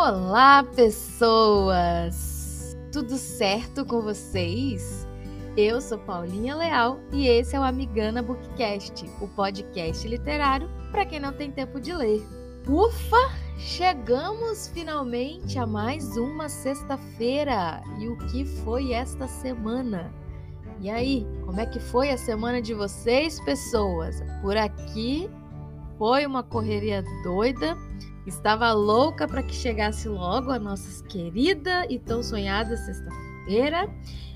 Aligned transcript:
Olá, 0.00 0.62
pessoas! 0.76 2.14
Tudo 2.92 3.16
certo 3.16 3.84
com 3.84 4.00
vocês? 4.00 5.04
Eu 5.56 5.80
sou 5.80 5.98
Paulinha 5.98 6.54
Leal 6.54 7.00
e 7.12 7.26
esse 7.26 7.56
é 7.56 7.60
o 7.60 7.64
Amigana 7.64 8.22
Bookcast, 8.22 9.04
o 9.20 9.26
podcast 9.26 10.06
literário 10.06 10.70
para 10.92 11.04
quem 11.04 11.18
não 11.18 11.32
tem 11.32 11.50
tempo 11.50 11.80
de 11.80 11.92
ler. 11.92 12.24
Ufa! 12.68 13.16
Chegamos 13.58 14.68
finalmente 14.68 15.58
a 15.58 15.66
mais 15.66 16.16
uma 16.16 16.48
sexta-feira! 16.48 17.82
E 17.98 18.06
o 18.06 18.16
que 18.28 18.44
foi 18.44 18.92
esta 18.92 19.26
semana? 19.26 20.14
E 20.80 20.88
aí, 20.88 21.26
como 21.44 21.60
é 21.60 21.66
que 21.66 21.80
foi 21.80 22.10
a 22.10 22.16
semana 22.16 22.62
de 22.62 22.72
vocês, 22.72 23.40
pessoas? 23.40 24.22
Por 24.42 24.56
aqui 24.56 25.28
foi 25.98 26.24
uma 26.24 26.44
correria 26.44 27.02
doida. 27.24 27.76
Estava 28.28 28.70
louca 28.72 29.26
para 29.26 29.42
que 29.42 29.54
chegasse 29.54 30.06
logo 30.06 30.50
a 30.50 30.58
nossa 30.58 31.02
querida 31.04 31.86
e 31.88 31.98
tão 31.98 32.22
sonhada 32.22 32.76
sexta-feira. 32.76 33.88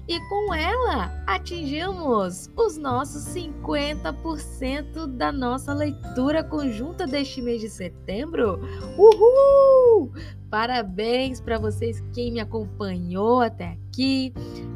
E 0.09 0.19
com 0.29 0.55
ela 0.55 1.13
atingimos 1.27 2.51
os 2.57 2.79
nossos 2.79 3.23
50% 3.35 5.07
da 5.07 5.31
nossa 5.31 5.75
leitura 5.75 6.43
conjunta 6.43 7.07
deste 7.07 7.43
mês 7.43 7.61
de 7.61 7.69
setembro. 7.69 8.59
Uhul! 8.97 10.11
Parabéns 10.51 11.41
para 11.41 11.59
vocês 11.59 12.03
quem 12.15 12.33
me 12.33 12.41
acompanhou 12.41 13.43
até 13.43 13.77
aqui, 13.91 14.33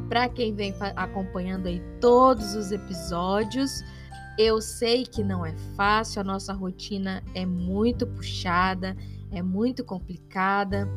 para 0.07 0.29
quem 0.29 0.53
vem 0.53 0.73
acompanhando 0.95 1.67
aí 1.67 1.81
todos 1.99 2.53
os 2.53 2.71
episódios. 2.71 3.83
Eu 4.37 4.61
sei 4.61 5.03
que 5.03 5.23
não 5.23 5.43
é 5.43 5.55
fácil, 5.75 6.21
a 6.21 6.23
nossa 6.23 6.53
rotina 6.53 7.23
é 7.33 7.43
muito 7.43 8.05
puxada, 8.05 8.95
é 9.31 9.41
muito 9.41 9.83
complicada, 9.83 10.87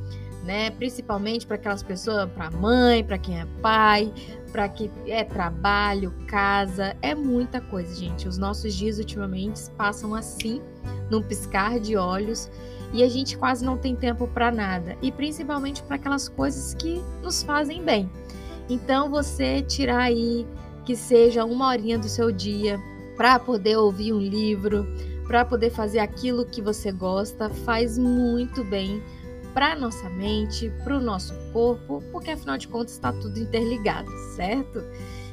né? 0.44 0.70
Principalmente 0.70 1.46
para 1.46 1.56
aquelas 1.56 1.82
pessoas, 1.82 2.30
para 2.30 2.50
mãe, 2.50 3.04
para 3.04 3.18
quem 3.18 3.40
é 3.40 3.46
pai, 3.60 4.12
para 4.52 4.68
que 4.68 4.90
é 5.06 5.22
trabalho, 5.22 6.12
casa, 6.26 6.96
é 7.02 7.14
muita 7.14 7.60
coisa, 7.60 7.94
gente. 7.94 8.26
Os 8.26 8.38
nossos 8.38 8.74
dias 8.74 8.98
ultimamente 8.98 9.70
passam 9.76 10.14
assim, 10.14 10.60
num 11.10 11.22
piscar 11.22 11.78
de 11.78 11.96
olhos, 11.96 12.50
e 12.92 13.02
a 13.02 13.08
gente 13.08 13.38
quase 13.38 13.64
não 13.64 13.76
tem 13.76 13.94
tempo 13.94 14.26
para 14.26 14.50
nada, 14.50 14.96
e 15.00 15.12
principalmente 15.12 15.82
para 15.82 15.96
aquelas 15.96 16.28
coisas 16.28 16.74
que 16.74 17.00
nos 17.22 17.42
fazem 17.42 17.84
bem. 17.84 18.10
Então 18.68 19.10
você 19.10 19.62
tirar 19.62 20.02
aí 20.02 20.46
que 20.84 20.96
seja 20.96 21.44
uma 21.44 21.68
horinha 21.68 21.98
do 21.98 22.08
seu 22.08 22.32
dia 22.32 22.80
para 23.16 23.38
poder 23.38 23.76
ouvir 23.76 24.12
um 24.12 24.18
livro, 24.18 24.86
para 25.30 25.44
poder 25.44 25.70
fazer 25.70 26.00
aquilo 26.00 26.44
que 26.44 26.60
você 26.60 26.90
gosta, 26.90 27.48
faz 27.48 27.96
muito 27.96 28.64
bem 28.64 29.00
para 29.54 29.76
nossa 29.76 30.10
mente, 30.10 30.72
para 30.82 30.96
o 30.96 31.00
nosso 31.00 31.32
corpo, 31.52 32.02
porque 32.10 32.32
afinal 32.32 32.58
de 32.58 32.66
contas 32.66 32.94
está 32.94 33.12
tudo 33.12 33.38
interligado, 33.38 34.10
certo? 34.34 34.82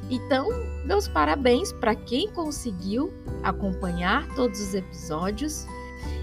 Então, 0.08 0.46
meus 0.84 1.08
parabéns 1.08 1.72
para 1.72 1.96
quem 1.96 2.30
conseguiu 2.30 3.12
acompanhar 3.42 4.24
todos 4.36 4.60
os 4.60 4.72
episódios. 4.72 5.66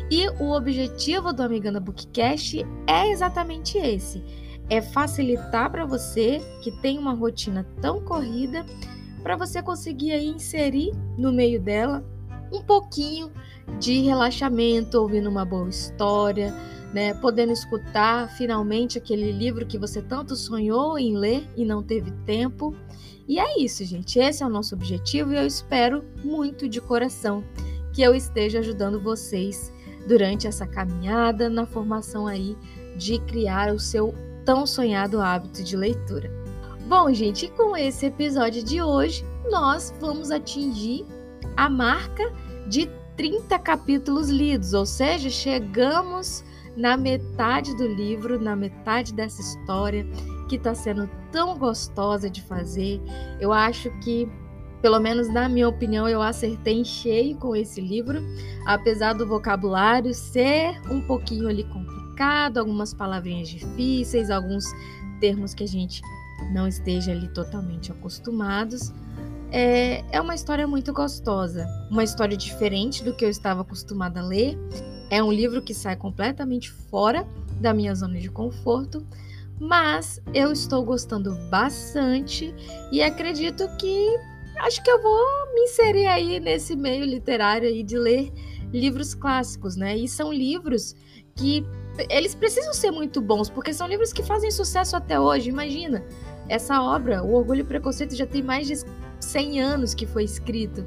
E 0.10 0.26
o 0.42 0.56
objetivo 0.56 1.34
do 1.34 1.44
Amigana 1.44 1.82
Bookcast 1.82 2.66
é 2.88 3.12
exatamente 3.12 3.78
esse: 3.78 4.24
é 4.70 4.82
facilitar 4.82 5.70
para 5.70 5.86
você 5.86 6.40
que 6.64 6.72
tem 6.80 6.98
uma 6.98 7.14
rotina 7.14 7.68
tão 7.82 8.02
corrida 8.02 8.66
para 9.22 9.36
você 9.36 9.62
conseguir 9.62 10.14
aí 10.14 10.28
inserir 10.28 10.94
no 11.18 11.34
meio 11.34 11.60
dela 11.60 12.06
um 12.54 12.62
pouquinho 12.62 13.32
de 13.80 14.02
relaxamento, 14.02 15.00
ouvindo 15.00 15.30
uma 15.30 15.46
boa 15.46 15.70
história, 15.70 16.54
né, 16.94 17.14
podendo 17.16 17.52
escutar 17.52 18.30
finalmente 18.38 18.98
aquele 18.98 19.32
livro 19.32 19.66
que 19.66 19.78
você 19.78 20.02
tanto 20.02 20.36
sonhou 20.36 20.98
em 20.98 21.16
ler 21.18 21.48
e 21.56 21.66
não 21.66 21.84
teve 21.84 22.12
tempo. 22.26 22.76
E 23.28 23.40
é 23.40 23.60
isso, 23.60 23.84
gente. 23.84 24.20
Esse 24.20 24.44
é 24.44 24.46
o 24.46 24.50
nosso 24.50 24.76
objetivo 24.76 25.34
e 25.34 25.38
eu 25.38 25.46
espero 25.46 26.06
muito 26.24 26.70
de 26.70 26.80
coração 26.80 27.44
que 27.92 28.02
eu 28.02 28.14
esteja 28.14 28.60
ajudando 28.60 29.02
vocês 29.02 29.74
durante 30.08 30.48
essa 30.48 30.68
caminhada 30.68 31.50
na 31.50 31.66
formação 31.66 32.28
aí 32.28 32.56
de 32.98 33.20
criar 33.20 33.74
o 33.74 33.80
seu 33.80 34.14
tão 34.46 34.66
sonhado 34.66 35.20
hábito 35.20 35.64
de 35.64 35.76
leitura. 35.76 36.32
Bom, 36.88 37.12
gente, 37.12 37.50
com 37.50 37.76
esse 37.76 38.06
episódio 38.06 38.64
de 38.64 38.82
hoje, 38.82 39.26
nós 39.50 39.94
vamos 40.00 40.30
atingir 40.30 41.06
a 41.58 41.68
marca 41.68 42.32
de 42.68 42.90
30 43.18 43.58
capítulos 43.60 44.30
lidos, 44.30 44.74
ou 44.74 44.86
seja, 44.86 45.30
chegamos 45.30 46.44
na 46.76 46.98
metade 46.98 47.76
do 47.76 47.88
livro, 47.88 48.40
na 48.40 48.56
metade 48.56 49.14
dessa 49.14 49.42
história 49.42 50.06
que 50.50 50.56
está 50.58 50.76
sendo 50.76 51.10
tão 51.32 51.58
gostosa 51.58 52.30
de 52.30 52.42
fazer. 52.42 53.02
Eu 53.40 53.54
acho 53.54 53.90
que, 54.02 54.30
pelo 54.82 55.00
menos 55.00 55.30
na 55.30 55.48
minha 55.48 55.68
opinião, 55.68 56.08
eu 56.08 56.22
acertei 56.22 56.80
em 56.80 56.84
cheio 56.84 57.38
com 57.38 57.56
esse 57.56 57.80
livro, 57.80 58.20
apesar 58.66 59.14
do 59.14 59.26
vocabulário 59.26 60.14
ser 60.14 60.80
um 60.92 61.02
pouquinho 61.02 61.48
ali 61.48 61.64
complicado, 61.64 62.58
algumas 62.58 62.94
palavrinhas 62.94 63.48
difíceis, 63.50 64.30
alguns 64.30 64.66
termos 65.20 65.54
que 65.54 65.64
a 65.64 65.68
gente 65.68 66.02
não 66.52 66.68
esteja 66.68 67.12
ali 67.12 67.30
totalmente 67.34 67.92
acostumados. 67.92 68.94
É, 69.58 70.04
é 70.12 70.20
uma 70.20 70.36
história 70.36 70.68
muito 70.68 70.92
gostosa, 70.92 71.66
uma 71.90 72.04
história 72.04 72.36
diferente 72.36 73.02
do 73.02 73.16
que 73.16 73.24
eu 73.24 73.30
estava 73.30 73.62
acostumada 73.62 74.20
a 74.20 74.24
ler. 74.24 74.58
É 75.10 75.24
um 75.24 75.32
livro 75.32 75.62
que 75.62 75.74
sai 75.74 75.96
completamente 75.96 76.70
fora 76.70 77.26
da 77.62 77.74
minha 77.74 77.96
zona 77.96 78.20
de 78.20 78.30
conforto, 78.30 79.08
mas 79.58 80.22
eu 80.34 80.52
estou 80.52 80.84
gostando 80.84 81.34
bastante 81.50 82.54
e 82.92 83.02
acredito 83.02 83.66
que 83.78 84.20
acho 84.58 84.84
que 84.84 84.92
eu 84.92 85.02
vou 85.02 85.54
me 85.54 85.62
inserir 85.62 86.08
aí 86.08 86.38
nesse 86.42 86.76
meio 86.76 87.06
literário 87.06 87.70
aí 87.70 87.82
de 87.82 87.98
ler 87.98 88.34
livros 88.74 89.16
clássicos, 89.16 89.78
né? 89.78 89.96
E 89.96 90.06
são 90.06 90.34
livros 90.34 90.94
que 91.34 91.66
eles 92.10 92.36
precisam 92.36 92.74
ser 92.74 92.92
muito 92.92 93.22
bons, 93.22 93.50
porque 93.50 93.74
são 93.74 93.88
livros 93.88 94.12
que 94.12 94.22
fazem 94.22 94.52
sucesso 94.52 94.98
até 94.98 95.18
hoje. 95.18 95.50
Imagina, 95.50 96.04
essa 96.50 96.82
obra, 96.82 97.24
O 97.24 97.36
Orgulho 97.36 97.60
e 97.60 97.64
o 97.64 97.66
Preconceito, 97.66 98.18
já 98.18 98.28
tem 98.28 98.44
mais 98.44 98.68
de 98.68 98.74
100 99.26 99.62
anos 99.62 99.94
que 99.94 100.06
foi 100.06 100.24
escrito. 100.24 100.86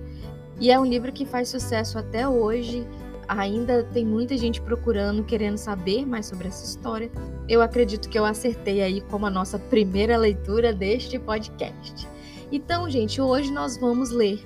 E 0.60 0.70
é 0.70 0.78
um 0.78 0.84
livro 0.84 1.12
que 1.12 1.26
faz 1.26 1.48
sucesso 1.48 1.98
até 1.98 2.28
hoje. 2.28 2.86
Ainda 3.28 3.84
tem 3.84 4.04
muita 4.04 4.36
gente 4.36 4.60
procurando, 4.60 5.22
querendo 5.22 5.58
saber 5.58 6.06
mais 6.06 6.26
sobre 6.26 6.48
essa 6.48 6.64
história. 6.64 7.10
Eu 7.48 7.60
acredito 7.60 8.08
que 8.08 8.18
eu 8.18 8.24
acertei 8.24 8.80
aí 8.80 9.00
como 9.02 9.26
a 9.26 9.30
nossa 9.30 9.58
primeira 9.58 10.16
leitura 10.16 10.72
deste 10.72 11.18
podcast. 11.18 12.08
Então, 12.50 12.88
gente, 12.88 13.20
hoje 13.20 13.52
nós 13.52 13.76
vamos 13.76 14.10
ler 14.10 14.40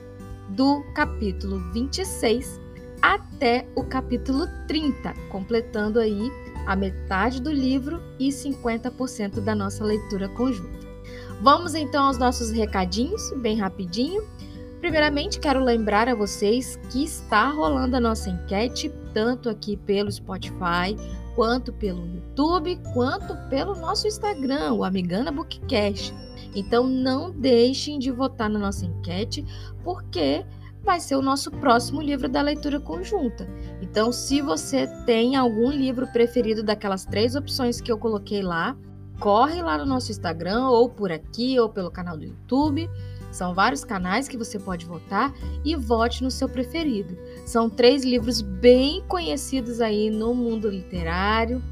do 0.48 0.82
capítulo 0.94 1.60
26 1.72 2.60
até 3.00 3.66
o 3.74 3.84
capítulo 3.84 4.47
30, 4.66 5.14
completando 5.30 5.98
aí 5.98 6.30
a 6.66 6.76
metade 6.76 7.41
do 7.41 7.50
livro 7.50 8.03
e 8.19 8.28
50% 8.28 9.41
da 9.41 9.54
nossa 9.54 9.84
leitura 9.84 10.28
conjunta. 10.28 10.81
Vamos 11.42 11.75
então 11.75 12.04
aos 12.04 12.19
nossos 12.19 12.53
recadinhos, 12.53 13.32
bem 13.38 13.58
rapidinho. 13.58 14.22
Primeiramente, 14.78 15.41
quero 15.41 15.58
lembrar 15.58 16.08
a 16.08 16.14
vocês 16.14 16.78
que 16.88 17.03
está 17.03 17.50
rolando 17.50 17.97
a 17.97 18.00
nossa 18.00 18.30
enquete, 18.30 18.92
tanto 19.12 19.48
aqui 19.48 19.76
pelo 19.76 20.10
Spotify, 20.12 20.97
quanto 21.34 21.72
pelo 21.72 22.06
YouTube, 22.06 22.78
quanto 22.94 23.34
pelo 23.48 23.75
nosso 23.75 24.06
Instagram, 24.06 24.75
o 24.75 24.84
Amigana 24.84 25.32
Bookcast. 25.32 26.14
Então 26.54 26.86
não 26.86 27.32
deixem 27.32 27.98
de 27.98 28.12
votar 28.12 28.48
na 28.48 28.60
nossa 28.60 28.86
enquete, 28.86 29.44
porque 29.82 30.47
vai 30.84 31.00
ser 31.00 31.16
o 31.16 31.22
nosso 31.22 31.50
próximo 31.50 32.00
livro 32.00 32.28
da 32.28 32.41
leitura 32.41 32.78
conjunta. 32.78 33.48
Então, 33.80 34.12
se 34.12 34.41
você 34.41 34.86
tem 35.06 35.34
algum 35.34 35.72
livro 35.72 36.06
preferido 36.12 36.62
daquelas 36.62 37.04
três 37.04 37.34
opções 37.34 37.80
que 37.80 37.91
eu 37.91 37.98
coloquei 37.98 38.42
lá, 38.42 38.77
corre 39.22 39.63
lá 39.63 39.78
no 39.78 39.86
nosso 39.86 40.10
Instagram, 40.10 40.66
ou 40.69 40.89
por 40.89 41.13
aqui, 41.13 41.59
ou 41.59 41.69
pelo 41.69 41.92
canal 41.92 42.16
do 42.19 42.24
YouTube. 42.24 42.91
São 43.30 43.54
vários 43.54 43.84
canais 43.84 44.27
que 44.27 44.36
você 44.36 44.59
pode 44.59 44.84
votar 44.84 45.33
e 45.65 45.77
vote 45.77 46.24
no 46.24 46.30
seu 46.30 46.48
preferido. 46.48 47.16
São 47.47 47.71
três 47.71 48.04
livros 48.04 48.42
bem 48.42 49.01
conhecidos 49.07 49.80
aí 49.80 50.10
no 50.10 50.34
mundo 50.34 50.69
literário. 50.69 51.63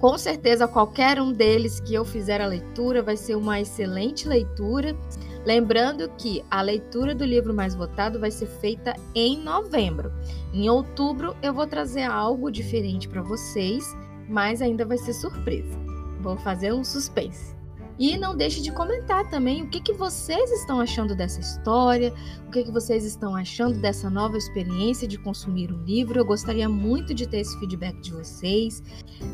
Com 0.00 0.16
certeza, 0.16 0.66
qualquer 0.66 1.20
um 1.20 1.32
deles 1.32 1.80
que 1.80 1.94
eu 1.94 2.04
fizer 2.04 2.40
a 2.40 2.46
leitura 2.46 3.02
vai 3.02 3.16
ser 3.16 3.36
uma 3.36 3.60
excelente 3.60 4.26
leitura. 4.26 4.96
Lembrando 5.44 6.10
que 6.18 6.42
a 6.50 6.60
leitura 6.60 7.14
do 7.14 7.24
livro 7.24 7.54
mais 7.54 7.74
votado 7.74 8.18
vai 8.18 8.30
ser 8.30 8.46
feita 8.46 8.94
em 9.14 9.38
novembro. 9.42 10.10
Em 10.52 10.68
outubro, 10.68 11.36
eu 11.42 11.52
vou 11.52 11.66
trazer 11.66 12.02
algo 12.02 12.50
diferente 12.50 13.06
para 13.06 13.22
vocês, 13.22 13.84
mas 14.28 14.60
ainda 14.60 14.84
vai 14.84 14.98
ser 14.98 15.12
surpresa. 15.12 15.85
Vou 16.26 16.36
fazer 16.36 16.74
um 16.74 16.82
suspense. 16.82 17.54
E 17.96 18.18
não 18.18 18.36
deixe 18.36 18.60
de 18.60 18.72
comentar 18.72 19.30
também 19.30 19.62
o 19.62 19.70
que, 19.70 19.80
que 19.80 19.92
vocês 19.92 20.50
estão 20.50 20.80
achando 20.80 21.14
dessa 21.14 21.38
história, 21.38 22.12
o 22.48 22.50
que, 22.50 22.64
que 22.64 22.70
vocês 22.72 23.04
estão 23.04 23.36
achando 23.36 23.78
dessa 23.78 24.10
nova 24.10 24.36
experiência 24.36 25.06
de 25.06 25.16
consumir 25.16 25.72
um 25.72 25.84
livro. 25.84 26.18
Eu 26.18 26.24
gostaria 26.24 26.68
muito 26.68 27.14
de 27.14 27.28
ter 27.28 27.38
esse 27.38 27.56
feedback 27.60 28.00
de 28.00 28.12
vocês. 28.12 28.82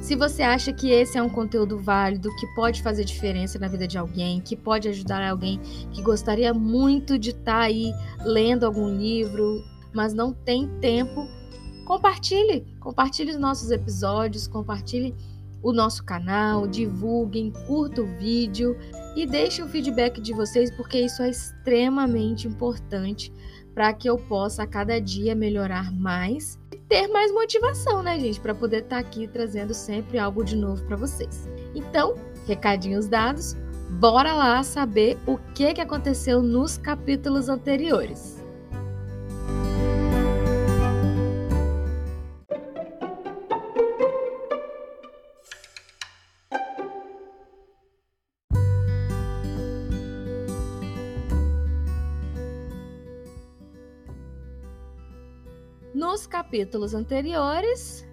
Se 0.03 0.15
você 0.15 0.43
acha 0.43 0.71
que 0.71 0.91
esse 0.91 1.17
é 1.17 1.23
um 1.23 1.31
conteúdo 1.31 1.79
válido, 1.79 2.29
que 2.37 2.47
pode 2.55 2.83
fazer 2.83 3.05
diferença 3.05 3.59
na 3.59 3.69
vida 3.69 3.89
de 3.89 3.97
alguém, 3.97 4.43
que 4.43 4.55
pode 4.55 4.87
ajudar 4.87 5.27
alguém 5.27 5.59
que 5.93 6.03
gostaria 6.03 6.53
muito 6.53 7.19
de 7.19 7.31
estar 7.31 7.45
tá 7.45 7.61
aí 7.61 7.91
lendo 8.21 8.65
algum 8.65 8.95
livro, 8.95 9.65
mas 9.95 10.13
não 10.13 10.31
tem 10.31 10.69
tempo, 10.79 11.27
compartilhe. 11.87 12.67
Compartilhe 12.79 13.31
os 13.31 13.39
nossos 13.39 13.71
episódios, 13.71 14.47
compartilhe 14.47 15.15
o 15.63 15.73
nosso 15.73 16.05
canal, 16.05 16.67
divulguem, 16.67 17.53
curta 17.67 18.03
o 18.03 18.07
vídeo 18.19 18.77
e 19.15 19.27
deixem 19.27 19.65
o 19.65 19.69
feedback 19.69 20.21
de 20.21 20.33
vocês, 20.33 20.71
porque 20.71 20.99
isso 20.99 21.23
é 21.23 21.31
extremamente 21.31 22.49
importante 22.49 23.33
para 23.75 23.93
que 23.93 24.09
eu 24.09 24.19
possa 24.19 24.65
a 24.65 24.67
cada 24.67 25.01
dia 25.01 25.35
melhorar 25.35 25.93
mais 25.93 26.59
e 26.73 26.77
ter 26.77 27.07
mais 27.09 27.33
motivação, 27.33 28.03
né, 28.03 28.19
gente, 28.19 28.41
para 28.41 28.55
poder 28.55 28.83
estar 28.83 28.97
tá 28.97 28.99
aqui 29.01 29.27
trazendo 29.27 29.73
sempre 29.73 30.19
algo 30.19 30.45
de 30.45 30.57
novo 30.57 30.85
para 30.85 30.97
vocês. 30.97 31.49
Então, 31.75 32.15
recadinhos 32.47 33.09
dados, 33.09 33.57
bora 33.99 34.35
lá 34.35 34.63
saber 34.63 35.19
o 35.27 35.39
que, 35.55 35.75
que 35.75 35.81
aconteceu 35.81 36.43
nos 36.43 36.77
capítulos 36.77 37.49
anteriores. 37.49 38.32
Nos 56.13 56.27
capítulos 56.27 56.93
anteriores, 56.93 58.07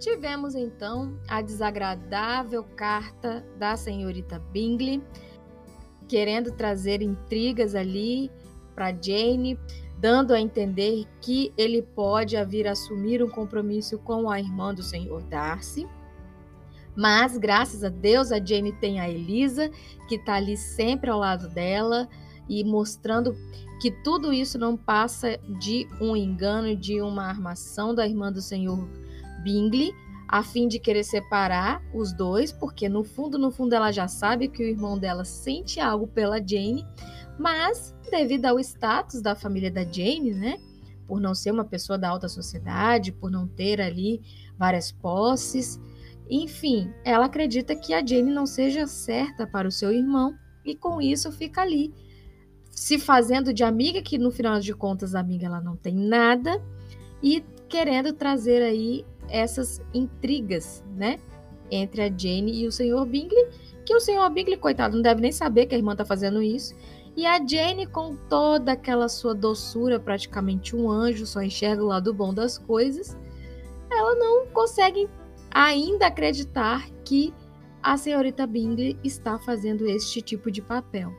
tivemos 0.00 0.54
então 0.54 1.20
a 1.28 1.42
desagradável 1.42 2.64
carta 2.74 3.44
da 3.58 3.76
senhorita 3.76 4.38
Bingley, 4.50 5.02
querendo 6.08 6.52
trazer 6.52 7.02
intrigas 7.02 7.74
ali 7.74 8.30
para 8.74 8.92
Jane, 8.92 9.60
dando 9.98 10.32
a 10.32 10.40
entender 10.40 11.04
que 11.20 11.52
ele 11.54 11.82
pode 11.82 12.42
vir 12.46 12.66
assumir 12.66 13.22
um 13.22 13.28
compromisso 13.28 13.98
com 13.98 14.30
a 14.30 14.40
irmã 14.40 14.72
do 14.72 14.82
senhor 14.82 15.20
Darcy. 15.24 15.86
Mas, 16.96 17.36
graças 17.36 17.84
a 17.84 17.90
Deus, 17.90 18.32
a 18.32 18.42
Jane 18.42 18.72
tem 18.72 19.00
a 19.00 19.10
Elisa, 19.10 19.70
que 20.08 20.14
está 20.14 20.36
ali 20.36 20.56
sempre 20.56 21.10
ao 21.10 21.18
lado 21.18 21.46
dela 21.50 22.08
e 22.48 22.64
mostrando 22.64 23.36
que 23.80 23.90
tudo 23.90 24.32
isso 24.32 24.58
não 24.58 24.76
passa 24.76 25.38
de 25.58 25.86
um 26.00 26.16
engano, 26.16 26.76
de 26.76 27.00
uma 27.00 27.24
armação 27.24 27.94
da 27.94 28.06
irmã 28.06 28.32
do 28.32 28.40
senhor 28.40 28.88
Bingley, 29.42 29.92
a 30.28 30.42
fim 30.42 30.66
de 30.66 30.78
querer 30.78 31.04
separar 31.04 31.82
os 31.92 32.12
dois, 32.12 32.50
porque 32.50 32.88
no 32.88 33.04
fundo, 33.04 33.38
no 33.38 33.50
fundo, 33.50 33.74
ela 33.74 33.92
já 33.92 34.08
sabe 34.08 34.48
que 34.48 34.62
o 34.62 34.66
irmão 34.66 34.98
dela 34.98 35.24
sente 35.24 35.80
algo 35.80 36.06
pela 36.06 36.38
Jane, 36.38 36.86
mas 37.38 37.94
devido 38.10 38.46
ao 38.46 38.58
status 38.58 39.20
da 39.20 39.34
família 39.34 39.70
da 39.70 39.84
Jane, 39.84 40.32
né? 40.32 40.58
Por 41.06 41.20
não 41.20 41.34
ser 41.34 41.50
uma 41.50 41.64
pessoa 41.64 41.98
da 41.98 42.08
alta 42.08 42.28
sociedade, 42.28 43.12
por 43.12 43.30
não 43.30 43.46
ter 43.46 43.80
ali 43.80 44.22
várias 44.56 44.90
posses, 44.90 45.78
enfim, 46.28 46.90
ela 47.04 47.26
acredita 47.26 47.76
que 47.76 47.92
a 47.92 48.04
Jane 48.04 48.32
não 48.32 48.46
seja 48.46 48.86
certa 48.86 49.46
para 49.46 49.68
o 49.68 49.72
seu 49.72 49.92
irmão 49.92 50.34
e 50.64 50.74
com 50.74 51.00
isso 51.00 51.30
fica 51.30 51.60
ali 51.60 51.92
se 52.74 52.98
fazendo 52.98 53.52
de 53.54 53.62
amiga, 53.62 54.02
que 54.02 54.18
no 54.18 54.30
final 54.30 54.58
de 54.58 54.74
contas 54.74 55.14
a 55.14 55.20
amiga 55.20 55.46
ela 55.46 55.60
não 55.60 55.76
tem 55.76 55.94
nada, 55.94 56.60
e 57.22 57.44
querendo 57.68 58.12
trazer 58.12 58.62
aí 58.62 59.04
essas 59.28 59.80
intrigas, 59.92 60.84
né? 60.96 61.18
Entre 61.70 62.02
a 62.02 62.06
Jane 62.06 62.52
e 62.52 62.66
o 62.66 62.72
Sr. 62.72 63.06
Bingley, 63.06 63.48
que 63.84 63.94
o 63.94 64.00
Sr. 64.00 64.28
Bingley, 64.32 64.56
coitado, 64.56 64.96
não 64.96 65.02
deve 65.02 65.20
nem 65.20 65.32
saber 65.32 65.66
que 65.66 65.74
a 65.74 65.78
irmã 65.78 65.94
tá 65.96 66.04
fazendo 66.04 66.42
isso. 66.42 66.74
E 67.16 67.24
a 67.26 67.38
Jane, 67.44 67.86
com 67.86 68.16
toda 68.28 68.72
aquela 68.72 69.08
sua 69.08 69.34
doçura, 69.34 70.00
praticamente 70.00 70.74
um 70.74 70.90
anjo, 70.90 71.26
só 71.26 71.40
enxerga 71.40 71.82
o 71.82 71.86
lado 71.86 72.12
bom 72.12 72.34
das 72.34 72.58
coisas, 72.58 73.16
ela 73.90 74.14
não 74.16 74.46
consegue 74.48 75.08
ainda 75.50 76.08
acreditar 76.08 76.88
que 77.04 77.32
a 77.82 77.96
senhorita 77.96 78.46
Bingley 78.46 78.98
está 79.04 79.38
fazendo 79.38 79.86
este 79.86 80.20
tipo 80.20 80.50
de 80.50 80.60
papel. 80.60 81.12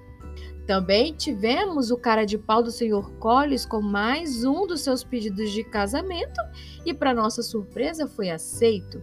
Também 0.66 1.14
tivemos 1.14 1.92
o 1.92 1.98
cara 1.98 2.26
de 2.26 2.38
pau 2.38 2.64
do 2.64 2.72
Sr. 2.72 3.12
Collins 3.20 3.66
com 3.66 3.82
mais 3.82 4.44
um 4.44 4.66
dos 4.66 4.82
seus 4.82 5.04
pedidos 5.04 5.52
de 5.52 5.64
casamento 5.64 6.42
e, 6.84 6.94
para 6.94 7.14
nossa 7.14 7.44
surpresa, 7.44 8.08
foi 8.08 8.32
aceito. 8.32 9.02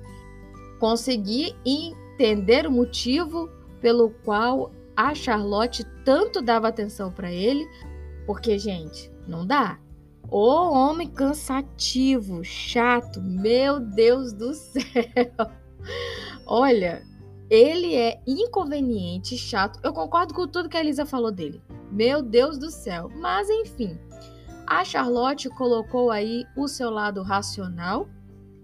Consegui 0.80 1.54
entender 1.64 2.66
o 2.66 2.70
motivo 2.70 3.48
pelo 3.80 4.10
qual 4.24 4.72
a 4.96 5.14
Charlotte 5.14 5.84
tanto 6.04 6.42
dava 6.42 6.66
atenção 6.66 7.12
para 7.12 7.30
ele, 7.30 7.64
porque, 8.26 8.58
gente, 8.58 9.12
não 9.26 9.46
dá. 9.46 9.78
O 10.28 10.72
homem 10.72 11.08
cansativo, 11.08 12.42
chato, 12.42 13.20
meu 13.22 13.78
Deus 13.78 14.32
do 14.32 14.52
céu. 14.54 14.82
Olha, 16.44 17.02
ele 17.52 17.94
é 17.94 18.18
inconveniente, 18.26 19.36
chato. 19.36 19.78
Eu 19.82 19.92
concordo 19.92 20.32
com 20.32 20.48
tudo 20.48 20.70
que 20.70 20.76
a 20.78 20.80
Elisa 20.80 21.04
falou 21.04 21.30
dele. 21.30 21.60
Meu 21.90 22.22
Deus 22.22 22.56
do 22.56 22.70
céu. 22.70 23.10
Mas 23.14 23.50
enfim, 23.50 23.98
a 24.66 24.82
Charlotte 24.82 25.50
colocou 25.50 26.10
aí 26.10 26.46
o 26.56 26.66
seu 26.66 26.88
lado 26.88 27.22
racional, 27.22 28.08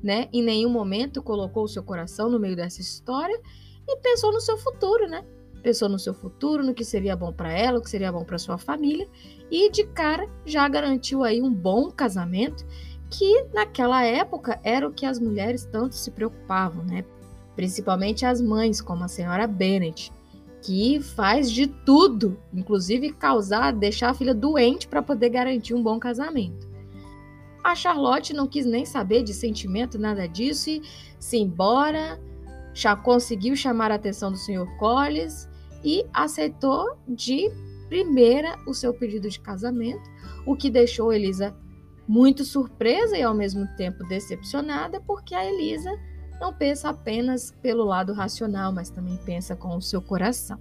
né? 0.03 0.27
Em 0.33 0.43
nenhum 0.43 0.71
momento 0.71 1.23
colocou 1.23 1.65
o 1.65 1.69
seu 1.69 1.83
coração 1.83 2.31
no 2.31 2.41
meio 2.41 2.57
dessa 2.57 2.81
história 2.81 3.39
e 3.87 3.99
pensou 3.99 4.33
no 4.33 4.41
seu 4.41 4.57
futuro, 4.57 5.07
né? 5.07 5.23
Pensou 5.63 5.91
no 5.91 5.99
seu 5.99 6.15
futuro, 6.15 6.65
no 6.65 6.73
que 6.73 6.85
seria 6.85 7.15
bom 7.15 7.31
para 7.31 7.53
ela, 7.53 7.81
o 7.81 7.83
que 7.83 7.91
seria 7.91 8.11
bom 8.11 8.25
para 8.25 8.39
sua 8.39 8.57
família 8.57 9.07
e 9.51 9.71
de 9.71 9.85
cara 9.85 10.27
já 10.47 10.67
garantiu 10.67 11.23
aí 11.23 11.43
um 11.43 11.53
bom 11.53 11.91
casamento 11.91 12.65
que 13.11 13.45
naquela 13.53 14.03
época 14.03 14.59
era 14.65 14.89
o 14.89 14.93
que 14.95 15.05
as 15.05 15.19
mulheres 15.19 15.67
tanto 15.67 15.95
se 15.95 16.11
preocupavam, 16.11 16.83
né? 16.85 17.05
Principalmente 17.59 18.25
as 18.25 18.41
mães, 18.41 18.81
como 18.81 19.03
a 19.03 19.09
senhora 19.09 19.45
Bennet, 19.45 20.13
que 20.63 21.01
faz 21.01 21.51
de 21.51 21.67
tudo, 21.67 22.39
inclusive 22.55 23.13
causar, 23.13 23.73
deixar 23.73 24.11
a 24.11 24.15
filha 24.15 24.33
doente 24.33 24.87
para 24.87 25.03
poder 25.03 25.31
garantir 25.31 25.75
um 25.75 25.83
bom 25.83 25.99
casamento. 25.99 26.69
A 27.65 27.75
Charlotte 27.75 28.33
não 28.33 28.47
quis 28.47 28.65
nem 28.65 28.87
saber 28.87 29.25
de 29.25 29.35
sentimento, 29.35 29.99
nada 29.99 30.29
disso, 30.29 30.71
e 30.71 30.83
se 31.19 31.37
embora, 31.37 32.21
já 32.73 32.95
conseguiu 32.95 33.57
chamar 33.57 33.91
a 33.91 33.97
atenção 33.97 34.31
do 34.31 34.39
Sr. 34.39 34.65
Collins 34.79 35.49
e 35.83 36.07
aceitou 36.15 36.97
de 37.09 37.51
primeira 37.89 38.57
o 38.69 38.73
seu 38.73 38.95
pedido 38.95 39.29
de 39.29 39.41
casamento, 39.41 40.09
o 40.47 40.55
que 40.55 40.71
deixou 40.71 41.13
Elisa 41.13 41.57
muito 42.07 42.45
surpresa 42.45 43.19
e 43.19 43.23
ao 43.25 43.35
mesmo 43.35 43.67
tempo 43.77 44.07
decepcionada, 44.07 45.01
porque 45.01 45.35
a 45.35 45.45
Elisa 45.45 45.91
não 46.41 46.53
pensa 46.53 46.91
apenas 46.91 47.51
pelo 47.63 47.85
lado 47.85 48.13
racional, 48.13 48.73
mas 48.73 48.91
também 48.91 49.17
pensa 49.25 49.57
com 49.57 49.77
o 49.77 49.83
seu 49.83 50.01
coração. 50.01 50.59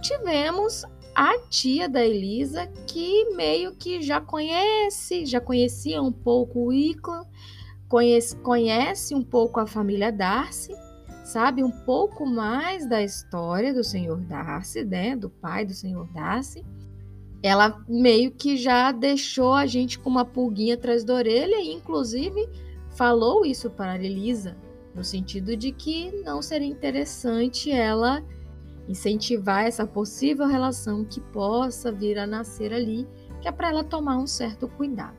Tivemos 0.00 0.84
a 1.14 1.38
tia 1.48 1.88
da 1.88 2.04
Elisa, 2.04 2.66
que 2.86 3.30
meio 3.36 3.74
que 3.76 4.02
já 4.02 4.20
conhece, 4.20 5.24
já 5.24 5.40
conhecia 5.40 6.02
um 6.02 6.10
pouco 6.10 6.66
o 6.66 6.72
Iclan, 6.72 7.24
conhece, 7.88 8.36
conhece 8.38 9.14
um 9.14 9.22
pouco 9.22 9.60
a 9.60 9.66
família 9.66 10.10
Darcy, 10.10 10.74
sabe 11.22 11.62
um 11.62 11.70
pouco 11.70 12.26
mais 12.26 12.88
da 12.88 13.02
história 13.02 13.72
do 13.72 13.84
senhor 13.84 14.20
Darcy, 14.22 14.84
né, 14.84 15.14
do 15.14 15.30
pai 15.30 15.64
do 15.64 15.72
senhor 15.72 16.06
Darcy. 16.12 16.64
Ela 17.42 17.82
meio 17.86 18.32
que 18.32 18.56
já 18.56 18.90
deixou 18.90 19.52
a 19.52 19.66
gente 19.66 19.98
com 19.98 20.10
uma 20.10 20.24
pulguinha 20.24 20.74
atrás 20.74 21.04
da 21.04 21.14
orelha 21.14 21.60
e 21.60 21.72
inclusive 21.72 22.48
falou 22.96 23.44
isso 23.44 23.70
para 23.70 23.92
a 23.92 23.96
Elisa, 23.96 24.56
no 24.94 25.02
sentido 25.02 25.56
de 25.56 25.72
que 25.72 26.12
não 26.22 26.40
seria 26.40 26.68
interessante 26.68 27.70
ela 27.70 28.22
incentivar 28.88 29.64
essa 29.64 29.86
possível 29.86 30.46
relação 30.46 31.04
que 31.04 31.20
possa 31.20 31.90
vir 31.90 32.18
a 32.18 32.26
nascer 32.26 32.72
ali, 32.72 33.06
que 33.40 33.48
é 33.48 33.52
para 33.52 33.70
ela 33.70 33.82
tomar 33.82 34.18
um 34.18 34.26
certo 34.26 34.68
cuidado. 34.68 35.16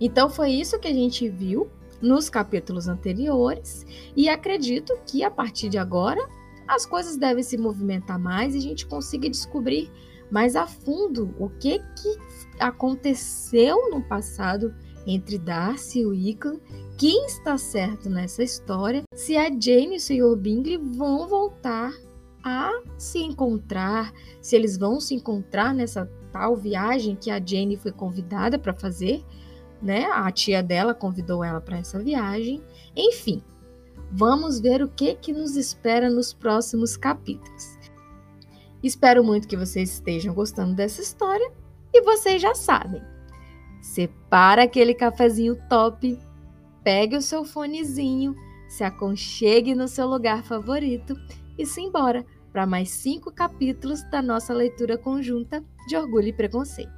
Então 0.00 0.28
foi 0.30 0.50
isso 0.50 0.78
que 0.78 0.88
a 0.88 0.92
gente 0.92 1.28
viu 1.28 1.68
nos 2.00 2.28
capítulos 2.28 2.86
anteriores 2.86 3.86
e 4.16 4.28
acredito 4.28 4.98
que 5.06 5.24
a 5.24 5.30
partir 5.30 5.68
de 5.68 5.78
agora 5.78 6.26
as 6.68 6.86
coisas 6.86 7.16
devem 7.16 7.42
se 7.42 7.56
movimentar 7.56 8.18
mais 8.18 8.54
e 8.54 8.58
a 8.58 8.60
gente 8.60 8.86
consiga 8.86 9.28
descobrir 9.28 9.90
mais 10.30 10.56
a 10.56 10.66
fundo 10.66 11.34
o 11.38 11.48
que 11.48 11.78
que 11.78 12.18
aconteceu 12.58 13.90
no 13.90 14.02
passado 14.02 14.74
entre 15.06 15.38
Darcy 15.38 16.00
e 16.00 16.06
Wickham, 16.06 16.60
quem 16.96 17.26
está 17.26 17.58
certo 17.58 18.08
nessa 18.08 18.42
história, 18.42 19.02
se 19.14 19.36
a 19.36 19.44
Jane 19.44 19.94
e 19.94 19.96
o 19.96 20.00
Sr. 20.00 20.36
Bingley 20.36 20.78
vão 20.78 21.26
voltar 21.26 21.92
a 22.42 22.70
se 22.96 23.18
encontrar, 23.18 24.12
se 24.40 24.54
eles 24.54 24.76
vão 24.76 25.00
se 25.00 25.14
encontrar 25.14 25.74
nessa 25.74 26.08
tal 26.32 26.56
viagem 26.56 27.16
que 27.16 27.30
a 27.30 27.44
Jane 27.44 27.76
foi 27.76 27.90
convidada 27.90 28.58
para 28.58 28.74
fazer, 28.74 29.24
né? 29.82 30.04
A 30.06 30.30
tia 30.30 30.62
dela 30.62 30.94
convidou 30.94 31.42
ela 31.42 31.60
para 31.60 31.78
essa 31.78 31.98
viagem. 31.98 32.62
Enfim, 32.96 33.42
vamos 34.12 34.60
ver 34.60 34.82
o 34.82 34.88
que 34.88 35.14
que 35.14 35.32
nos 35.32 35.56
espera 35.56 36.08
nos 36.08 36.32
próximos 36.32 36.96
capítulos. 36.96 37.78
Espero 38.82 39.24
muito 39.24 39.48
que 39.48 39.56
vocês 39.56 39.94
estejam 39.94 40.34
gostando 40.34 40.74
dessa 40.74 41.00
história 41.00 41.50
e 41.92 42.02
vocês 42.02 42.40
já 42.40 42.54
sabem. 42.54 43.02
Separa 43.80 44.64
aquele 44.64 44.94
cafezinho 44.94 45.56
top, 45.68 46.18
pegue 46.84 47.16
o 47.16 47.22
seu 47.22 47.46
fonezinho, 47.46 48.36
se 48.68 48.84
aconchegue 48.84 49.74
no 49.74 49.88
seu 49.88 50.06
lugar 50.06 50.44
favorito 50.44 51.16
e 51.56 51.64
se 51.64 51.80
embora 51.80 52.24
para 52.52 52.66
mais 52.66 52.90
cinco 52.90 53.32
capítulos 53.32 54.02
da 54.10 54.20
nossa 54.20 54.52
leitura 54.52 54.98
conjunta 54.98 55.64
de 55.88 55.96
Orgulho 55.96 56.28
e 56.28 56.32
Preconceito. 56.32 56.92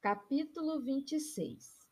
Capítulo 0.00 0.80
26 0.80 1.86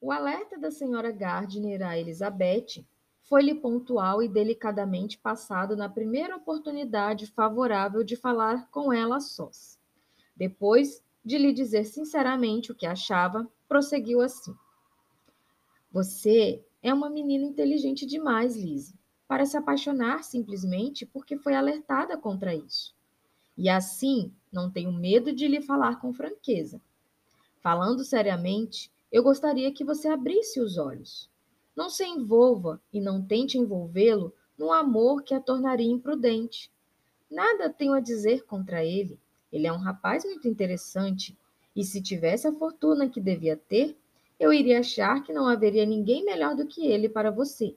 O 0.00 0.12
alerta 0.12 0.56
da 0.56 0.70
senhora 0.70 1.10
Gardner 1.10 1.82
a 1.82 1.98
Elizabeth 1.98 2.86
foi-lhe 3.24 3.54
pontual 3.54 4.22
e 4.22 4.28
delicadamente 4.28 5.18
passado 5.18 5.76
na 5.76 5.88
primeira 5.88 6.36
oportunidade 6.36 7.26
favorável 7.26 8.04
de 8.04 8.16
falar 8.16 8.68
com 8.70 8.92
ela 8.92 9.18
sós. 9.18 9.78
Depois 10.36 11.02
de 11.24 11.38
lhe 11.38 11.52
dizer 11.52 11.84
sinceramente 11.84 12.70
o 12.70 12.74
que 12.74 12.86
achava, 12.86 13.48
prosseguiu 13.66 14.20
assim: 14.20 14.54
Você 15.90 16.62
é 16.82 16.92
uma 16.92 17.08
menina 17.08 17.44
inteligente 17.44 18.04
demais, 18.04 18.56
Lise, 18.56 18.94
para 19.26 19.46
se 19.46 19.56
apaixonar 19.56 20.22
simplesmente 20.22 21.06
porque 21.06 21.36
foi 21.36 21.54
alertada 21.54 22.18
contra 22.18 22.54
isso. 22.54 22.94
E 23.56 23.70
assim, 23.70 24.32
não 24.52 24.70
tenho 24.70 24.92
medo 24.92 25.32
de 25.32 25.48
lhe 25.48 25.62
falar 25.62 26.00
com 26.00 26.12
franqueza. 26.12 26.80
Falando 27.60 28.04
seriamente, 28.04 28.92
eu 29.10 29.22
gostaria 29.22 29.72
que 29.72 29.84
você 29.84 30.08
abrisse 30.08 30.60
os 30.60 30.76
olhos. 30.76 31.30
Não 31.76 31.90
se 31.90 32.04
envolva 32.04 32.80
e 32.92 33.00
não 33.00 33.24
tente 33.24 33.58
envolvê-lo 33.58 34.32
num 34.56 34.72
amor 34.72 35.22
que 35.22 35.34
a 35.34 35.40
tornaria 35.40 35.90
imprudente. 35.90 36.70
Nada 37.30 37.68
tenho 37.68 37.92
a 37.94 38.00
dizer 38.00 38.44
contra 38.44 38.84
ele. 38.84 39.18
Ele 39.52 39.66
é 39.66 39.72
um 39.72 39.78
rapaz 39.78 40.24
muito 40.24 40.48
interessante, 40.48 41.36
e 41.74 41.84
se 41.84 42.00
tivesse 42.00 42.46
a 42.46 42.52
fortuna 42.52 43.08
que 43.08 43.20
devia 43.20 43.56
ter, 43.56 43.96
eu 44.38 44.52
iria 44.52 44.80
achar 44.80 45.22
que 45.22 45.32
não 45.32 45.48
haveria 45.48 45.84
ninguém 45.84 46.24
melhor 46.24 46.54
do 46.54 46.66
que 46.66 46.86
ele 46.86 47.08
para 47.08 47.30
você. 47.30 47.76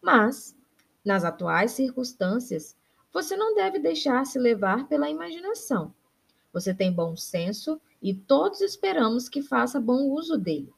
Mas, 0.00 0.56
nas 1.04 1.24
atuais 1.24 1.72
circunstâncias, 1.72 2.76
você 3.12 3.36
não 3.36 3.54
deve 3.54 3.78
deixar-se 3.78 4.38
levar 4.38 4.86
pela 4.88 5.08
imaginação. 5.08 5.94
Você 6.52 6.74
tem 6.74 6.92
bom 6.92 7.16
senso 7.16 7.80
e 8.02 8.14
todos 8.14 8.60
esperamos 8.60 9.28
que 9.28 9.42
faça 9.42 9.80
bom 9.80 10.10
uso 10.10 10.36
dele. 10.36 10.72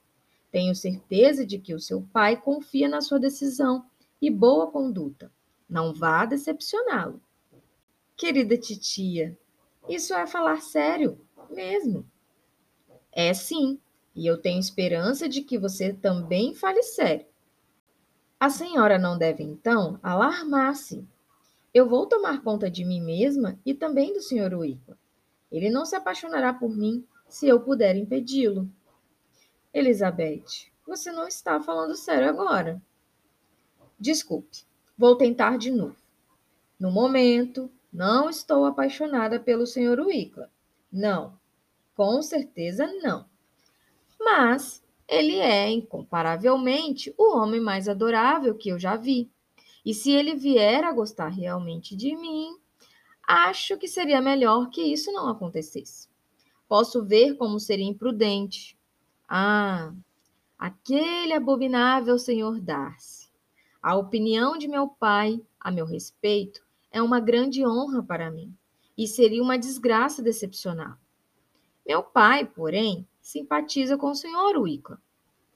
Tenho 0.51 0.75
certeza 0.75 1.47
de 1.47 1.59
que 1.59 1.75
o 1.75 1.81
seu 1.81 2.03
pai 2.13 2.37
confia 2.37 2.89
na 2.89 3.01
sua 3.01 3.19
decisão 3.19 3.85
e 4.21 4.31
boa 4.31 4.71
conduta. 4.71 5.33
Não 5.69 5.95
vá 5.95 6.27
decepcioná-lo. 6.27 7.21
Querida 8.17 8.57
titia, 8.59 9.39
isso 9.89 10.13
é 10.13 10.27
falar 10.27 10.61
sério, 10.61 11.21
mesmo. 11.49 12.05
É 13.13 13.33
sim, 13.33 13.79
e 14.15 14.27
eu 14.27 14.37
tenho 14.37 14.61
esperança 14.61 15.29
de 15.29 15.43
que 15.43 15.59
você 15.59 15.93
também 15.93 16.55
fale 16.55 16.83
sério. 16.83 17.27
A 18.39 18.49
senhora 18.49 18.99
não 18.99 19.19
deve, 19.19 19.43
então, 19.43 19.99
alarmar-se. 20.03 21.07
Eu 21.73 21.89
vou 21.89 22.07
tomar 22.07 22.43
conta 22.43 22.71
de 22.71 22.85
mim 22.85 23.01
mesma 23.01 23.59
e 23.65 23.75
também 23.75 24.13
do 24.13 24.21
Sr. 24.21 24.55
Wickman. 24.59 24.99
Ele 25.53 25.71
não 25.71 25.85
se 25.85 25.95
apaixonará 25.95 26.53
por 26.53 26.77
mim 26.77 27.05
se 27.29 27.47
eu 27.47 27.61
puder 27.61 27.97
impedi-lo. 27.97 28.69
Elizabeth, 29.73 30.71
você 30.85 31.13
não 31.13 31.29
está 31.29 31.61
falando 31.61 31.97
sério 31.97 32.29
agora. 32.29 32.83
Desculpe, 33.99 34.65
vou 34.99 35.15
tentar 35.15 35.59
de 35.59 35.71
novo. 35.71 35.97
No 36.79 36.91
momento, 36.91 37.71
não 37.93 38.29
estou 38.29 38.65
apaixonada 38.65 39.39
pelo 39.39 39.67
Sr. 39.67 40.01
Wickla. 40.01 40.51
Não, 40.91 41.39
com 41.95 42.21
certeza 42.21 42.87
não. 43.03 43.27
Mas 44.19 44.83
ele 45.07 45.37
é, 45.37 45.71
incomparavelmente, 45.71 47.15
o 47.17 47.37
homem 47.37 47.61
mais 47.61 47.89
adorável 47.89 48.57
que 48.57 48.71
eu 48.71 48.79
já 48.79 48.97
vi. 48.97 49.31
E 49.85 49.95
se 49.95 50.11
ele 50.11 50.35
vier 50.35 50.83
a 50.83 50.93
gostar 50.93 51.29
realmente 51.29 51.95
de 51.95 52.17
mim, 52.17 52.57
acho 53.23 53.77
que 53.77 53.87
seria 53.87 54.21
melhor 54.21 54.71
que 54.71 54.83
isso 54.83 55.13
não 55.13 55.29
acontecesse. 55.29 56.09
Posso 56.69 57.05
ver 57.05 57.37
como 57.37 57.61
seria 57.61 57.87
imprudente, 57.87 58.79
ah, 59.33 59.95
aquele 60.59 61.33
abominável 61.33 62.19
senhor 62.19 62.61
Darcy. 62.61 63.31
A 63.81 63.95
opinião 63.95 64.59
de 64.59 64.67
meu 64.67 64.89
pai 64.89 65.41
a 65.61 65.71
meu 65.71 65.87
respeito 65.87 66.67
é 66.91 67.01
uma 67.01 67.21
grande 67.21 67.65
honra 67.65 68.03
para 68.03 68.29
mim 68.29 68.53
e 68.99 69.07
seria 69.07 69.41
uma 69.41 69.57
desgraça 69.57 70.21
decepcioná-lo. 70.21 70.99
Meu 71.87 72.03
pai, 72.03 72.45
porém, 72.45 73.07
simpatiza 73.23 73.97
com 73.97 74.11
o 74.11 74.17
senhor 74.17 74.57
Wickham. 74.59 74.99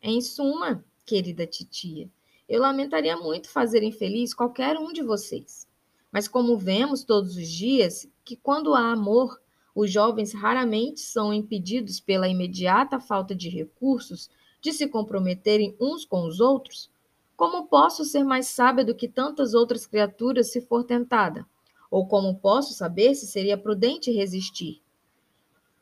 Em 0.00 0.20
suma, 0.20 0.84
querida 1.04 1.44
titia, 1.44 2.08
eu 2.48 2.60
lamentaria 2.60 3.16
muito 3.16 3.50
fazer 3.50 3.82
infeliz 3.82 4.32
qualquer 4.32 4.78
um 4.78 4.92
de 4.92 5.02
vocês. 5.02 5.66
Mas 6.12 6.28
como 6.28 6.56
vemos 6.56 7.02
todos 7.02 7.36
os 7.36 7.48
dias 7.48 8.08
que 8.24 8.36
quando 8.36 8.72
há 8.72 8.92
amor, 8.92 9.42
os 9.74 9.90
jovens 9.90 10.32
raramente 10.32 11.00
são 11.00 11.34
impedidos 11.34 11.98
pela 11.98 12.28
imediata 12.28 13.00
falta 13.00 13.34
de 13.34 13.48
recursos 13.48 14.30
de 14.60 14.72
se 14.72 14.86
comprometerem 14.86 15.76
uns 15.80 16.04
com 16.04 16.24
os 16.26 16.38
outros? 16.38 16.88
Como 17.36 17.66
posso 17.66 18.04
ser 18.04 18.22
mais 18.22 18.46
sábia 18.46 18.84
do 18.84 18.94
que 18.94 19.08
tantas 19.08 19.52
outras 19.52 19.84
criaturas 19.84 20.52
se 20.52 20.60
for 20.60 20.84
tentada? 20.84 21.44
Ou 21.90 22.06
como 22.06 22.38
posso 22.38 22.72
saber 22.72 23.16
se 23.16 23.26
seria 23.26 23.58
prudente 23.58 24.12
resistir? 24.12 24.80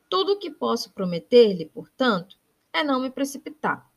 Tudo 0.08 0.32
o 0.32 0.38
que 0.38 0.50
posso 0.50 0.92
prometer-lhe, 0.92 1.66
portanto, 1.66 2.38
é 2.72 2.82
não 2.82 2.98
me 2.98 3.10
precipitar. 3.10 3.90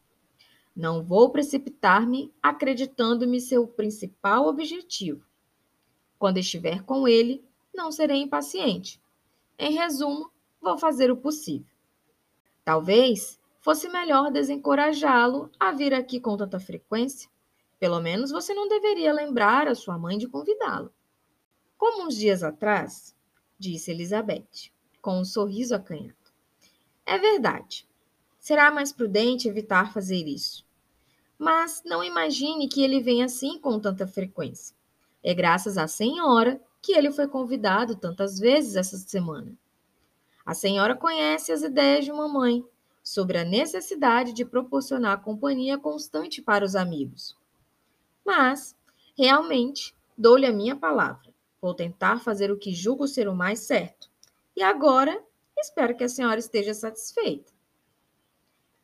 Não 0.76 1.02
vou 1.02 1.30
precipitar-me 1.30 2.34
acreditando-me 2.44 3.40
seu 3.40 3.66
principal 3.66 4.48
objetivo. 4.48 5.26
Quando 6.20 6.38
estiver 6.38 6.84
com 6.84 7.08
ele, 7.08 7.44
não 7.74 7.92
serei 7.94 8.22
impaciente 8.22 9.00
em 9.58 9.74
resumo, 9.74 10.32
vou 10.62 10.78
fazer 10.78 11.12
o 11.12 11.18
possível. 11.18 11.76
Talvez 12.64 13.40
fosse 13.62 13.90
melhor 13.90 14.32
desencorajá-lo 14.32 15.50
a 15.60 15.72
vir 15.72 15.94
aqui 15.94 16.20
com 16.20 16.36
tanta 16.36 16.60
frequência. 16.60 17.30
Pelo 17.80 18.00
menos 18.00 18.32
você 18.32 18.54
não 18.54 18.68
deveria 18.68 19.14
lembrar 19.14 19.68
a 19.68 19.76
sua 19.76 19.98
mãe 19.98 20.18
de 20.18 20.28
convidá-lo. 20.28 20.92
Como 21.78 22.08
uns 22.08 22.16
dias 22.16 22.42
atrás, 22.42 23.16
disse 23.58 23.92
Elizabeth, 23.92 24.72
com 25.02 25.20
um 25.20 25.26
sorriso 25.26 25.76
acanhado. 25.76 26.16
É 27.06 27.18
verdade. 27.18 27.88
Será 28.40 28.72
mais 28.72 28.92
prudente 28.92 29.48
evitar 29.48 29.94
fazer 29.94 30.28
isso. 30.28 30.66
Mas 31.38 31.84
não 31.86 32.04
imagine 32.04 32.68
que 32.68 32.84
ele 32.84 33.02
venha 33.02 33.26
assim 33.26 33.60
com 33.60 33.80
tanta 33.80 34.08
frequência. 34.08 34.76
É 35.24 35.34
graças 35.34 35.78
à 35.78 35.88
senhora 35.88 36.62
que 36.86 36.94
ele 36.94 37.12
foi 37.12 37.28
convidado 37.28 37.96
tantas 37.96 38.38
vezes 38.38 38.76
essa 38.76 38.96
semana. 38.96 39.58
A 40.46 40.54
senhora 40.54 40.96
conhece 40.96 41.52
as 41.52 41.64
ideias 41.64 42.06
de 42.06 42.12
mamãe 42.12 42.64
sobre 43.04 43.40
a 43.40 43.44
necessidade 43.44 44.32
de 44.34 44.46
proporcionar 44.46 45.24
companhia 45.24 45.80
constante 45.80 46.44
para 46.44 46.64
os 46.64 46.76
amigos. 46.76 47.36
Mas, 48.24 48.76
realmente, 49.18 49.96
dou-lhe 50.16 50.46
a 50.46 50.54
minha 50.54 50.76
palavra. 50.76 51.34
Vou 51.60 51.74
tentar 51.74 52.20
fazer 52.20 52.52
o 52.52 52.58
que 52.58 52.72
julgo 52.72 53.08
ser 53.08 53.28
o 53.28 53.34
mais 53.34 53.62
certo. 53.62 54.08
E 54.56 54.62
agora, 54.62 55.20
espero 55.58 55.98
que 55.98 56.04
a 56.04 56.10
senhora 56.10 56.40
esteja 56.40 56.76
satisfeita. 56.76 57.52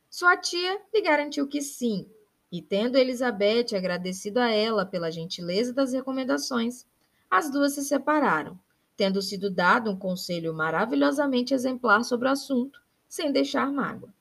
Sua 0.09 0.35
tia 0.35 0.81
lhe 0.91 1.01
garantiu 1.01 1.47
que 1.47 1.61
sim, 1.61 2.09
e 2.51 2.63
tendo 2.63 2.97
Elizabeth 2.97 3.75
agradecido 3.75 4.39
a 4.39 4.49
ela 4.49 4.87
pela 4.87 5.11
gentileza 5.11 5.71
das 5.71 5.93
recomendações, 5.93 6.87
as 7.31 7.49
duas 7.49 7.73
se 7.73 7.83
separaram, 7.85 8.59
tendo 8.97 9.21
sido 9.21 9.49
dado 9.49 9.89
um 9.89 9.95
conselho 9.95 10.53
maravilhosamente 10.53 11.53
exemplar 11.53 12.03
sobre 12.03 12.27
o 12.27 12.31
assunto, 12.31 12.81
sem 13.07 13.31
deixar 13.31 13.71
mágoa. 13.71 14.13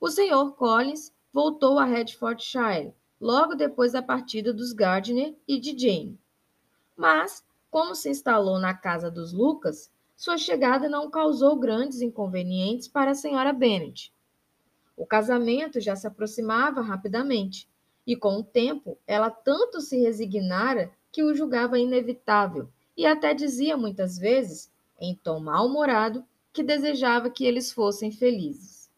O 0.00 0.08
senhor 0.08 0.54
Collins 0.54 1.12
voltou 1.32 1.80
a 1.80 1.84
Hertfordshire 1.84 2.94
logo 3.20 3.56
depois 3.56 3.90
da 3.90 4.00
partida 4.00 4.52
dos 4.52 4.72
Gardner 4.72 5.34
e 5.48 5.58
de 5.58 5.76
Jane. 5.76 6.16
Mas, 6.96 7.44
como 7.68 7.96
se 7.96 8.08
instalou 8.08 8.60
na 8.60 8.72
casa 8.72 9.10
dos 9.10 9.32
Lucas, 9.32 9.90
sua 10.16 10.38
chegada 10.38 10.88
não 10.88 11.10
causou 11.10 11.56
grandes 11.56 12.00
inconvenientes 12.00 12.86
para 12.86 13.10
a 13.10 13.16
senhora 13.16 13.52
Bennet. 13.52 14.12
O 14.96 15.04
casamento 15.04 15.80
já 15.80 15.96
se 15.96 16.06
aproximava 16.06 16.80
rapidamente, 16.80 17.68
e 18.06 18.16
com 18.16 18.36
o 18.36 18.44
tempo 18.44 18.96
ela 19.06 19.28
tanto 19.28 19.80
se 19.80 19.98
resignara 19.98 20.92
que 21.12 21.22
o 21.22 21.34
julgava 21.34 21.78
inevitável 21.78 22.68
e 22.96 23.06
até 23.06 23.32
dizia 23.32 23.76
muitas 23.76 24.18
vezes, 24.18 24.70
em 25.00 25.14
tom 25.14 25.38
mal-humorado, 25.40 26.24
que 26.52 26.62
desejava 26.62 27.30
que 27.30 27.44
eles 27.44 27.70
fossem 27.70 28.10
felizes. 28.10 28.90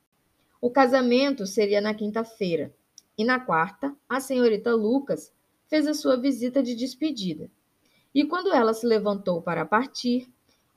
O 0.61 0.71
casamento 0.71 1.47
seria 1.47 1.81
na 1.81 1.93
quinta-feira, 1.95 2.75
e 3.17 3.25
na 3.25 3.39
quarta, 3.39 3.95
a 4.09 4.19
senhorita 4.21 4.75
Lucas 4.75 5.33
fez 5.69 5.87
a 5.87 5.93
sua 5.93 6.17
visita 6.17 6.63
de 6.63 6.75
despedida. 6.75 7.51
E 8.15 8.25
quando 8.25 8.53
ela 8.53 8.73
se 8.73 8.87
levantou 8.87 9.43
para 9.43 9.67
partir, 9.67 10.27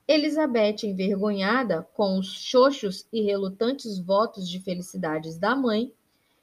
Elizabeth, 0.06 0.84
envergonhada 0.84 1.88
com 1.94 2.18
os 2.18 2.30
xoxos 2.30 3.06
e 3.10 3.22
relutantes 3.22 3.98
votos 3.98 4.48
de 4.48 4.60
felicidades 4.60 5.38
da 5.38 5.56
mãe, 5.56 5.90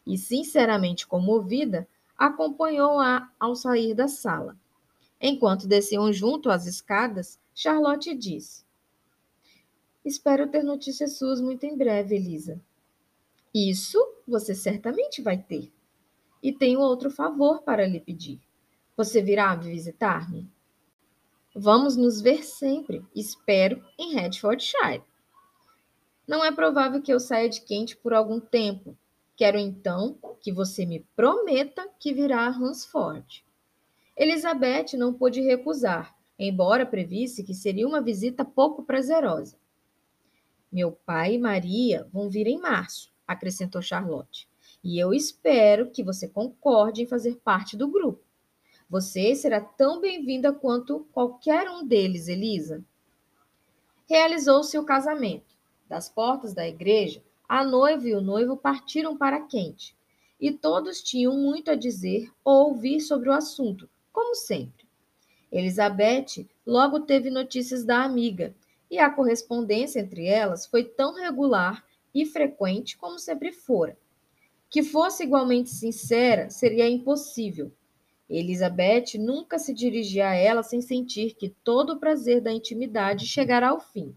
e 0.05 0.17
sinceramente 0.17 1.05
comovida, 1.05 1.87
acompanhou-a 2.17 3.29
ao 3.39 3.55
sair 3.55 3.93
da 3.93 4.07
sala. 4.07 4.57
Enquanto 5.21 5.67
desciam 5.67 6.11
junto 6.11 6.49
às 6.49 6.65
escadas, 6.65 7.39
Charlotte 7.53 8.15
disse: 8.15 8.65
Espero 10.03 10.49
ter 10.49 10.63
notícias 10.63 11.17
suas 11.17 11.39
muito 11.39 11.63
em 11.63 11.77
breve, 11.77 12.15
Elisa. 12.15 12.59
Isso 13.53 13.99
você 14.27 14.55
certamente 14.55 15.21
vai 15.21 15.37
ter. 15.37 15.71
E 16.41 16.51
tenho 16.51 16.79
outro 16.79 17.11
favor 17.11 17.61
para 17.61 17.85
lhe 17.85 17.99
pedir. 17.99 18.41
Você 18.97 19.21
virá 19.21 19.53
visitar-me? 19.55 20.49
Vamos 21.53 21.95
nos 21.95 22.19
ver 22.19 22.43
sempre, 22.43 23.05
espero, 23.15 23.83
em 23.99 24.15
Hertfordshire. 24.15 25.03
Não 26.27 26.43
é 26.43 26.51
provável 26.51 27.01
que 27.01 27.13
eu 27.13 27.19
saia 27.19 27.49
de 27.49 27.61
quente 27.61 27.95
por 27.95 28.13
algum 28.13 28.39
tempo. 28.39 28.97
Quero 29.35 29.59
então 29.59 30.17
que 30.39 30.51
você 30.51 30.85
me 30.85 31.01
prometa 31.15 31.87
que 31.99 32.13
virá 32.13 32.47
a 32.47 32.49
Hansford. 32.49 33.43
Elizabeth 34.17 34.97
não 34.97 35.13
pôde 35.13 35.41
recusar, 35.41 36.15
embora 36.37 36.85
previsse 36.85 37.43
que 37.43 37.53
seria 37.53 37.87
uma 37.87 38.01
visita 38.01 38.43
pouco 38.43 38.83
prazerosa. 38.83 39.57
Meu 40.71 40.91
pai 40.91 41.35
e 41.35 41.39
Maria 41.39 42.07
vão 42.11 42.29
vir 42.29 42.47
em 42.47 42.59
março, 42.59 43.11
acrescentou 43.27 43.81
Charlotte, 43.81 44.47
e 44.83 44.97
eu 44.99 45.13
espero 45.13 45.89
que 45.89 46.03
você 46.03 46.27
concorde 46.27 47.03
em 47.03 47.07
fazer 47.07 47.37
parte 47.37 47.77
do 47.77 47.87
grupo. 47.87 48.23
Você 48.89 49.33
será 49.35 49.61
tão 49.61 50.01
bem-vinda 50.01 50.51
quanto 50.51 51.07
qualquer 51.13 51.69
um 51.69 51.85
deles, 51.85 52.27
Elisa. 52.27 52.83
Realizou-se 54.09 54.77
o 54.77 54.83
casamento. 54.83 55.55
Das 55.87 56.09
portas 56.09 56.53
da 56.53 56.67
igreja, 56.67 57.23
a 57.47 57.63
noiva 57.63 58.07
e 58.07 58.13
o 58.13 58.21
noivo 58.21 58.57
partiram 58.57 59.17
para 59.17 59.41
Quente, 59.41 59.95
e 60.39 60.51
todos 60.51 61.01
tinham 61.01 61.37
muito 61.37 61.69
a 61.71 61.75
dizer 61.75 62.31
ou 62.43 62.69
ouvir 62.69 62.99
sobre 63.01 63.29
o 63.29 63.33
assunto, 63.33 63.89
como 64.11 64.35
sempre. 64.35 64.85
Elizabeth 65.51 66.47
logo 66.65 67.01
teve 67.01 67.29
notícias 67.29 67.83
da 67.83 68.03
amiga, 68.03 68.53
e 68.89 68.99
a 68.99 69.09
correspondência 69.09 69.99
entre 69.99 70.25
elas 70.25 70.65
foi 70.65 70.83
tão 70.83 71.15
regular 71.15 71.85
e 72.13 72.25
frequente 72.25 72.97
como 72.97 73.17
sempre 73.17 73.51
fora. 73.51 73.97
Que 74.69 74.83
fosse 74.83 75.23
igualmente 75.23 75.69
sincera 75.69 76.49
seria 76.49 76.89
impossível, 76.89 77.71
Elizabeth 78.31 79.17
nunca 79.19 79.59
se 79.59 79.73
dirigia 79.73 80.29
a 80.29 80.35
ela 80.35 80.63
sem 80.63 80.81
sentir 80.81 81.35
que 81.35 81.49
todo 81.49 81.93
o 81.93 81.99
prazer 81.99 82.39
da 82.39 82.51
intimidade 82.51 83.27
chegara 83.27 83.67
ao 83.67 83.79
fim. 83.81 84.15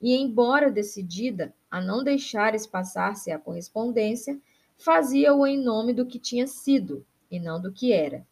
E, 0.00 0.14
embora 0.14 0.70
decidida 0.70 1.54
a 1.70 1.80
não 1.80 2.04
deixar 2.04 2.54
espaçar-se 2.54 3.30
a 3.30 3.38
correspondência, 3.38 4.38
fazia-o 4.76 5.46
em 5.46 5.58
nome 5.58 5.94
do 5.94 6.04
que 6.04 6.18
tinha 6.18 6.46
sido 6.46 7.04
e 7.30 7.40
não 7.40 7.60
do 7.60 7.72
que 7.72 7.92
era. 7.92 8.26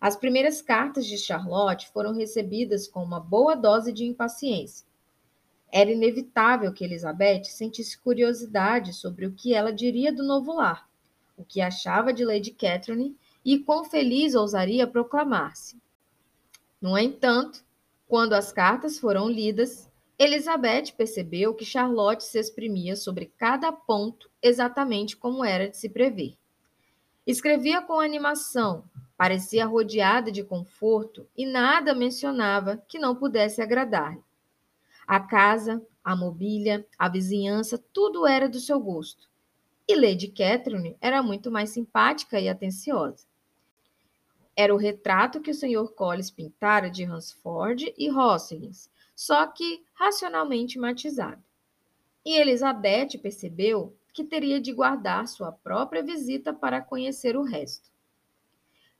As 0.00 0.16
primeiras 0.16 0.62
cartas 0.62 1.04
de 1.04 1.18
Charlotte 1.18 1.90
foram 1.90 2.14
recebidas 2.14 2.88
com 2.88 3.02
uma 3.02 3.20
boa 3.20 3.54
dose 3.54 3.92
de 3.92 4.06
impaciência. 4.06 4.86
Era 5.70 5.90
inevitável 5.90 6.72
que 6.72 6.82
Elizabeth 6.82 7.44
sentisse 7.44 7.98
curiosidade 7.98 8.94
sobre 8.94 9.26
o 9.26 9.32
que 9.32 9.52
ela 9.52 9.70
diria 9.70 10.10
do 10.10 10.22
novo 10.22 10.54
lar, 10.54 10.88
o 11.36 11.44
que 11.44 11.60
achava 11.60 12.14
de 12.14 12.24
Lady 12.24 12.50
Catherine 12.50 13.14
e 13.44 13.58
quão 13.58 13.84
feliz 13.84 14.34
ousaria 14.34 14.86
proclamar-se. 14.86 15.78
No 16.80 16.96
entanto, 16.96 17.62
quando 18.08 18.32
as 18.32 18.50
cartas 18.50 18.98
foram 18.98 19.28
lidas, 19.28 19.90
Elizabeth 20.18 20.92
percebeu 20.96 21.54
que 21.54 21.64
Charlotte 21.64 22.24
se 22.24 22.38
exprimia 22.38 22.96
sobre 22.96 23.26
cada 23.36 23.70
ponto 23.70 24.30
exatamente 24.42 25.14
como 25.14 25.44
era 25.44 25.68
de 25.68 25.76
se 25.76 25.90
prever. 25.90 26.39
Escrevia 27.30 27.80
com 27.80 28.00
animação, 28.00 28.82
parecia 29.16 29.64
rodeada 29.64 30.32
de 30.32 30.42
conforto 30.42 31.28
e 31.36 31.46
nada 31.46 31.94
mencionava 31.94 32.76
que 32.88 32.98
não 32.98 33.14
pudesse 33.14 33.62
agradar-lhe. 33.62 34.20
A 35.06 35.20
casa, 35.20 35.80
a 36.02 36.16
mobília, 36.16 36.84
a 36.98 37.08
vizinhança, 37.08 37.78
tudo 37.92 38.26
era 38.26 38.48
do 38.48 38.58
seu 38.58 38.80
gosto. 38.80 39.28
E 39.86 39.94
Lady 39.94 40.26
Catherine 40.26 40.96
era 41.00 41.22
muito 41.22 41.52
mais 41.52 41.70
simpática 41.70 42.40
e 42.40 42.48
atenciosa. 42.48 43.24
Era 44.56 44.74
o 44.74 44.76
retrato 44.76 45.40
que 45.40 45.52
o 45.52 45.54
Sr. 45.54 45.88
Collis 45.94 46.32
pintara 46.32 46.90
de 46.90 47.04
Hansford 47.04 47.94
e 47.96 48.10
Hoslins, 48.10 48.90
só 49.14 49.46
que 49.46 49.84
racionalmente 49.94 50.80
matizado. 50.80 51.44
E 52.26 52.36
Elizabeth 52.36 53.20
percebeu 53.22 53.96
que 54.12 54.24
teria 54.24 54.60
de 54.60 54.72
guardar 54.72 55.26
sua 55.28 55.52
própria 55.52 56.02
visita 56.02 56.52
para 56.52 56.80
conhecer 56.80 57.36
o 57.36 57.42
resto. 57.42 57.90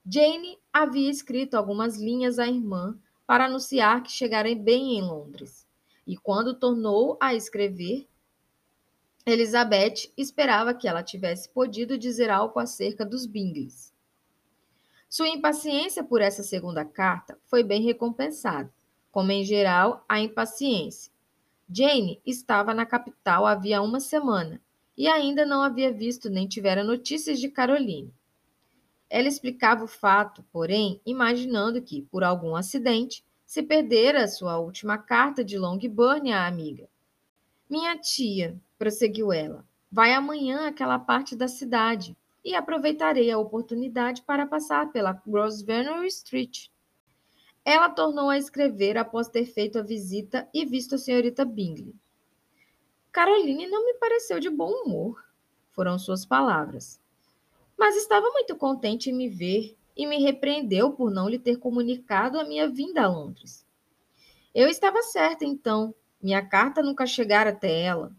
Jane 0.04 0.58
havia 0.72 1.10
escrito 1.10 1.54
algumas 1.54 1.98
linhas 1.98 2.38
à 2.38 2.46
irmã 2.46 2.98
para 3.26 3.44
anunciar 3.44 4.02
que 4.02 4.10
chegara 4.10 4.52
bem 4.54 4.98
em 4.98 5.02
Londres. 5.02 5.66
E 6.06 6.16
quando 6.16 6.58
tornou 6.58 7.16
a 7.20 7.34
escrever, 7.34 8.08
Elizabeth 9.26 10.12
esperava 10.16 10.74
que 10.74 10.88
ela 10.88 11.02
tivesse 11.02 11.48
podido 11.48 11.98
dizer 11.98 12.30
algo 12.30 12.58
acerca 12.58 13.04
dos 13.04 13.26
Bingleys. 13.26 13.92
Sua 15.08 15.28
impaciência 15.28 16.02
por 16.02 16.20
essa 16.20 16.42
segunda 16.42 16.84
carta 16.84 17.38
foi 17.44 17.62
bem 17.62 17.82
recompensada, 17.82 18.72
como 19.10 19.30
em 19.30 19.44
geral 19.44 20.04
a 20.08 20.18
impaciência. 20.20 21.12
Jane 21.68 22.20
estava 22.24 22.72
na 22.74 22.86
capital 22.86 23.46
havia 23.46 23.82
uma 23.82 24.00
semana 24.00 24.60
e 25.00 25.08
ainda 25.08 25.46
não 25.46 25.62
havia 25.62 25.90
visto 25.90 26.28
nem 26.28 26.46
tivera 26.46 26.84
notícias 26.84 27.40
de 27.40 27.48
Caroline. 27.48 28.12
Ela 29.08 29.28
explicava 29.28 29.82
o 29.82 29.88
fato, 29.88 30.44
porém, 30.52 31.00
imaginando 31.06 31.80
que, 31.80 32.02
por 32.02 32.22
algum 32.22 32.54
acidente, 32.54 33.24
se 33.46 33.62
perdera 33.62 34.28
sua 34.28 34.58
última 34.58 34.98
carta 34.98 35.42
de 35.42 35.56
Longbourn 35.56 36.30
à 36.34 36.46
amiga. 36.46 36.86
Minha 37.66 37.96
tia, 37.96 38.60
prosseguiu 38.78 39.32
ela, 39.32 39.64
vai 39.90 40.12
amanhã 40.12 40.68
àquela 40.68 40.98
parte 40.98 41.34
da 41.34 41.48
cidade 41.48 42.14
e 42.44 42.54
aproveitarei 42.54 43.30
a 43.30 43.38
oportunidade 43.38 44.20
para 44.20 44.46
passar 44.46 44.92
pela 44.92 45.18
Grosvenor 45.26 46.04
Street. 46.04 46.68
Ela 47.64 47.88
tornou 47.88 48.28
a 48.28 48.36
escrever 48.36 48.98
após 48.98 49.28
ter 49.28 49.46
feito 49.46 49.78
a 49.78 49.82
visita 49.82 50.46
e 50.52 50.66
visto 50.66 50.96
a 50.96 50.98
senhorita 50.98 51.42
Bingley. 51.42 51.94
Caroline 53.12 53.66
não 53.66 53.84
me 53.84 53.94
pareceu 53.94 54.38
de 54.38 54.48
bom 54.48 54.70
humor, 54.70 55.24
foram 55.72 55.98
suas 55.98 56.24
palavras. 56.24 57.00
Mas 57.76 57.96
estava 57.96 58.30
muito 58.30 58.54
contente 58.54 59.10
em 59.10 59.12
me 59.12 59.28
ver 59.28 59.76
e 59.96 60.06
me 60.06 60.18
repreendeu 60.18 60.92
por 60.92 61.10
não 61.10 61.28
lhe 61.28 61.38
ter 61.38 61.56
comunicado 61.58 62.38
a 62.38 62.44
minha 62.44 62.68
vinda 62.68 63.02
a 63.02 63.08
Londres. 63.08 63.66
Eu 64.54 64.68
estava 64.68 65.02
certa, 65.02 65.44
então. 65.44 65.94
Minha 66.22 66.46
carta 66.46 66.82
nunca 66.82 67.06
chegara 67.06 67.50
até 67.50 67.82
ela. 67.82 68.12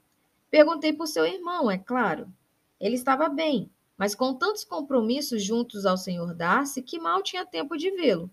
Perguntei 0.50 0.92
por 0.92 1.08
seu 1.08 1.26
irmão, 1.26 1.70
é 1.70 1.78
claro. 1.78 2.32
Ele 2.80 2.96
estava 2.96 3.30
bem, 3.30 3.70
mas 3.98 4.16
com 4.16 4.34
tantos 4.34 4.64
compromissos 4.64 5.44
juntos 5.44 5.86
ao 5.86 5.98
senhor 5.98 6.34
Darcy 6.34 6.82
que 6.82 7.00
mal 7.00 7.22
tinha 7.22 7.46
tempo 7.46 7.78
de 7.78 7.92
vê-lo. 7.92 8.30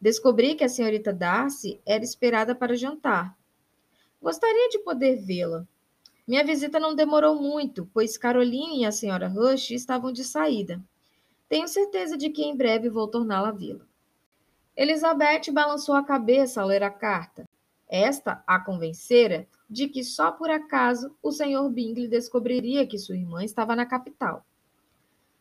Descobri 0.00 0.54
que 0.54 0.64
a 0.64 0.68
senhorita 0.68 1.12
Darcy 1.12 1.80
era 1.84 2.04
esperada 2.04 2.54
para 2.54 2.76
jantar. 2.76 3.36
Gostaria 4.22 4.68
de 4.68 4.78
poder 4.78 5.16
vê-la. 5.16 5.66
Minha 6.26 6.44
visita 6.44 6.80
não 6.80 6.94
demorou 6.94 7.40
muito, 7.40 7.88
pois 7.92 8.16
Caroline 8.16 8.80
e 8.80 8.84
a 8.86 8.92
senhora 8.92 9.28
Rush 9.28 9.72
estavam 9.72 10.10
de 10.10 10.24
saída. 10.24 10.82
Tenho 11.48 11.68
certeza 11.68 12.16
de 12.16 12.30
que 12.30 12.42
em 12.42 12.56
breve 12.56 12.88
vou 12.88 13.06
torná-la 13.06 13.50
vê-la. 13.50 13.84
Elizabeth 14.76 15.52
balançou 15.52 15.94
a 15.94 16.02
cabeça 16.02 16.62
ao 16.62 16.68
ler 16.68 16.82
a 16.82 16.90
carta. 16.90 17.46
Esta 17.88 18.42
a 18.46 18.58
convencera 18.58 19.46
de 19.68 19.86
que 19.86 20.02
só 20.02 20.32
por 20.32 20.50
acaso 20.50 21.14
o 21.22 21.30
senhor 21.30 21.68
Bingley 21.70 22.08
descobriria 22.08 22.86
que 22.86 22.98
sua 22.98 23.16
irmã 23.16 23.44
estava 23.44 23.76
na 23.76 23.84
capital. 23.84 24.44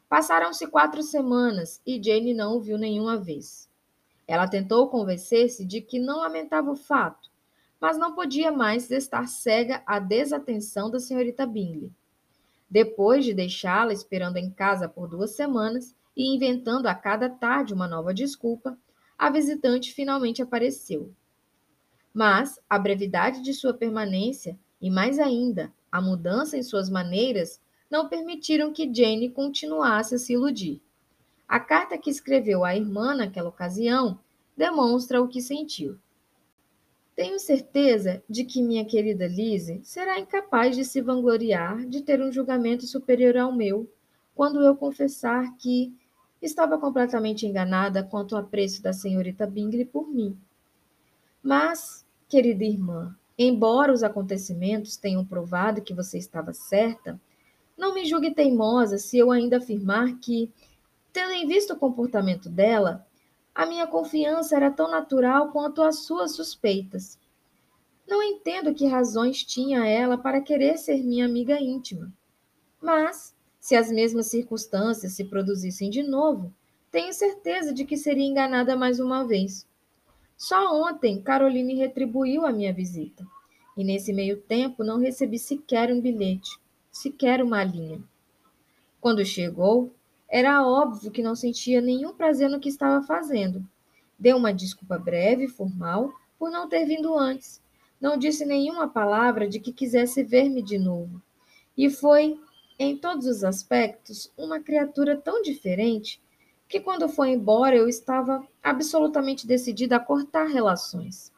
Passaram-se 0.09 0.67
quatro 0.67 1.01
semanas 1.01 1.81
e 1.85 2.01
Jane 2.03 2.33
não 2.33 2.57
o 2.57 2.61
viu 2.61 2.77
nenhuma 2.77 3.17
vez. 3.17 3.69
Ela 4.27 4.47
tentou 4.47 4.87
convencer-se 4.89 5.65
de 5.65 5.81
que 5.81 5.97
não 5.97 6.19
lamentava 6.19 6.69
o 6.69 6.75
fato, 6.75 7.31
mas 7.83 7.97
não 7.97 8.15
podia 8.15 8.49
mais 8.49 8.89
estar 8.89 9.27
cega 9.27 9.83
à 9.85 9.99
desatenção 9.99 10.89
da 10.89 11.01
senhorita 11.01 11.45
Bingley. 11.45 11.91
Depois 12.69 13.25
de 13.25 13.33
deixá-la 13.33 13.91
esperando 13.91 14.37
em 14.37 14.49
casa 14.49 14.87
por 14.87 15.05
duas 15.09 15.31
semanas 15.31 15.93
e 16.15 16.33
inventando 16.33 16.87
a 16.87 16.95
cada 16.95 17.29
tarde 17.29 17.73
uma 17.73 17.85
nova 17.85 18.13
desculpa, 18.13 18.77
a 19.17 19.29
visitante 19.29 19.93
finalmente 19.93 20.41
apareceu. 20.41 21.11
Mas 22.13 22.57
a 22.69 22.79
brevidade 22.79 23.41
de 23.41 23.53
sua 23.53 23.73
permanência 23.73 24.57
e, 24.81 24.89
mais 24.89 25.19
ainda, 25.19 25.69
a 25.91 25.99
mudança 25.99 26.57
em 26.57 26.63
suas 26.63 26.89
maneiras 26.89 27.59
não 27.91 28.07
permitiram 28.07 28.71
que 28.71 28.89
Jane 28.93 29.29
continuasse 29.29 30.15
a 30.15 30.17
se 30.17 30.31
iludir. 30.31 30.81
A 31.45 31.59
carta 31.59 31.97
que 31.97 32.09
escreveu 32.09 32.63
à 32.63 32.77
irmã 32.77 33.13
naquela 33.13 33.49
ocasião 33.49 34.17
demonstra 34.55 35.21
o 35.21 35.27
que 35.27 35.41
sentiu. 35.41 35.99
Tenho 37.15 37.39
certeza 37.39 38.23
de 38.27 38.43
que 38.43 38.61
minha 38.61 38.83
querida 38.83 39.27
Lizzie 39.27 39.81
será 39.83 40.19
incapaz 40.19 40.75
de 40.75 40.83
se 40.83 40.99
vangloriar 40.99 41.85
de 41.85 42.01
ter 42.01 42.21
um 42.21 42.31
julgamento 42.31 42.87
superior 42.87 43.37
ao 43.37 43.53
meu, 43.53 43.87
quando 44.33 44.61
eu 44.61 44.75
confessar 44.75 45.55
que 45.57 45.93
estava 46.41 46.77
completamente 46.77 47.45
enganada 47.45 48.03
quanto 48.03 48.35
ao 48.35 48.41
apreço 48.41 48.81
da 48.81 48.91
senhorita 48.91 49.45
Bingley 49.45 49.85
por 49.85 50.09
mim. 50.09 50.35
Mas, 51.41 52.03
querida 52.27 52.63
irmã, 52.63 53.15
embora 53.37 53.93
os 53.93 54.01
acontecimentos 54.01 54.97
tenham 54.97 55.23
provado 55.23 55.81
que 55.81 55.93
você 55.93 56.17
estava 56.17 56.51
certa, 56.51 57.19
não 57.77 57.93
me 57.93 58.05
julgue 58.05 58.33
teimosa 58.33 58.97
se 58.97 59.17
eu 59.17 59.31
ainda 59.31 59.57
afirmar 59.57 60.17
que, 60.19 60.51
tendo 61.11 61.31
em 61.31 61.47
vista 61.47 61.73
o 61.73 61.79
comportamento 61.79 62.49
dela, 62.49 63.05
a 63.55 63.65
minha 63.65 63.85
confiança 63.85 64.55
era 64.55 64.71
tão 64.71 64.89
natural 64.89 65.51
quanto 65.51 65.81
as 65.83 65.99
suas 65.99 66.35
suspeitas. 66.35 67.19
Não 68.07 68.21
entendo 68.21 68.73
que 68.73 68.87
razões 68.87 69.43
tinha 69.43 69.85
ela 69.85 70.17
para 70.17 70.41
querer 70.41 70.77
ser 70.77 71.03
minha 71.03 71.25
amiga 71.25 71.59
íntima. 71.59 72.11
Mas, 72.81 73.35
se 73.59 73.75
as 73.75 73.91
mesmas 73.91 74.27
circunstâncias 74.27 75.13
se 75.13 75.23
produzissem 75.23 75.89
de 75.89 76.03
novo, 76.03 76.53
tenho 76.91 77.13
certeza 77.13 77.73
de 77.73 77.85
que 77.85 77.95
seria 77.95 78.25
enganada 78.25 78.75
mais 78.75 78.99
uma 78.99 79.23
vez. 79.25 79.67
Só 80.35 80.75
ontem 80.75 81.21
Caroline 81.21 81.75
retribuiu 81.75 82.45
a 82.45 82.51
minha 82.51 82.73
visita, 82.73 83.25
e 83.77 83.83
nesse 83.83 84.11
meio 84.11 84.37
tempo 84.41 84.83
não 84.83 84.99
recebi 84.99 85.39
sequer 85.39 85.91
um 85.91 86.01
bilhete, 86.01 86.59
sequer 86.91 87.41
uma 87.41 87.63
linha. 87.63 88.03
Quando 88.99 89.23
chegou, 89.23 89.93
era 90.33 90.65
óbvio 90.65 91.11
que 91.11 91.21
não 91.21 91.35
sentia 91.35 91.79
nenhum 91.79 92.11
prazer 92.11 92.49
no 92.49 92.59
que 92.59 92.67
estava 92.67 93.05
fazendo. 93.05 93.63
Deu 94.17 94.35
uma 94.35 94.51
desculpa 94.51 94.97
breve 94.97 95.43
e 95.43 95.47
formal 95.47 96.11
por 96.39 96.49
não 96.49 96.67
ter 96.67 96.87
vindo 96.87 97.15
antes. 97.15 97.61
Não 98.01 98.17
disse 98.17 98.43
nenhuma 98.43 98.87
palavra 98.87 99.47
de 99.47 99.59
que 99.59 99.71
quisesse 99.71 100.23
ver-me 100.23 100.63
de 100.63 100.79
novo. 100.79 101.21
E 101.77 101.87
foi, 101.87 102.41
em 102.79 102.97
todos 102.97 103.27
os 103.27 103.43
aspectos, 103.43 104.33
uma 104.35 104.59
criatura 104.59 105.15
tão 105.15 105.39
diferente 105.43 106.19
que, 106.67 106.79
quando 106.79 107.07
foi 107.07 107.29
embora, 107.29 107.75
eu 107.75 107.87
estava 107.87 108.43
absolutamente 108.63 109.45
decidida 109.45 109.97
a 109.97 109.99
cortar 109.99 110.47
relações. 110.47 111.31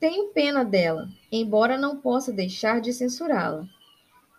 Tenho 0.00 0.32
pena 0.32 0.64
dela, 0.64 1.08
embora 1.30 1.78
não 1.78 1.96
possa 1.96 2.32
deixar 2.32 2.80
de 2.80 2.92
censurá-la. 2.92 3.68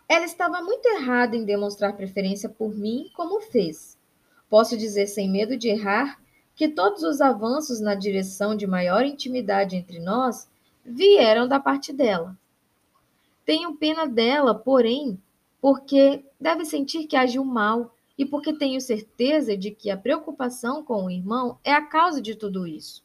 Ela 0.10 0.26
estava 0.26 0.60
muito 0.64 0.88
errada 0.88 1.38
em 1.38 1.46
demonstrar 1.46 1.96
preferência 1.96 2.50
por 2.50 2.76
mim, 2.76 3.12
como 3.14 3.40
fez. 3.42 3.96
Posso 4.50 4.76
dizer 4.76 5.06
sem 5.06 5.30
medo 5.30 5.56
de 5.56 5.70
errar 5.70 6.20
que 6.56 6.68
todos 6.68 7.04
os 7.04 7.22
avanços 7.22 7.80
na 7.80 7.94
direção 7.94 8.56
de 8.58 8.66
maior 8.66 9.06
intimidade 9.06 9.76
entre 9.76 10.00
nós 10.00 10.50
vieram 10.84 11.48
da 11.48 11.60
parte 11.60 11.94
dela. 11.94 12.36
Tenho 13.46 13.76
pena 13.76 14.08
dela, 14.08 14.56
porém, 14.56 15.22
porque 15.62 16.26
deve 16.42 16.66
sentir 16.66 17.06
que 17.06 17.16
agiu 17.16 17.46
mal 17.46 17.94
e 18.18 18.26
porque 18.26 18.52
tenho 18.52 18.82
certeza 18.82 19.56
de 19.56 19.70
que 19.70 19.92
a 19.92 19.98
preocupação 19.98 20.84
com 20.84 21.06
o 21.06 21.12
irmão 21.12 21.60
é 21.64 21.72
a 21.72 21.86
causa 21.86 22.20
de 22.20 22.34
tudo 22.34 22.66
isso. 22.66 23.04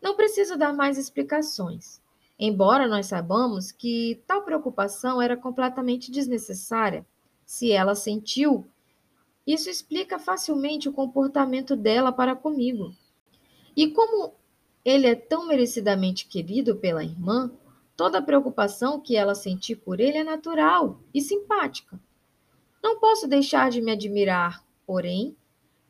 Não 0.00 0.16
preciso 0.16 0.56
dar 0.56 0.72
mais 0.72 0.96
explicações 0.96 2.00
embora 2.38 2.86
nós 2.86 3.06
saibamos 3.06 3.72
que 3.72 4.22
tal 4.26 4.42
preocupação 4.42 5.20
era 5.20 5.36
completamente 5.36 6.10
desnecessária. 6.10 7.04
Se 7.44 7.72
ela 7.72 7.94
sentiu, 7.94 8.66
isso 9.46 9.70
explica 9.70 10.18
facilmente 10.18 10.88
o 10.88 10.92
comportamento 10.92 11.74
dela 11.74 12.12
para 12.12 12.36
comigo. 12.36 12.94
E 13.76 13.90
como 13.90 14.34
ele 14.84 15.06
é 15.06 15.14
tão 15.14 15.46
merecidamente 15.46 16.26
querido 16.26 16.76
pela 16.76 17.02
irmã, 17.02 17.50
toda 17.96 18.22
preocupação 18.22 19.00
que 19.00 19.16
ela 19.16 19.34
sentir 19.34 19.76
por 19.76 20.00
ele 20.00 20.18
é 20.18 20.24
natural 20.24 21.00
e 21.12 21.20
simpática. 21.20 21.98
Não 22.82 23.00
posso 23.00 23.26
deixar 23.26 23.70
de 23.70 23.80
me 23.80 23.90
admirar, 23.90 24.64
porém, 24.86 25.36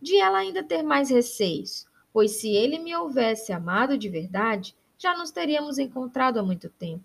de 0.00 0.16
ela 0.16 0.38
ainda 0.38 0.62
ter 0.62 0.82
mais 0.82 1.10
receios, 1.10 1.86
pois 2.12 2.32
se 2.32 2.48
ele 2.48 2.78
me 2.78 2.94
houvesse 2.96 3.52
amado 3.52 3.98
de 3.98 4.08
verdade, 4.08 4.74
já 4.98 5.16
nos 5.16 5.30
teríamos 5.30 5.78
encontrado 5.78 6.38
há 6.38 6.42
muito 6.42 6.68
tempo. 6.68 7.04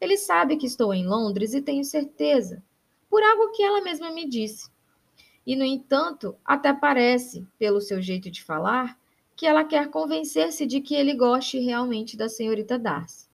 Ele 0.00 0.16
sabe 0.16 0.56
que 0.56 0.66
estou 0.66 0.92
em 0.92 1.06
Londres 1.06 1.54
e 1.54 1.62
tenho 1.62 1.84
certeza, 1.84 2.62
por 3.08 3.22
algo 3.22 3.52
que 3.52 3.62
ela 3.62 3.80
mesma 3.80 4.10
me 4.10 4.28
disse. 4.28 4.68
E, 5.46 5.54
no 5.54 5.64
entanto, 5.64 6.36
até 6.44 6.72
parece, 6.72 7.46
pelo 7.58 7.80
seu 7.80 8.02
jeito 8.02 8.30
de 8.30 8.42
falar, 8.42 8.98
que 9.36 9.46
ela 9.46 9.64
quer 9.64 9.88
convencer-se 9.88 10.66
de 10.66 10.80
que 10.80 10.94
ele 10.94 11.14
goste 11.14 11.58
realmente 11.58 12.16
da 12.16 12.28
senhorita 12.28 12.78
Darcy. 12.78 13.28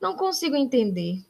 Não 0.00 0.16
consigo 0.16 0.56
entender. 0.56 1.24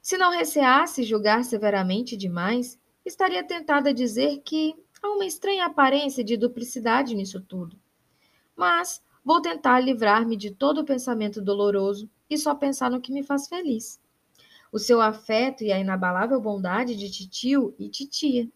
Se 0.00 0.18
não 0.18 0.30
receasse 0.30 1.04
julgar 1.04 1.44
severamente 1.44 2.16
demais, 2.16 2.78
estaria 3.04 3.44
tentada 3.44 3.90
a 3.90 3.94
dizer 3.94 4.40
que 4.44 4.74
há 5.00 5.08
uma 5.10 5.26
estranha 5.26 5.66
aparência 5.66 6.24
de 6.24 6.36
duplicidade 6.36 7.14
nisso 7.14 7.40
tudo. 7.40 7.78
Mas 8.56 9.02
Vou 9.24 9.40
tentar 9.40 9.78
livrar-me 9.78 10.36
de 10.36 10.50
todo 10.50 10.80
o 10.80 10.84
pensamento 10.84 11.40
doloroso 11.40 12.10
e 12.28 12.36
só 12.36 12.54
pensar 12.54 12.90
no 12.90 13.00
que 13.00 13.12
me 13.12 13.22
faz 13.22 13.46
feliz. 13.46 14.00
O 14.72 14.78
seu 14.78 15.00
afeto 15.00 15.62
e 15.62 15.70
a 15.70 15.78
inabalável 15.78 16.40
bondade 16.40 16.96
de 16.96 17.10
titio 17.10 17.74
e 17.78 17.88
titia. 17.88 18.50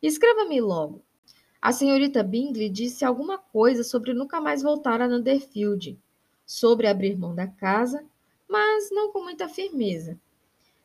Escreva-me 0.00 0.60
logo. 0.60 1.02
A 1.60 1.72
senhorita 1.72 2.22
Bingley 2.22 2.68
disse 2.68 3.04
alguma 3.04 3.38
coisa 3.38 3.82
sobre 3.82 4.14
nunca 4.14 4.40
mais 4.40 4.62
voltar 4.62 5.00
a 5.00 5.08
Netherfield, 5.08 5.98
sobre 6.44 6.86
abrir 6.86 7.16
mão 7.16 7.34
da 7.34 7.48
casa, 7.48 8.04
mas 8.48 8.88
não 8.92 9.10
com 9.10 9.24
muita 9.24 9.48
firmeza. 9.48 10.16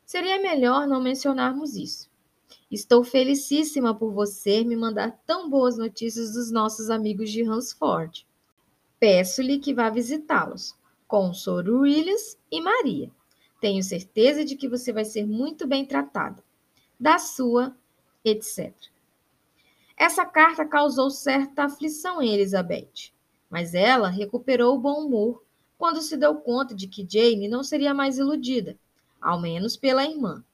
Seria 0.04 0.42
melhor 0.42 0.88
não 0.88 1.00
mencionarmos 1.00 1.76
isso. 1.76 2.10
Estou 2.70 3.04
felicíssima 3.04 3.94
por 3.94 4.12
você 4.12 4.64
me 4.64 4.74
mandar 4.74 5.22
tão 5.24 5.48
boas 5.48 5.78
notícias 5.78 6.32
dos 6.32 6.50
nossos 6.50 6.90
amigos 6.90 7.30
de 7.30 7.42
Hansford. 7.42 8.26
Peço-lhe 9.02 9.58
que 9.58 9.74
vá 9.74 9.90
visitá-los, 9.90 10.76
com 11.08 11.34
Sr. 11.34 11.68
Williams 11.70 12.38
e 12.48 12.60
Maria. 12.60 13.10
Tenho 13.60 13.82
certeza 13.82 14.44
de 14.44 14.54
que 14.54 14.68
você 14.68 14.92
vai 14.92 15.04
ser 15.04 15.26
muito 15.26 15.66
bem 15.66 15.84
tratada. 15.84 16.40
Da 17.00 17.18
sua, 17.18 17.76
etc. 18.24 18.72
Essa 19.96 20.24
carta 20.24 20.64
causou 20.64 21.10
certa 21.10 21.64
aflição 21.64 22.22
em 22.22 22.32
Elizabeth, 22.32 23.10
mas 23.50 23.74
ela 23.74 24.08
recuperou 24.08 24.76
o 24.76 24.80
bom 24.80 25.04
humor 25.04 25.42
quando 25.76 26.00
se 26.00 26.16
deu 26.16 26.36
conta 26.36 26.72
de 26.72 26.86
que 26.86 27.04
Jane 27.04 27.48
não 27.48 27.64
seria 27.64 27.92
mais 27.92 28.18
iludida, 28.18 28.78
ao 29.20 29.40
menos 29.40 29.76
pela 29.76 30.04
irmã. 30.04 30.44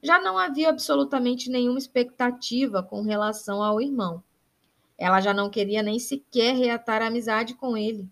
Já 0.00 0.20
não 0.20 0.38
havia 0.38 0.68
absolutamente 0.68 1.50
nenhuma 1.50 1.80
expectativa 1.80 2.80
com 2.80 3.02
relação 3.02 3.60
ao 3.60 3.80
irmão. 3.80 4.22
Ela 5.02 5.20
já 5.20 5.34
não 5.34 5.50
queria 5.50 5.82
nem 5.82 5.98
sequer 5.98 6.54
reatar 6.54 7.02
a 7.02 7.08
amizade 7.08 7.54
com 7.54 7.76
ele. 7.76 8.08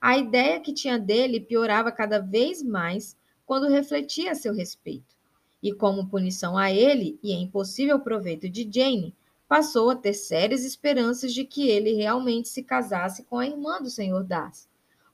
A 0.00 0.16
ideia 0.16 0.58
que 0.58 0.72
tinha 0.72 0.98
dele 0.98 1.38
piorava 1.38 1.92
cada 1.92 2.18
vez 2.18 2.62
mais 2.62 3.14
quando 3.44 3.68
refletia 3.68 4.32
a 4.32 4.34
seu 4.34 4.54
respeito. 4.54 5.14
E 5.62 5.70
como 5.70 6.08
punição 6.08 6.56
a 6.56 6.72
ele 6.72 7.18
e 7.22 7.34
em 7.34 7.46
possível 7.46 8.00
proveito 8.00 8.48
de 8.48 8.66
Jane, 8.72 9.14
passou 9.46 9.90
a 9.90 9.96
ter 9.96 10.14
sérias 10.14 10.64
esperanças 10.64 11.30
de 11.30 11.44
que 11.44 11.68
ele 11.68 11.92
realmente 11.92 12.48
se 12.48 12.62
casasse 12.62 13.24
com 13.24 13.38
a 13.38 13.46
irmã 13.46 13.82
do 13.82 13.90
Sr. 13.90 14.24
Darcy, 14.24 14.66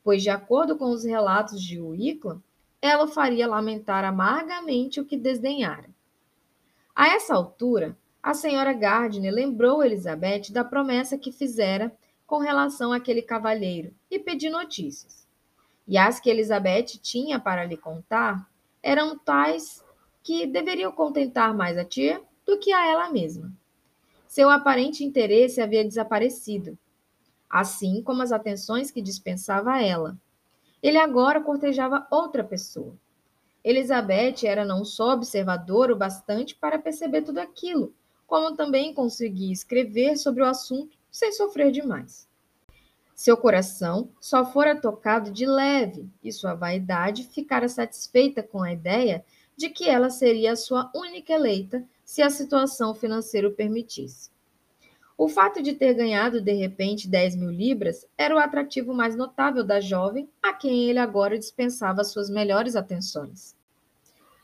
pois, 0.05 0.23
de 0.23 0.31
acordo 0.31 0.77
com 0.77 0.92
os 0.92 1.03
relatos 1.03 1.61
de 1.61 1.81
Wickham, 1.81 2.40
ela 2.81 3.07
o 3.07 3.09
faria 3.09 3.49
lamentar 3.49 4.05
amargamente 4.05 5.01
o 5.01 5.05
que 5.05 5.16
desdenhara. 5.16 5.90
A 6.94 7.09
essa 7.09 7.35
altura, 7.35 7.99
a 8.23 8.35
senhora 8.35 8.73
Gardner 8.73 9.33
lembrou 9.33 9.83
Elizabeth 9.83 10.53
da 10.53 10.63
promessa 10.63 11.17
que 11.17 11.33
fizera 11.33 11.93
com 12.27 12.39
relação 12.39 12.93
àquele 12.93 13.23
cavalheiro 13.23 13.95
e 14.11 14.19
pediu 14.19 14.53
notícias. 14.53 15.27
E 15.89 15.97
as 15.97 16.21
que 16.21 16.31
Elizabeth 16.31 16.99
tinha 17.03 17.41
para 17.41 17.65
lhe 17.65 17.77
contar 17.77 18.49
eram 18.83 19.19
tais 19.19 19.85
que 20.23 20.47
deveriam 20.47 20.93
contentar 20.93 21.55
mais 21.55 21.79
a 21.79 21.85
tia 21.85 22.23
do 22.45 22.59
que 22.59 22.73
a 22.73 22.87
ela 22.87 23.11
mesma. 23.11 23.53
Seu 24.29 24.51
aparente 24.51 25.03
interesse 25.03 25.61
havia 25.61 25.85
desaparecido, 25.85 26.79
assim 27.49 28.03
como 28.03 28.23
as 28.23 28.31
atenções 28.31 28.91
que 28.91 29.03
dispensava 29.03 29.73
a 29.73 29.83
ela. 29.83 30.17
Ele 30.83 30.99
agora 30.99 31.41
cortejava 31.41 32.07
outra 32.11 32.45
pessoa. 32.45 32.95
Elizabeth 33.65 34.45
era 34.45 34.65
não 34.65 34.85
só 34.85 35.15
observadora 35.15 35.93
o 35.93 35.97
bastante 35.97 36.55
para 36.55 36.79
perceber 36.79 37.23
tudo 37.23 37.39
aquilo, 37.39 37.93
como 38.31 38.55
também 38.55 38.95
conseguia 38.95 39.53
escrever 39.53 40.16
sobre 40.16 40.40
o 40.40 40.47
assunto 40.47 40.97
sem 41.11 41.33
sofrer 41.33 41.73
demais. 41.73 42.29
Seu 43.12 43.37
coração 43.37 44.09
só 44.21 44.45
fora 44.45 44.81
tocado 44.81 45.33
de 45.33 45.45
leve 45.45 46.09
e 46.23 46.31
sua 46.31 46.55
vaidade 46.55 47.25
ficara 47.25 47.69
satisfeita 47.69 48.40
com 48.40 48.62
a 48.62 48.73
ideia 48.73 49.25
de 49.57 49.69
que 49.69 49.88
ela 49.88 50.11
seria 50.11 50.53
a 50.53 50.57
sua 50.57 50.88
única 50.95 51.33
eleita 51.33 51.85
se 52.05 52.23
a 52.23 52.31
situação 52.31 52.95
financeira 52.95 53.49
o 53.49 53.53
permitisse. 53.53 54.31
O 55.19 55.29
fato 55.29 55.61
de 55.61 55.73
ter 55.73 55.93
ganhado 55.95 56.40
de 56.40 56.53
repente 56.53 57.09
10 57.09 57.35
mil 57.35 57.51
libras 57.51 58.07
era 58.16 58.37
o 58.37 58.38
atrativo 58.38 58.95
mais 58.95 59.16
notável 59.16 59.64
da 59.64 59.81
jovem, 59.81 60.31
a 60.40 60.53
quem 60.53 60.88
ele 60.88 61.01
agora 61.01 61.37
dispensava 61.37 62.05
suas 62.05 62.31
melhores 62.31 62.77
atenções. 62.77 63.57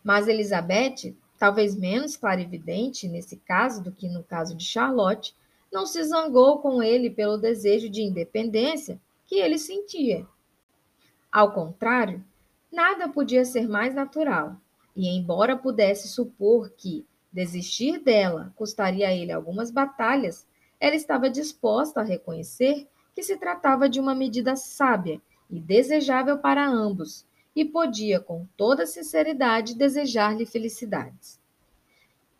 Mas 0.02 0.26
Elizabeth, 0.26 1.16
talvez 1.38 1.76
menos 1.76 2.16
clarividente 2.16 3.08
nesse 3.08 3.36
caso 3.36 3.82
do 3.82 3.92
que 3.92 4.08
no 4.08 4.22
caso 4.22 4.54
de 4.54 4.64
Charlotte, 4.64 5.34
não 5.72 5.86
se 5.86 6.02
zangou 6.04 6.58
com 6.58 6.82
ele 6.82 7.10
pelo 7.10 7.36
desejo 7.36 7.88
de 7.88 8.02
independência 8.02 9.00
que 9.26 9.36
ele 9.36 9.58
sentia. 9.58 10.26
Ao 11.30 11.52
contrário, 11.52 12.24
nada 12.72 13.08
podia 13.08 13.44
ser 13.44 13.68
mais 13.68 13.94
natural, 13.94 14.56
e 14.94 15.08
embora 15.08 15.56
pudesse 15.56 16.08
supor 16.08 16.70
que 16.70 17.06
desistir 17.30 17.98
dela 17.98 18.52
custaria 18.56 19.08
a 19.08 19.12
ele 19.12 19.32
algumas 19.32 19.70
batalhas, 19.70 20.46
ela 20.80 20.94
estava 20.94 21.28
disposta 21.28 22.00
a 22.00 22.04
reconhecer 22.04 22.88
que 23.14 23.22
se 23.22 23.36
tratava 23.36 23.88
de 23.88 24.00
uma 24.00 24.14
medida 24.14 24.56
sábia 24.56 25.20
e 25.50 25.60
desejável 25.60 26.38
para 26.38 26.66
ambos, 26.66 27.26
e 27.56 27.64
podia, 27.64 28.20
com 28.20 28.46
toda 28.56 28.86
sinceridade, 28.86 29.74
desejar-lhe 29.74 30.46
felicidades. 30.46 31.40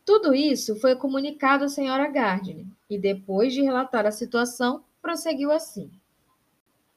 Tudo 0.05 0.35
isso 0.35 0.77
foi 0.77 0.95
comunicado 0.95 1.65
à 1.65 1.69
senhora 1.69 2.07
Gardner, 2.07 2.67
e 2.89 2.99
depois 2.99 3.53
de 3.53 3.63
relatar 3.63 4.07
a 4.07 4.13
situação, 4.13 4.85
prosseguiu 5.03 5.51
assim. 5.51 5.91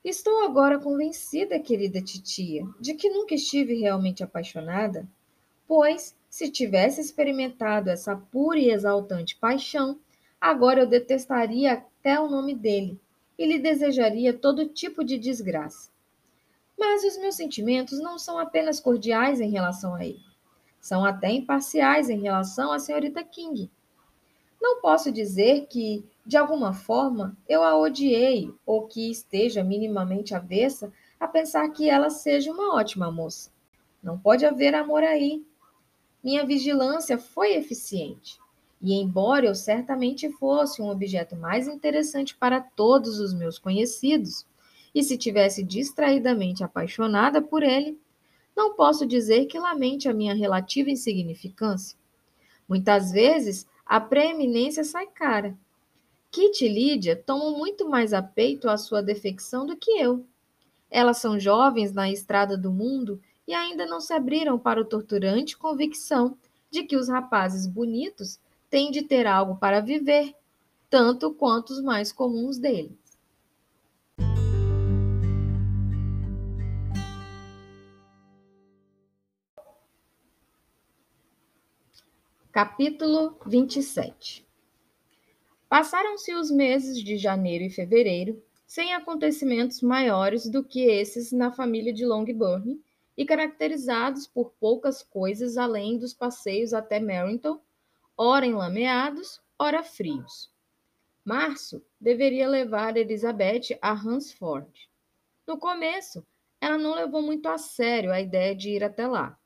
Estou 0.03 0.43
agora 0.43 0.77
convencida, 0.77 1.59
querida 1.59 2.01
titia, 2.01 2.67
de 2.79 2.93
que 2.93 3.09
nunca 3.09 3.33
estive 3.33 3.75
realmente 3.79 4.23
apaixonada, 4.23 5.07
pois, 5.65 6.15
se 6.29 6.51
tivesse 6.51 6.99
experimentado 6.99 7.89
essa 7.89 8.15
pura 8.15 8.59
e 8.59 8.69
exaltante 8.69 9.37
paixão, 9.37 9.97
Agora 10.41 10.81
eu 10.81 10.87
detestaria 10.87 11.73
até 11.73 12.17
o 12.17 12.29
nome 12.29 12.55
dele 12.55 12.97
e 13.37 13.45
lhe 13.45 13.59
desejaria 13.59 14.33
todo 14.33 14.69
tipo 14.69 15.03
de 15.03 15.17
desgraça. 15.17 15.89
Mas 16.79 17.03
os 17.03 17.17
meus 17.17 17.35
sentimentos 17.35 17.99
não 17.99 18.17
são 18.17 18.39
apenas 18.39 18.79
cordiais 18.79 19.41
em 19.41 19.51
relação 19.51 19.93
a 19.93 20.05
ele. 20.05 20.23
São 20.79 21.03
até 21.03 21.29
imparciais 21.29 22.09
em 22.09 22.21
relação 22.21 22.71
à 22.71 22.79
senhorita 22.79 23.21
King. 23.21 23.69
Não 24.61 24.79
posso 24.79 25.11
dizer 25.11 25.67
que, 25.67 26.05
de 26.25 26.37
alguma 26.37 26.73
forma, 26.73 27.37
eu 27.49 27.63
a 27.63 27.77
odiei 27.77 28.49
ou 28.65 28.87
que 28.87 29.11
esteja 29.11 29.61
minimamente 29.61 30.33
avessa 30.33 30.89
a 31.19 31.27
pensar 31.27 31.67
que 31.69 31.89
ela 31.89 32.09
seja 32.09 32.49
uma 32.49 32.73
ótima 32.75 33.11
moça. 33.11 33.51
Não 34.01 34.17
pode 34.17 34.45
haver 34.45 34.73
amor 34.73 35.03
aí. 35.03 35.45
Minha 36.23 36.45
vigilância 36.45 37.17
foi 37.17 37.55
eficiente. 37.55 38.39
E 38.81 38.93
embora 38.93 39.45
eu 39.45 39.55
certamente 39.55 40.31
fosse 40.31 40.81
um 40.81 40.89
objeto 40.89 41.35
mais 41.35 41.67
interessante 41.67 42.37
para 42.37 42.61
todos 42.61 43.19
os 43.19 43.33
meus 43.33 43.59
conhecidos, 43.59 44.45
e 44.99 45.03
se 45.03 45.17
tivesse 45.17 45.63
distraidamente 45.63 46.61
apaixonada 46.61 47.41
por 47.41 47.63
ele, 47.63 47.97
não 48.55 48.73
posso 48.73 49.05
dizer 49.05 49.45
que 49.45 49.57
lamente 49.57 50.09
a 50.09 50.13
minha 50.13 50.35
relativa 50.35 50.89
insignificância. 50.89 51.97
Muitas 52.67 53.09
vezes 53.09 53.65
a 53.85 54.01
preeminência 54.01 54.83
sai 54.83 55.07
cara. 55.07 55.57
Kit 56.29 56.63
e 56.63 56.67
Lídia 56.67 57.15
tomam 57.15 57.57
muito 57.57 57.89
mais 57.89 58.13
a 58.13 58.21
peito 58.21 58.69
a 58.69 58.77
sua 58.77 59.01
defecção 59.01 59.65
do 59.65 59.77
que 59.77 59.91
eu. 59.91 60.25
Elas 60.91 61.17
são 61.17 61.39
jovens 61.39 61.93
na 61.93 62.11
estrada 62.11 62.57
do 62.57 62.69
mundo 62.69 63.21
e 63.47 63.53
ainda 63.53 63.85
não 63.85 64.01
se 64.01 64.13
abriram 64.13 64.59
para 64.59 64.81
o 64.81 64.85
torturante 64.85 65.57
convicção 65.57 66.37
de 66.69 66.83
que 66.83 66.97
os 66.97 67.07
rapazes 67.07 67.65
bonitos 67.65 68.37
tem 68.69 68.91
de 68.91 69.01
ter 69.01 69.25
algo 69.25 69.55
para 69.55 69.79
viver, 69.79 70.35
tanto 70.89 71.33
quanto 71.33 71.69
os 71.69 71.81
mais 71.81 72.11
comuns 72.11 72.57
deles. 72.57 72.98
Capítulo 82.51 83.37
27 83.45 84.43
Passaram-se 85.69 86.33
os 86.33 86.49
meses 86.49 86.97
de 86.97 87.15
janeiro 87.15 87.63
e 87.63 87.69
fevereiro 87.69 88.43
sem 88.65 88.91
acontecimentos 88.91 89.81
maiores 89.81 90.49
do 90.49 90.63
que 90.63 90.81
esses 90.81 91.31
na 91.31 91.51
família 91.51 91.93
de 91.93 92.03
Longbourn 92.07 92.81
e 93.15 93.23
caracterizados 93.23 94.25
por 94.25 94.51
poucas 94.59 95.03
coisas 95.03 95.57
além 95.57 95.99
dos 95.99 96.11
passeios 96.11 96.73
até 96.73 96.99
Merrington 96.99 97.61
ora 98.17 98.47
enlameados, 98.47 99.39
ora 99.57 99.83
frios. 99.83 100.51
Março 101.23 101.85
deveria 102.01 102.49
levar 102.49 102.97
Elizabeth 102.97 103.77
a 103.79 103.91
Hansford. 103.91 104.89
No 105.45 105.59
começo, 105.59 106.25
ela 106.59 106.79
não 106.79 106.95
levou 106.95 107.21
muito 107.21 107.47
a 107.47 107.59
sério 107.59 108.11
a 108.11 108.19
ideia 108.19 108.55
de 108.55 108.71
ir 108.71 108.83
até 108.83 109.05
lá. 109.05 109.37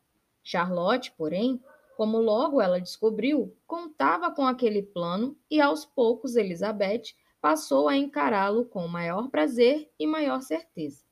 Charlotte, 0.41 1.11
porém, 1.17 1.61
como 1.95 2.17
logo 2.19 2.61
ela 2.61 2.79
descobriu, 2.79 3.55
contava 3.67 4.31
com 4.31 4.45
aquele 4.45 4.81
plano 4.81 5.37
e 5.49 5.61
aos 5.61 5.85
poucos 5.85 6.35
Elizabeth 6.35 7.13
passou 7.39 7.87
a 7.87 7.97
encará-lo 7.97 8.65
com 8.65 8.87
maior 8.87 9.29
prazer 9.29 9.91
e 9.99 10.07
maior 10.07 10.41
certeza. 10.41 11.03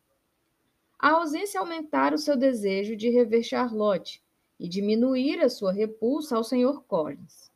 A 0.97 1.11
ausência 1.11 1.59
aumentara 1.59 2.15
o 2.15 2.19
seu 2.19 2.37
desejo 2.37 2.95
de 2.95 3.09
rever 3.09 3.43
Charlotte 3.43 4.23
e 4.59 4.69
diminuir 4.69 5.41
a 5.41 5.49
sua 5.49 5.71
repulsa 5.73 6.35
ao 6.35 6.43
Sr. 6.43 6.81
Collins. 6.87 7.51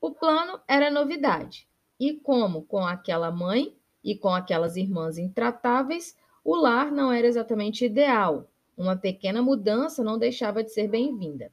O 0.00 0.12
plano 0.12 0.60
era 0.66 0.90
novidade, 0.90 1.68
e 1.98 2.14
como 2.14 2.62
com 2.62 2.86
aquela 2.86 3.30
mãe 3.30 3.76
e 4.02 4.16
com 4.16 4.32
aquelas 4.32 4.76
irmãs 4.76 5.18
intratáveis, 5.18 6.16
o 6.44 6.56
lar 6.56 6.90
não 6.90 7.12
era 7.12 7.26
exatamente 7.26 7.84
ideal. 7.84 8.48
Uma 8.76 8.96
pequena 8.96 9.42
mudança 9.42 10.02
não 10.02 10.18
deixava 10.18 10.64
de 10.64 10.72
ser 10.72 10.88
bem-vinda. 10.88 11.52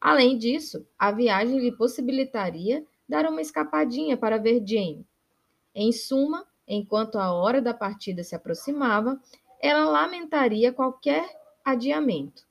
Além 0.00 0.36
disso, 0.36 0.86
a 0.98 1.10
viagem 1.10 1.58
lhe 1.58 1.72
possibilitaria 1.72 2.84
dar 3.08 3.26
uma 3.26 3.40
escapadinha 3.40 4.16
para 4.16 4.38
ver 4.38 4.62
Jane. 4.66 5.06
Em 5.74 5.92
suma, 5.92 6.46
enquanto 6.66 7.18
a 7.18 7.32
hora 7.32 7.62
da 7.62 7.72
partida 7.72 8.22
se 8.22 8.34
aproximava, 8.34 9.20
ela 9.60 9.88
lamentaria 9.88 10.72
qualquer 10.72 11.28
adiamento. 11.64 12.46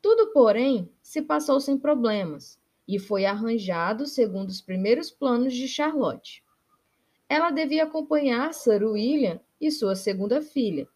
Tudo, 0.00 0.32
porém, 0.32 0.90
se 1.02 1.22
passou 1.22 1.60
sem 1.60 1.78
problemas 1.78 2.58
e 2.86 2.98
foi 2.98 3.24
arranjado 3.24 4.06
segundo 4.06 4.48
os 4.48 4.60
primeiros 4.60 5.10
planos 5.10 5.54
de 5.54 5.68
Charlotte. 5.68 6.42
Ela 7.28 7.50
devia 7.50 7.84
acompanhar 7.84 8.52
Sir 8.52 8.82
William 8.84 9.40
e 9.60 9.70
sua 9.70 9.94
segunda 9.94 10.42
filha. 10.42 10.86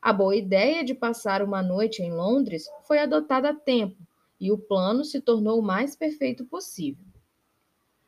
A 0.00 0.12
boa 0.12 0.36
ideia 0.36 0.84
de 0.84 0.94
passar 0.94 1.42
uma 1.42 1.62
noite 1.62 2.02
em 2.02 2.12
Londres 2.12 2.70
foi 2.86 2.98
adotada 2.98 3.50
a 3.50 3.54
tempo 3.54 4.05
e 4.40 4.52
o 4.52 4.58
plano 4.58 5.04
se 5.04 5.20
tornou 5.20 5.58
o 5.58 5.62
mais 5.62 5.96
perfeito 5.96 6.44
possível. 6.44 7.04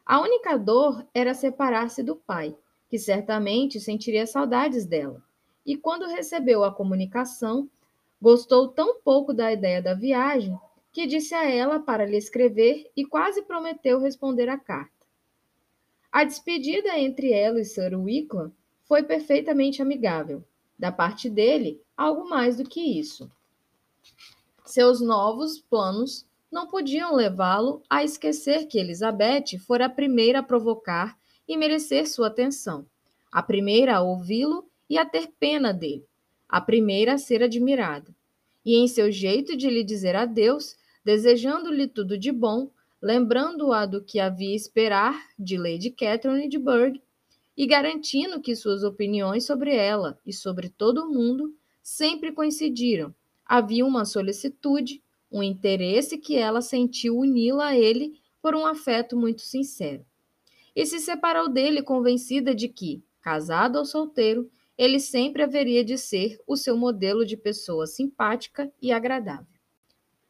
A 0.05 0.21
única 0.21 0.57
dor 0.57 1.07
era 1.13 1.35
separar-se 1.35 2.03
do 2.03 2.17
pai, 2.17 2.57
que 2.89 2.99
certamente 2.99 3.81
sentiria 3.81 4.27
saudades 4.27 4.87
dela. 4.87 5.23
E 5.65 5.77
quando 5.77 6.07
recebeu 6.07 6.65
a 6.65 6.73
comunicação, 6.73 7.69
gostou 8.21 8.69
tão 8.69 9.01
pouco 9.01 9.35
da 9.35 9.53
ideia 9.53 9.83
da 9.83 9.95
viagem 9.95 10.59
que 10.91 11.07
disse 11.07 11.35
a 11.35 11.49
ela 11.49 11.79
para 11.79 12.07
lhe 12.07 12.17
escrever 12.17 12.91
e 12.97 13.05
quase 13.05 13.43
prometeu 13.43 14.01
responder 14.01 14.49
à 14.49 14.59
carta. 14.59 15.07
A 16.11 16.25
despedida 16.25 16.99
entre 16.99 17.31
ela 17.33 17.61
e 17.61 17.65
Sir 17.65 17.95
Wickham 17.95 18.51
foi 18.85 19.03
perfeitamente 19.03 19.83
amigável. 19.83 20.43
Da 20.79 20.91
parte 20.91 21.29
dele, 21.29 21.83
algo 21.97 22.29
mais 22.29 22.57
do 22.57 22.65
que 22.65 22.81
isso. 22.81 23.31
Seus 24.69 25.01
novos 25.01 25.59
planos 25.59 26.27
não 26.53 26.67
podiam 26.67 27.15
levá-lo 27.15 27.83
a 27.89 28.05
esquecer 28.05 28.67
que 28.67 28.79
Elizabeth 28.79 29.57
fora 29.67 29.87
a 29.87 29.89
primeira 29.89 30.41
a 30.41 30.43
provocar 30.43 31.19
e 31.49 31.57
merecer 31.57 32.07
sua 32.07 32.27
atenção, 32.27 32.85
a 33.33 33.43
primeira 33.43 33.97
a 33.97 34.03
ouvi-lo 34.03 34.69
e 34.87 34.99
a 34.99 35.07
ter 35.07 35.29
pena 35.41 35.73
dele, 35.73 36.05
a 36.47 36.61
primeira 36.61 37.15
a 37.15 37.19
ser 37.19 37.43
admirada 37.43 38.15
e 38.63 38.77
em 38.77 38.87
seu 38.87 39.11
jeito 39.11 39.57
de 39.57 39.71
lhe 39.71 39.83
dizer 39.83 40.15
adeus, 40.15 40.77
desejando-lhe 41.03 41.89
tudo 41.89 42.19
de 42.19 42.31
bom, 42.31 42.71
lembrando-a 43.01 43.87
do 43.87 44.05
que 44.05 44.21
havia 44.21 44.55
esperar 44.55 45.19
de 45.39 45.57
Lady 45.57 45.91
Catherine 45.91 46.47
de 46.47 46.59
Burgh 46.59 47.01
e 47.57 47.67
garantindo 47.67 48.39
que 48.43 48.55
suas 48.55 48.85
opiniões 48.85 49.47
sobre 49.47 49.75
ela 49.75 50.19
e 50.27 50.33
sobre 50.35 50.69
todo 50.69 51.05
o 51.05 51.11
mundo 51.11 51.57
sempre 51.83 52.33
coincidiram. 52.33 53.15
Havia 53.49 53.87
uma 53.87 54.05
solicitude, 54.05 55.03
um 55.33 55.43
interesse 55.43 56.19
que 56.19 56.37
ela 56.37 56.61
sentiu 56.61 57.17
uni-la 57.17 57.69
a 57.69 57.79
ele 57.79 58.21
por 58.43 58.55
um 58.55 58.67
afeto 58.67 59.17
muito 59.17 59.41
sincero. 59.41 60.05
E 60.77 60.85
se 60.85 61.01
separou 61.01 61.49
dele 61.49 61.83
convencida 61.83 62.55
de 62.55 62.69
que, 62.69 63.03
casado 63.23 63.77
ou 63.77 63.87
solteiro, 63.87 64.51
ele 64.77 65.01
sempre 65.01 65.43
haveria 65.43 65.83
de 65.83 65.97
ser 65.97 66.39
o 66.47 66.57
seu 66.57 66.77
modelo 66.77 67.25
de 67.25 67.37
pessoa 67.37 67.87
simpática 67.87 68.71
e 68.81 68.93
agradável. 68.93 69.47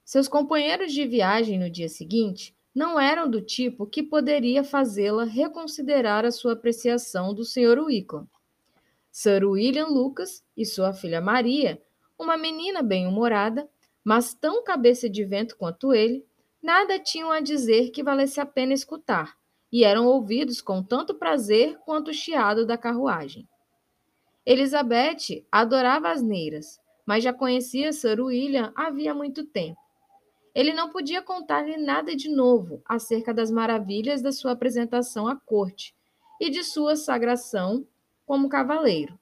Seus 0.05 0.27
companheiros 0.27 0.93
de 0.93 1.05
viagem 1.05 1.59
no 1.59 1.69
dia 1.69 1.89
seguinte 1.89 2.57
não 2.75 2.99
eram 2.99 3.29
do 3.29 3.43
tipo 3.43 3.87
que 3.87 4.03
poderia 4.03 4.63
fazê-la 4.63 5.25
reconsiderar 5.25 6.25
a 6.25 6.31
sua 6.31 6.53
apreciação 6.53 7.35
do 7.35 7.45
Sr. 7.45 7.79
Wickham. 7.81 8.27
Sir 9.11 9.45
William 9.45 9.89
Lucas 9.89 10.45
e 10.57 10.65
sua 10.65 10.93
filha 10.93 11.21
Maria, 11.21 11.83
uma 12.19 12.37
menina 12.37 12.83
bem-humorada, 12.83 13.69
mas 14.05 14.35
tão 14.35 14.63
cabeça 14.65 15.09
de 15.09 15.25
vento 15.25 15.57
quanto 15.57 15.95
ele, 15.95 16.27
nada 16.63 16.99
tinham 16.99 17.31
a 17.31 17.41
dizer 17.41 17.91
que 17.91 18.03
valesse 18.03 18.41
a 18.41 18.47
pena 18.47 18.73
escutar, 18.73 19.37
e 19.71 19.85
eram 19.85 20.07
ouvidos 20.07 20.61
com 20.61 20.83
tanto 20.83 21.15
prazer 21.15 21.79
quanto 21.85 22.11
o 22.11 22.15
chiado 22.15 22.67
da 22.67 22.77
carruagem. 22.77 23.49
Elizabeth 24.45 25.47
adorava 25.53 26.11
as 26.11 26.23
neiras, 26.23 26.81
mas 27.07 27.23
já 27.23 27.33
conhecia 27.33 27.93
Sir 27.93 28.21
William 28.21 28.73
havia 28.75 29.15
muito 29.15 29.45
tempo 29.45 29.79
ele 30.59 30.73
não 30.73 30.91
podia 30.91 31.23
contar-lhe 31.23 31.77
nada 31.77 32.17
de 32.17 32.29
novo 32.29 32.83
acerca 32.85 33.33
das 33.33 33.49
maravilhas 33.49 34.21
da 34.21 34.33
sua 34.33 34.51
apresentação 34.51 35.29
à 35.29 35.37
corte 35.37 35.95
e 36.41 36.51
de 36.51 36.65
sua 36.65 36.97
sagração 36.97 37.87
como 38.27 38.49
cavaleiro. 38.49 39.17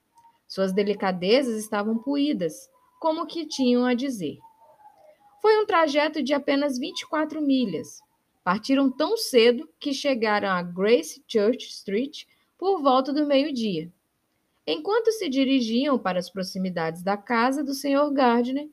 Suas 0.48 0.72
delicadezas 0.72 1.58
estavam 1.58 1.98
puídas, 1.98 2.70
como 3.00 3.26
que 3.26 3.46
tinham 3.46 3.84
a 3.84 3.94
dizer. 3.94 4.38
Foi 5.40 5.62
um 5.62 5.66
trajeto 5.66 6.22
de 6.22 6.34
apenas 6.34 6.78
24 6.78 7.40
milhas. 7.40 8.00
Partiram 8.42 8.90
tão 8.90 9.16
cedo 9.16 9.68
que 9.78 9.92
chegaram 9.92 10.48
a 10.48 10.62
Grace 10.62 11.22
Church 11.26 11.68
Street 11.68 12.24
por 12.58 12.82
volta 12.82 13.12
do 13.12 13.26
meio-dia. 13.26 13.92
Enquanto 14.66 15.12
se 15.12 15.28
dirigiam 15.28 15.98
para 15.98 16.18
as 16.18 16.28
proximidades 16.28 17.02
da 17.02 17.16
casa 17.16 17.62
do 17.62 17.74
Sr. 17.74 18.10
Gardner, 18.12 18.68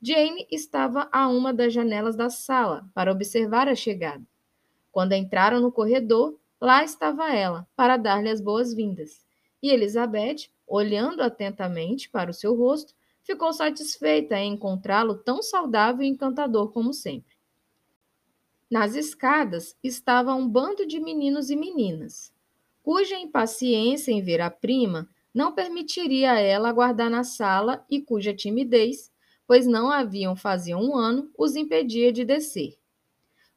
Jane 0.00 0.46
estava 0.50 1.08
a 1.10 1.26
uma 1.28 1.52
das 1.52 1.72
janelas 1.72 2.14
da 2.14 2.30
sala 2.30 2.88
para 2.94 3.10
observar 3.10 3.68
a 3.68 3.74
chegada. 3.74 4.22
Quando 4.92 5.14
entraram 5.14 5.60
no 5.60 5.72
corredor, 5.72 6.38
lá 6.60 6.84
estava 6.84 7.32
ela 7.32 7.66
para 7.74 7.96
dar-lhe 7.96 8.28
as 8.28 8.40
boas-vindas. 8.40 9.26
E 9.62 9.70
Elizabeth, 9.70 10.50
olhando 10.66 11.22
atentamente 11.22 12.08
para 12.10 12.30
o 12.30 12.34
seu 12.34 12.54
rosto, 12.54 12.94
ficou 13.28 13.52
satisfeita 13.52 14.38
em 14.38 14.54
encontrá-lo 14.54 15.14
tão 15.14 15.42
saudável 15.42 16.02
e 16.02 16.08
encantador 16.08 16.72
como 16.72 16.94
sempre. 16.94 17.36
Nas 18.70 18.94
escadas 18.94 19.76
estava 19.84 20.32
um 20.32 20.48
bando 20.48 20.86
de 20.86 20.98
meninos 20.98 21.50
e 21.50 21.54
meninas, 21.54 22.32
cuja 22.82 23.18
impaciência 23.18 24.12
em 24.12 24.22
ver 24.22 24.40
a 24.40 24.50
prima 24.50 25.06
não 25.34 25.52
permitiria 25.52 26.32
a 26.32 26.40
ela 26.40 26.70
aguardar 26.70 27.10
na 27.10 27.22
sala 27.22 27.84
e 27.90 28.00
cuja 28.00 28.32
timidez 28.32 29.12
pois 29.46 29.66
não 29.66 29.90
haviam 29.90 30.34
fazia 30.34 30.78
um 30.78 30.96
ano, 30.96 31.30
os 31.36 31.54
impedia 31.54 32.10
de 32.10 32.24
descer. 32.24 32.78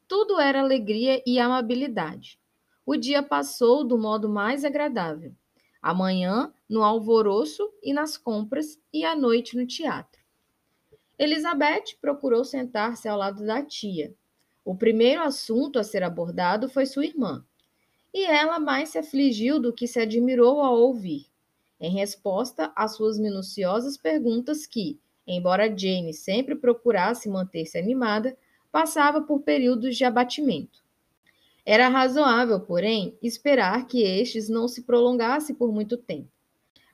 Tudo 0.06 0.38
era 0.38 0.60
alegria 0.60 1.24
e 1.26 1.40
amabilidade. 1.40 2.38
O 2.86 2.98
dia 2.98 3.24
passou 3.24 3.86
do 3.86 3.98
modo 3.98 4.28
mais 4.28 4.66
agradável. 4.66 5.34
Amanhã, 5.82 6.54
no 6.70 6.84
alvoroço 6.84 7.72
e 7.82 7.92
nas 7.94 8.18
compras, 8.18 8.80
e 8.94 9.04
à 9.04 9.16
noite 9.16 9.58
no 9.58 9.66
teatro. 9.66 10.22
Elizabeth 11.18 11.96
procurou 12.00 12.44
sentar-se 12.46 13.08
ao 13.08 13.18
lado 13.18 13.46
da 13.46 13.64
tia. 13.64 14.14
O 14.64 14.76
primeiro 14.76 15.22
assunto 15.22 15.80
a 15.80 15.84
ser 15.84 16.04
abordado 16.04 16.70
foi 16.70 16.86
sua 16.86 17.06
irmã, 17.06 17.44
e 18.14 18.26
ela 18.26 18.60
mais 18.60 18.90
se 18.90 18.98
afligiu 18.98 19.60
do 19.60 19.74
que 19.74 19.88
se 19.88 20.00
admirou 20.00 20.62
ao 20.62 20.80
ouvir, 20.80 21.26
em 21.80 21.92
resposta 21.92 22.72
às 22.76 22.96
suas 22.96 23.18
minuciosas 23.18 23.98
perguntas 23.98 24.68
que, 24.68 25.00
embora 25.26 25.68
Jane 25.76 26.14
sempre 26.14 26.56
procurasse 26.56 27.28
manter-se 27.28 27.78
animada, 27.78 28.38
passava 28.72 29.22
por 29.22 29.42
períodos 29.42 29.98
de 29.98 30.06
abatimento. 30.06 30.81
Era 31.64 31.90
razoável, 31.90 32.60
porém, 32.60 33.16
esperar 33.22 33.86
que 33.86 34.02
estes 34.02 34.50
não 34.50 34.68
se 34.68 34.82
prolongassem 34.82 35.56
por 35.56 35.72
muito 35.72 35.96
tempo. 35.96 36.28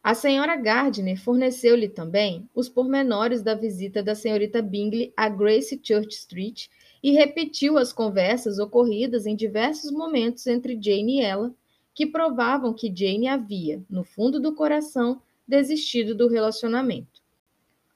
A 0.03 0.13
senhora 0.13 0.55
Gardner 0.57 1.19
forneceu-lhe 1.19 1.87
também 1.87 2.49
os 2.53 2.67
pormenores 2.67 3.41
da 3.41 3.55
visita 3.55 4.03
da 4.03 4.13
senhorita 4.13 4.61
Bingley 4.61 5.13
a 5.15 5.29
Grace 5.29 5.79
Church 5.81 6.15
Street 6.15 6.67
e 7.01 7.11
repetiu 7.11 7.77
as 7.77 7.93
conversas 7.93 8.59
ocorridas 8.59 9.25
em 9.25 9.35
diversos 9.35 9.91
momentos 9.91 10.45
entre 10.47 10.77
Jane 10.81 11.19
e 11.19 11.21
ela, 11.21 11.53
que 11.93 12.05
provavam 12.05 12.73
que 12.73 12.93
Jane 12.93 13.27
havia, 13.27 13.81
no 13.89 14.03
fundo 14.03 14.39
do 14.39 14.53
coração, 14.53 15.21
desistido 15.47 16.13
do 16.13 16.27
relacionamento. 16.27 17.21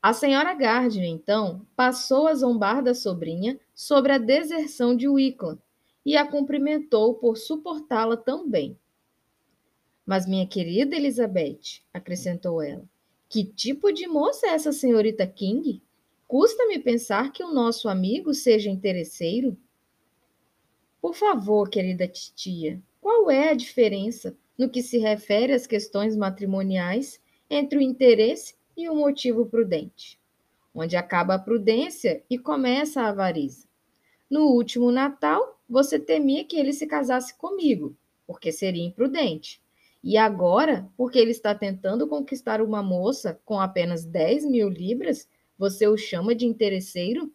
A 0.01 0.13
senhora 0.13 0.53
Gardner, 0.53 1.07
então, 1.07 1.65
passou 1.75 2.27
a 2.27 2.33
zombar 2.33 2.81
da 2.81 2.95
sobrinha 2.95 3.59
sobre 3.75 4.13
a 4.13 4.17
deserção 4.17 4.95
de 4.95 5.07
Wickham 5.07 5.59
e 6.05 6.17
a 6.17 6.25
cumprimentou 6.25 7.15
por 7.15 7.37
suportá-la 7.37 8.17
tão 8.17 8.49
bem. 8.49 8.77
Mas, 10.05 10.27
minha 10.27 10.47
querida 10.47 10.95
Elizabeth, 10.95 11.81
acrescentou 11.93 12.61
ela, 12.61 12.83
que 13.29 13.43
tipo 13.43 13.91
de 13.91 14.07
moça 14.07 14.47
é 14.47 14.49
essa 14.49 14.71
senhorita 14.71 15.25
King? 15.27 15.81
Custa-me 16.27 16.79
pensar 16.79 17.31
que 17.31 17.43
o 17.43 17.53
nosso 17.53 17.87
amigo 17.87 18.33
seja 18.33 18.69
interesseiro. 18.69 19.57
Por 21.01 21.13
favor, 21.13 21.69
querida 21.69 22.07
titia, 22.07 22.81
qual 22.99 23.29
é 23.29 23.49
a 23.49 23.53
diferença 23.53 24.35
no 24.57 24.69
que 24.69 24.83
se 24.83 24.97
refere 24.97 25.53
às 25.53 25.65
questões 25.65 26.15
matrimoniais 26.15 27.19
entre 27.49 27.79
o 27.79 27.81
interesse 27.81 28.55
e 28.77 28.87
o 28.89 28.95
motivo 28.95 29.45
prudente, 29.45 30.19
onde 30.73 30.95
acaba 30.95 31.35
a 31.35 31.39
prudência 31.39 32.23
e 32.29 32.37
começa 32.37 33.01
a 33.01 33.09
avariza. 33.09 33.67
No 34.29 34.45
último 34.47 34.91
Natal, 34.91 35.59
você 35.71 35.97
temia 35.97 36.43
que 36.43 36.57
ele 36.57 36.73
se 36.73 36.85
casasse 36.85 37.33
comigo, 37.37 37.95
porque 38.27 38.51
seria 38.51 38.85
imprudente. 38.85 39.61
E 40.03 40.17
agora, 40.17 40.89
porque 40.97 41.17
ele 41.17 41.31
está 41.31 41.55
tentando 41.55 42.07
conquistar 42.07 42.61
uma 42.61 42.83
moça 42.83 43.39
com 43.45 43.57
apenas 43.57 44.03
10 44.03 44.45
mil 44.45 44.67
libras, 44.67 45.29
você 45.57 45.87
o 45.87 45.95
chama 45.95 46.35
de 46.35 46.45
interesseiro? 46.45 47.31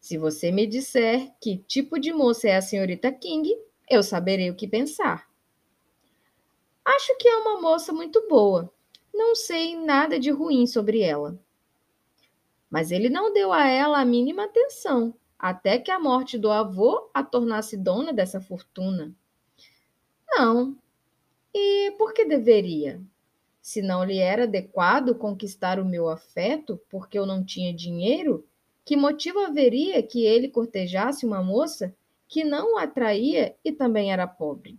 Se 0.00 0.18
você 0.18 0.50
me 0.50 0.66
disser 0.66 1.32
que 1.40 1.58
tipo 1.58 2.00
de 2.00 2.12
moça 2.12 2.48
é 2.48 2.56
a 2.56 2.62
senhorita 2.62 3.12
King, 3.12 3.56
eu 3.88 4.02
saberei 4.02 4.50
o 4.50 4.56
que 4.56 4.66
pensar. 4.66 5.28
Acho 6.84 7.16
que 7.18 7.28
é 7.28 7.36
uma 7.36 7.60
moça 7.60 7.92
muito 7.92 8.26
boa, 8.26 8.72
não 9.14 9.36
sei 9.36 9.76
nada 9.76 10.18
de 10.18 10.30
ruim 10.30 10.66
sobre 10.66 11.00
ela. 11.02 11.38
Mas 12.68 12.90
ele 12.90 13.08
não 13.08 13.32
deu 13.32 13.52
a 13.52 13.66
ela 13.68 14.00
a 14.00 14.04
mínima 14.04 14.44
atenção, 14.44 15.14
até 15.38 15.78
que 15.78 15.90
a 15.90 16.00
morte 16.00 16.36
do 16.36 16.50
avô 16.50 17.10
a 17.14 17.22
tornasse 17.22 17.76
dona 17.76 18.12
dessa 18.12 18.40
fortuna. 18.40 19.14
Não. 20.28 20.76
E 21.54 21.92
por 21.92 22.12
que 22.12 22.24
deveria? 22.24 23.00
Se 23.60 23.82
não 23.82 24.02
lhe 24.02 24.18
era 24.18 24.44
adequado 24.44 25.14
conquistar 25.14 25.78
o 25.78 25.84
meu 25.84 26.08
afeto 26.08 26.80
porque 26.90 27.18
eu 27.18 27.26
não 27.26 27.44
tinha 27.44 27.72
dinheiro, 27.72 28.46
que 28.84 28.96
motivo 28.96 29.40
haveria 29.40 30.02
que 30.02 30.24
ele 30.24 30.48
cortejasse 30.48 31.26
uma 31.26 31.42
moça 31.42 31.94
que 32.26 32.44
não 32.44 32.74
o 32.74 32.78
atraía 32.78 33.54
e 33.64 33.70
também 33.70 34.12
era 34.12 34.26
pobre? 34.26 34.78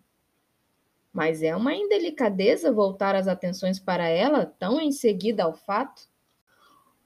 Mas 1.14 1.42
é 1.42 1.56
uma 1.56 1.74
indelicadeza 1.74 2.72
voltar 2.72 3.16
as 3.16 3.28
atenções 3.28 3.80
para 3.80 4.08
ela 4.08 4.46
tão 4.46 4.80
em 4.80 4.92
seguida 4.92 5.44
ao 5.44 5.54
fato. 5.54 6.08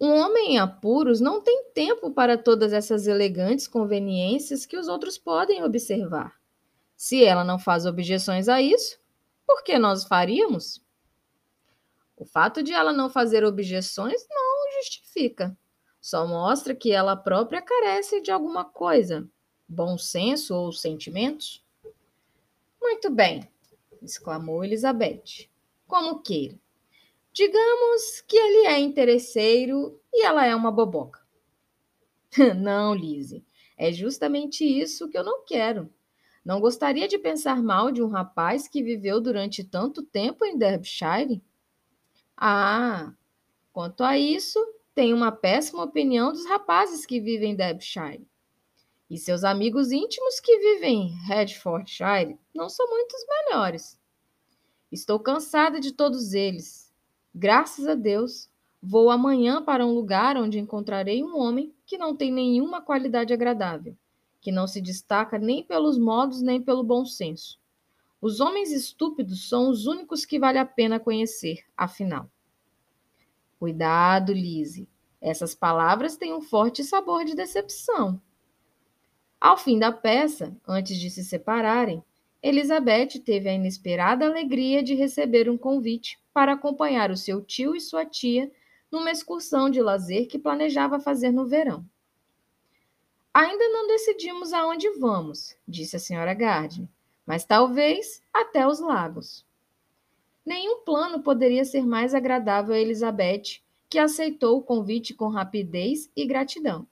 Um 0.03 0.19
homem 0.19 0.55
em 0.55 0.59
apuros 0.59 1.21
não 1.21 1.39
tem 1.39 1.71
tempo 1.73 2.11
para 2.11 2.37
todas 2.37 2.73
essas 2.73 3.08
elegantes 3.08 3.69
conveniências 3.69 4.65
que 4.65 4.75
os 4.75 4.89
outros 4.89 5.17
podem 5.17 5.63
observar. 5.63 6.37
Se 6.93 7.23
ela 7.23 7.41
não 7.41 7.58
faz 7.58 7.85
objeções 7.85 8.49
a 8.49 8.62
isso, 8.62 8.99
por 9.47 9.63
que 9.63 9.79
nós 9.79 10.04
faríamos? 10.04 10.83
O 12.17 12.25
fato 12.25 12.62
de 12.62 12.73
ela 12.73 12.91
não 12.91 13.10
fazer 13.10 13.45
objeções 13.45 14.27
não 14.29 14.73
justifica. 14.77 15.58
Só 16.01 16.27
mostra 16.27 16.75
que 16.75 16.91
ela 16.91 17.15
própria 17.15 17.62
carece 17.62 18.19
de 18.19 18.29
alguma 18.29 18.65
coisa, 18.65 19.25
bom 19.65 19.97
senso 19.97 20.54
ou 20.54 20.73
sentimentos. 20.73 21.63
Muito 22.77 23.10
bem, 23.10 23.49
exclamou 24.01 24.65
Elizabeth. 24.65 25.49
Como 25.87 26.21
queira. 26.21 26.60
Digamos 27.34 28.21
que 28.21 28.38
ele 28.38 28.67
é 28.67 28.79
interesseiro 28.79 30.00
e 30.13 30.23
ela 30.23 30.46
é 30.46 30.56
uma 30.56 30.71
boboca. 30.71 31.19
não, 32.56 32.94
Lise, 32.94 33.44
é 33.77 33.92
justamente 33.92 34.63
isso 34.63 35.10
que 35.10 35.17
eu 35.17 35.23
não 35.23 35.44
quero. 35.44 35.92
Não 36.46 36.60
gostaria 36.60 37.08
de 37.08 37.17
pensar 37.17 37.62
mal 37.63 37.92
de 37.92 38.02
um 38.04 38.08
rapaz 38.08 38.67
que 38.67 38.84
viveu 38.84 39.19
durante 39.19 39.63
tanto 39.63 40.04
tempo 40.04 40.46
em 40.46 40.58
Derbyshire. 40.58 41.42
Ah, 42.38 43.13
Quanto 43.73 44.04
a 44.04 44.15
isso, 44.19 44.63
tenho 44.94 45.15
uma 45.15 45.31
péssima 45.31 45.84
opinião 45.84 46.31
dos 46.31 46.46
rapazes 46.46 47.08
que 47.08 47.19
vivem 47.19 47.54
em 47.54 47.56
Derbyshire. 47.56 48.27
E 49.10 49.17
seus 49.17 49.44
amigos 49.44 49.92
íntimos 49.92 50.40
que 50.40 50.60
vivem 50.60 51.08
em 51.08 51.27
Hertfordshire 51.27 52.38
não 52.54 52.69
são 52.69 52.88
muitos 52.88 53.19
melhores. 53.27 54.00
Estou 54.92 55.19
cansada 55.19 55.79
de 55.79 55.92
todos 55.92 56.34
eles. 56.34 56.83
Graças 57.36 57.88
a 57.88 57.96
Deus, 57.96 58.48
vou 58.81 59.10
amanhã 59.10 59.63
para 59.63 59.86
um 59.86 59.92
lugar 59.94 60.38
onde 60.38 60.60
encontrarei 60.60 61.23
um 61.23 61.38
homem 61.38 61.73
que 61.86 61.98
não 61.98 62.15
tem 62.15 62.31
nenhuma 62.31 62.81
qualidade 62.81 63.34
agradável, 63.34 63.98
que 64.40 64.52
não 64.52 64.67
se 64.67 64.79
destaca 64.79 65.40
nem 65.40 65.63
pelos 65.63 65.98
modos 65.98 66.42
nem 66.42 66.62
pelo 66.62 66.84
bom 66.84 67.06
senso. 67.06 67.60
Os 68.21 68.40
homens 68.40 68.71
estúpidos 68.71 69.50
são 69.50 69.69
os 69.69 69.88
únicos 69.88 70.25
que 70.25 70.40
vale 70.40 70.58
a 70.58 70.65
pena 70.65 71.00
conhecer, 71.00 71.65
afinal. 71.75 72.29
Cuidado, 73.60 74.31
Lise. 74.31 74.88
Essas 75.19 75.56
palavras 75.56 76.15
têm 76.15 76.34
um 76.34 76.42
forte 76.42 76.84
sabor 76.84 77.25
de 77.25 77.34
decepção. 77.34 78.21
Ao 79.42 79.58
fim 79.58 79.79
da 79.79 79.92
peça, 79.92 80.56
antes 80.67 80.98
de 80.98 81.10
se 81.10 81.23
separarem, 81.23 82.04
Elizabeth 82.44 83.21
teve 83.23 83.48
a 83.48 83.54
inesperada 83.54 84.25
alegria 84.25 84.83
de 84.83 84.94
receber 84.94 85.50
um 85.50 85.58
convite 85.58 86.19
para 86.33 86.52
acompanhar 86.52 87.10
o 87.10 87.15
seu 87.15 87.41
tio 87.41 87.73
e 87.73 87.79
sua 87.79 88.06
tia 88.06 88.52
numa 88.91 89.12
excursão 89.12 89.69
de 89.69 89.81
lazer 89.81 90.27
que 90.27 90.37
planejava 90.37 91.00
fazer 91.00 91.31
no 91.31 91.48
verão. 91.48 91.85
Ainda 93.33 93.67
não 93.69 93.87
decidimos 93.87 94.52
aonde 94.52 94.89
vamos, 95.00 95.58
disse 95.65 95.96
a 95.96 96.00
senhora 96.00 96.33
Gardner, 96.33 96.87
mas 97.25 97.46
talvez 97.46 98.21
até 98.33 98.67
os 98.67 98.81
lagos. 98.81 99.46
Nenhum 100.46 100.81
plano 100.83 101.23
poderia 101.23 101.63
ser 101.63 101.85
mais 101.85 102.13
agradável 102.13 102.75
a 102.75 102.79
Elizabeth, 102.79 103.62
que 103.89 103.98
aceitou 103.98 104.58
o 104.58 104.63
convite 104.63 105.13
com 105.13 105.29
rapidez 105.29 106.12
e 106.13 106.25
gratidão. 106.25 106.85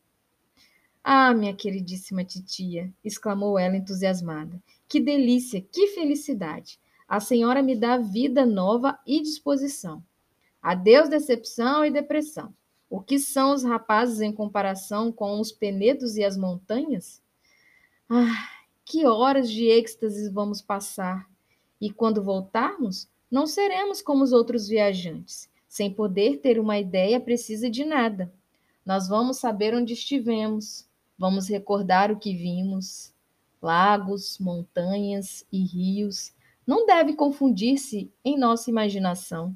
Ah, 1.03 1.33
minha 1.33 1.53
queridíssima 1.53 2.23
titia, 2.23 2.93
exclamou 3.03 3.59
ela 3.59 3.75
entusiasmada. 3.75 4.61
Que 4.91 4.99
delícia, 4.99 5.61
que 5.61 5.87
felicidade! 5.87 6.77
A 7.07 7.21
senhora 7.21 7.63
me 7.63 7.77
dá 7.77 7.95
vida 7.95 8.45
nova 8.45 8.99
e 9.07 9.21
disposição. 9.21 10.03
Adeus 10.61 11.07
decepção 11.07 11.85
e 11.85 11.89
depressão. 11.89 12.53
O 12.89 12.99
que 12.99 13.17
são 13.17 13.53
os 13.53 13.63
rapazes 13.63 14.19
em 14.19 14.33
comparação 14.33 15.09
com 15.09 15.39
os 15.39 15.49
penedos 15.49 16.17
e 16.17 16.25
as 16.25 16.35
montanhas? 16.35 17.23
Ah, 18.09 18.49
que 18.83 19.05
horas 19.05 19.49
de 19.49 19.63
êxtase 19.67 20.29
vamos 20.29 20.61
passar! 20.61 21.25
E 21.79 21.89
quando 21.89 22.21
voltarmos, 22.21 23.09
não 23.31 23.47
seremos 23.47 24.01
como 24.01 24.25
os 24.25 24.33
outros 24.33 24.67
viajantes, 24.67 25.49
sem 25.69 25.89
poder 25.89 26.41
ter 26.41 26.59
uma 26.59 26.77
ideia 26.77 27.17
precisa 27.17 27.69
de 27.69 27.85
nada. 27.85 28.29
Nós 28.85 29.07
vamos 29.07 29.37
saber 29.37 29.73
onde 29.73 29.93
estivemos, 29.93 30.85
Vamos 31.21 31.47
recordar 31.47 32.11
o 32.11 32.17
que 32.17 32.35
vimos. 32.35 33.13
Lagos, 33.61 34.39
montanhas 34.39 35.45
e 35.51 35.63
rios 35.63 36.33
não 36.65 36.85
deve 36.85 37.13
confundir-se 37.13 38.11
em 38.23 38.37
nossa 38.37 38.69
imaginação. 38.69 39.55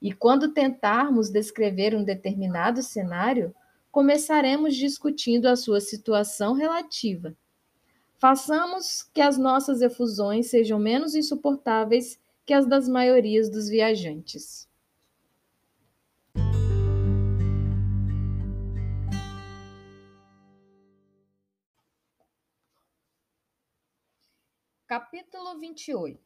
E 0.00 0.12
quando 0.12 0.52
tentarmos 0.52 1.30
descrever 1.30 1.94
um 1.94 2.04
determinado 2.04 2.82
cenário, 2.82 3.54
começaremos 3.90 4.76
discutindo 4.76 5.46
a 5.46 5.56
sua 5.56 5.80
situação 5.80 6.54
relativa. 6.54 7.36
Façamos 8.18 9.02
que 9.12 9.20
as 9.20 9.36
nossas 9.36 9.82
efusões 9.82 10.48
sejam 10.48 10.78
menos 10.78 11.14
insuportáveis 11.14 12.18
que 12.46 12.54
as 12.54 12.66
das 12.66 12.88
maiorias 12.88 13.48
dos 13.48 13.68
viajantes. 13.68 14.68
Capítulo 24.92 25.58
28 25.58 26.20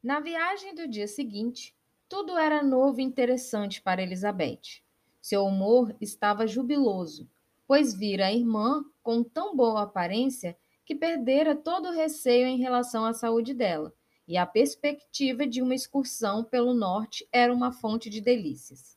Na 0.00 0.20
viagem 0.20 0.72
do 0.72 0.86
dia 0.86 1.08
seguinte, 1.08 1.74
tudo 2.08 2.38
era 2.38 2.62
novo 2.62 3.00
e 3.00 3.02
interessante 3.02 3.82
para 3.82 4.00
Elizabeth. 4.00 4.84
Seu 5.20 5.44
humor 5.44 5.92
estava 6.00 6.46
jubiloso, 6.46 7.28
pois 7.66 7.92
vira 7.92 8.26
a 8.26 8.32
irmã 8.32 8.84
com 9.02 9.24
tão 9.24 9.56
boa 9.56 9.82
aparência 9.82 10.56
que 10.84 10.94
perdera 10.94 11.56
todo 11.56 11.88
o 11.88 11.92
receio 11.92 12.46
em 12.46 12.56
relação 12.56 13.04
à 13.04 13.12
saúde 13.12 13.52
dela, 13.52 13.92
e 14.28 14.36
a 14.36 14.46
perspectiva 14.46 15.44
de 15.44 15.60
uma 15.60 15.74
excursão 15.74 16.44
pelo 16.44 16.72
norte 16.72 17.28
era 17.32 17.52
uma 17.52 17.72
fonte 17.72 18.08
de 18.08 18.20
delícias. 18.20 18.96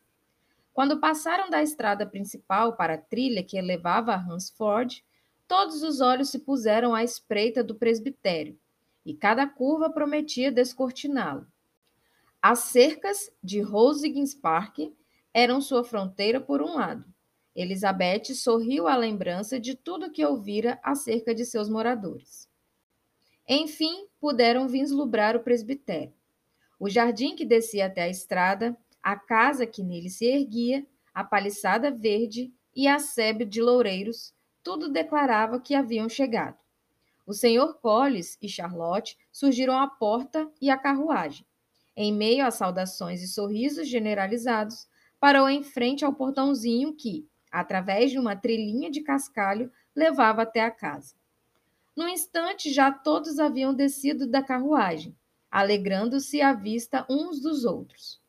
Quando 0.71 0.99
passaram 0.99 1.49
da 1.49 1.63
estrada 1.63 2.05
principal 2.05 2.75
para 2.75 2.93
a 2.93 3.01
trilha 3.01 3.43
que 3.43 3.59
levava 3.59 4.13
a 4.13 4.23
Hansford, 4.23 5.03
Todos 5.49 5.81
os 5.81 5.99
olhos 5.99 6.29
se 6.29 6.37
puseram 6.37 6.93
à 6.93 7.03
espreita 7.03 7.63
do 7.63 7.73
presbitério, 7.73 8.55
e 9.03 9.15
cada 9.15 9.47
curva 9.47 9.89
prometia 9.89 10.51
descortiná-lo. 10.51 11.47
As 12.39 12.59
cercas 12.59 13.31
de 13.43 13.59
Rosigens 13.59 14.35
Park 14.35 14.77
eram 15.33 15.59
sua 15.59 15.83
fronteira 15.83 16.39
por 16.39 16.61
um 16.61 16.75
lado. 16.75 17.03
Elizabeth 17.55 18.35
sorriu 18.35 18.87
à 18.87 18.95
lembrança 18.95 19.59
de 19.59 19.73
tudo 19.73 20.11
que 20.11 20.23
ouvira 20.23 20.79
acerca 20.83 21.33
de 21.33 21.43
seus 21.43 21.67
moradores. 21.67 22.47
Enfim, 23.47 24.05
puderam 24.19 24.67
vislumbrar 24.67 25.35
o 25.35 25.39
presbitério. 25.39 26.13
O 26.79 26.87
jardim 26.87 27.35
que 27.35 27.43
descia 27.43 27.87
até 27.87 28.03
a 28.03 28.09
estrada, 28.09 28.77
a 29.01 29.15
casa 29.15 29.65
que 29.65 29.81
nele 29.81 30.11
se 30.11 30.25
erguia, 30.25 30.85
a 31.11 31.23
paliçada 31.23 31.89
verde 31.89 32.53
e 32.75 32.87
a 32.87 32.99
sebe 32.99 33.45
de 33.45 33.63
loureiros 33.63 34.31
tudo 34.69 34.87
declarava 34.87 35.59
que 35.59 35.73
haviam 35.73 36.07
chegado. 36.07 36.55
O 37.25 37.33
senhor 37.33 37.79
Collis 37.79 38.37
e 38.39 38.47
Charlotte 38.47 39.17
surgiram 39.31 39.75
à 39.75 39.87
porta 39.87 40.47
e 40.61 40.69
à 40.69 40.77
carruagem. 40.77 41.43
Em 41.97 42.13
meio 42.13 42.45
a 42.45 42.51
saudações 42.51 43.23
e 43.23 43.27
sorrisos 43.27 43.87
generalizados, 43.87 44.87
parou 45.19 45.49
em 45.49 45.63
frente 45.63 46.05
ao 46.05 46.13
portãozinho 46.13 46.93
que, 46.93 47.27
através 47.51 48.11
de 48.11 48.19
uma 48.19 48.35
trilhinha 48.35 48.91
de 48.91 49.01
cascalho, 49.01 49.71
levava 49.95 50.43
até 50.43 50.61
a 50.61 50.69
casa. 50.69 51.15
No 51.95 52.07
instante, 52.07 52.71
já 52.71 52.91
todos 52.91 53.39
haviam 53.39 53.73
descido 53.73 54.27
da 54.27 54.43
carruagem, 54.43 55.17
alegrando-se 55.49 56.43
à 56.43 56.53
vista 56.53 57.07
uns 57.09 57.41
dos 57.41 57.65
outros. 57.65 58.21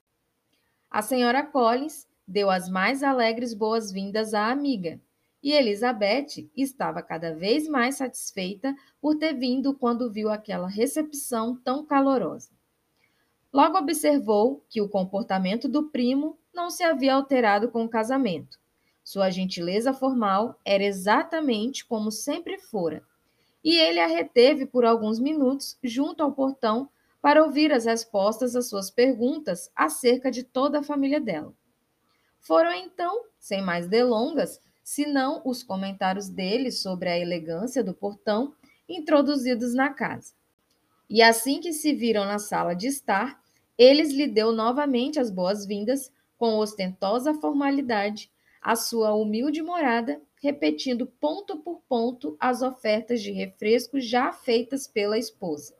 A 0.91 1.03
senhora 1.03 1.43
Collins 1.45 2.09
deu 2.27 2.49
as 2.49 2.67
mais 2.67 3.03
alegres 3.03 3.53
boas-vindas 3.53 4.33
à 4.33 4.51
amiga, 4.51 4.99
e 5.43 5.53
Elizabeth 5.53 6.51
estava 6.57 7.03
cada 7.03 7.35
vez 7.35 7.67
mais 7.69 7.97
satisfeita 7.97 8.75
por 9.01 9.17
ter 9.17 9.33
vindo 9.35 9.75
quando 9.75 10.11
viu 10.11 10.31
aquela 10.31 10.69
recepção 10.69 11.57
tão 11.57 11.85
calorosa. 11.85 12.51
Logo 13.53 13.79
observou 13.79 14.65
que 14.69 14.81
o 14.81 14.89
comportamento 14.89 15.69
do 15.69 15.91
primo 15.91 16.39
não 16.55 16.71
se 16.71 16.83
havia 16.83 17.15
alterado 17.15 17.71
com 17.71 17.85
o 17.85 17.89
casamento. 17.89 18.59
Sua 19.03 19.31
gentileza 19.31 19.93
formal 19.93 20.59
era 20.65 20.85
exatamente 20.85 21.85
como 21.85 22.13
sempre 22.13 22.59
fora, 22.59 23.03
e 23.65 23.77
ele 23.77 23.99
a 23.99 24.07
reteve 24.07 24.67
por 24.67 24.85
alguns 24.85 25.19
minutos 25.19 25.79
junto 25.83 26.23
ao 26.23 26.33
portão 26.33 26.89
para 27.21 27.43
ouvir 27.45 27.73
as 27.73 27.85
respostas 27.85 28.57
às 28.57 28.69
suas 28.69 28.91
perguntas 28.91 29.71
acerca 29.75 30.31
de 30.31 30.43
toda 30.43 30.79
a 30.79 30.83
família 30.83 31.21
dela. 31.21 31.53
Foram 32.39 32.73
então, 32.73 33.25
sem 33.39 33.61
mais 33.61 33.87
delongas, 33.87 34.61
senão 34.91 35.41
os 35.45 35.63
comentários 35.63 36.29
dele 36.29 36.73
sobre 36.73 37.09
a 37.09 37.17
elegância 37.17 37.85
do 37.85 37.95
portão 37.95 38.53
introduzidos 38.89 39.73
na 39.73 39.91
casa. 39.91 40.35
E 41.09 41.23
assim 41.23 41.61
que 41.61 41.73
se 41.73 41.93
viram 41.95 42.25
na 42.25 42.41
sala 42.41 42.75
de 42.75 42.89
estar, 42.89 43.41
eles 43.79 44.11
lhe 44.11 44.27
deu 44.27 44.51
novamente 44.51 45.21
as 45.21 45.31
boas-vindas 45.31 46.13
com 46.37 46.59
ostentosa 46.59 47.33
formalidade 47.35 48.33
à 48.61 48.75
sua 48.75 49.15
humilde 49.15 49.63
morada, 49.63 50.21
repetindo 50.43 51.07
ponto 51.07 51.59
por 51.59 51.81
ponto 51.89 52.37
as 52.41 52.61
ofertas 52.61 53.23
de 53.23 53.31
refrescos 53.31 54.05
já 54.05 54.33
feitas 54.33 54.89
pela 54.89 55.17
esposa. 55.17 55.73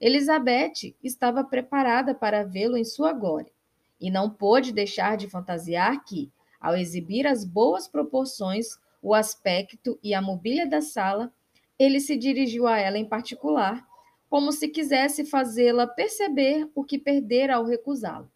Elizabeth 0.00 0.96
estava 1.02 1.44
preparada 1.44 2.14
para 2.14 2.42
vê-lo 2.42 2.78
em 2.78 2.84
sua 2.84 3.12
glória 3.12 3.52
e 4.00 4.10
não 4.10 4.30
pôde 4.30 4.72
deixar 4.72 5.14
de 5.18 5.28
fantasiar 5.28 6.02
que, 6.06 6.32
ao 6.64 6.74
exibir 6.74 7.26
as 7.26 7.44
boas 7.44 7.86
proporções, 7.86 8.78
o 9.02 9.12
aspecto 9.12 9.98
e 10.02 10.14
a 10.14 10.22
mobília 10.22 10.66
da 10.66 10.80
sala, 10.80 11.30
ele 11.78 12.00
se 12.00 12.16
dirigiu 12.16 12.66
a 12.66 12.78
ela 12.78 12.96
em 12.96 13.04
particular, 13.04 13.86
como 14.30 14.50
se 14.50 14.68
quisesse 14.68 15.26
fazê-la 15.26 15.86
perceber 15.86 16.66
o 16.74 16.82
que 16.82 16.98
perdera 16.98 17.56
ao 17.56 17.66
recusá-lo. 17.66 18.32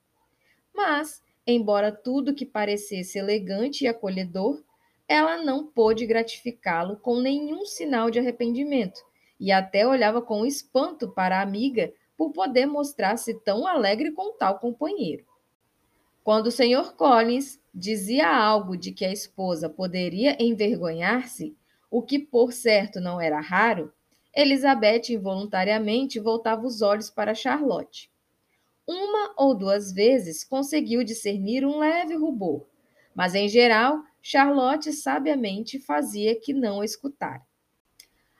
Mas, 0.74 1.22
embora 1.46 1.90
tudo 1.90 2.34
que 2.34 2.44
parecesse 2.44 3.18
elegante 3.18 3.84
e 3.84 3.88
acolhedor, 3.88 4.62
ela 5.08 5.42
não 5.42 5.66
pôde 5.66 6.04
gratificá-lo 6.04 6.98
com 6.98 7.22
nenhum 7.22 7.64
sinal 7.64 8.10
de 8.10 8.18
arrependimento 8.18 9.00
e 9.40 9.50
até 9.50 9.86
olhava 9.86 10.20
com 10.20 10.44
espanto 10.44 11.08
para 11.08 11.38
a 11.38 11.42
amiga 11.42 11.90
por 12.14 12.30
poder 12.30 12.66
mostrar-se 12.66 13.32
tão 13.40 13.66
alegre 13.66 14.12
com 14.12 14.36
tal 14.36 14.58
companheiro. 14.58 15.24
Quando 16.28 16.48
o 16.48 16.52
Sr. 16.52 16.92
Collins 16.94 17.58
dizia 17.72 18.28
algo 18.28 18.76
de 18.76 18.92
que 18.92 19.06
a 19.06 19.10
esposa 19.10 19.66
poderia 19.66 20.36
envergonhar-se, 20.38 21.56
o 21.90 22.02
que 22.02 22.18
por 22.18 22.52
certo 22.52 23.00
não 23.00 23.18
era 23.18 23.40
raro, 23.40 23.90
Elizabeth 24.36 25.08
involuntariamente 25.08 26.20
voltava 26.20 26.66
os 26.66 26.82
olhos 26.82 27.08
para 27.08 27.34
Charlotte. 27.34 28.10
Uma 28.86 29.32
ou 29.38 29.54
duas 29.54 29.90
vezes 29.90 30.44
conseguiu 30.44 31.02
discernir 31.02 31.64
um 31.64 31.78
leve 31.78 32.14
rubor, 32.14 32.66
mas 33.14 33.34
em 33.34 33.48
geral 33.48 34.02
Charlotte 34.20 34.92
sabiamente 34.92 35.78
fazia 35.78 36.38
que 36.38 36.52
não 36.52 36.84
escutara. 36.84 37.40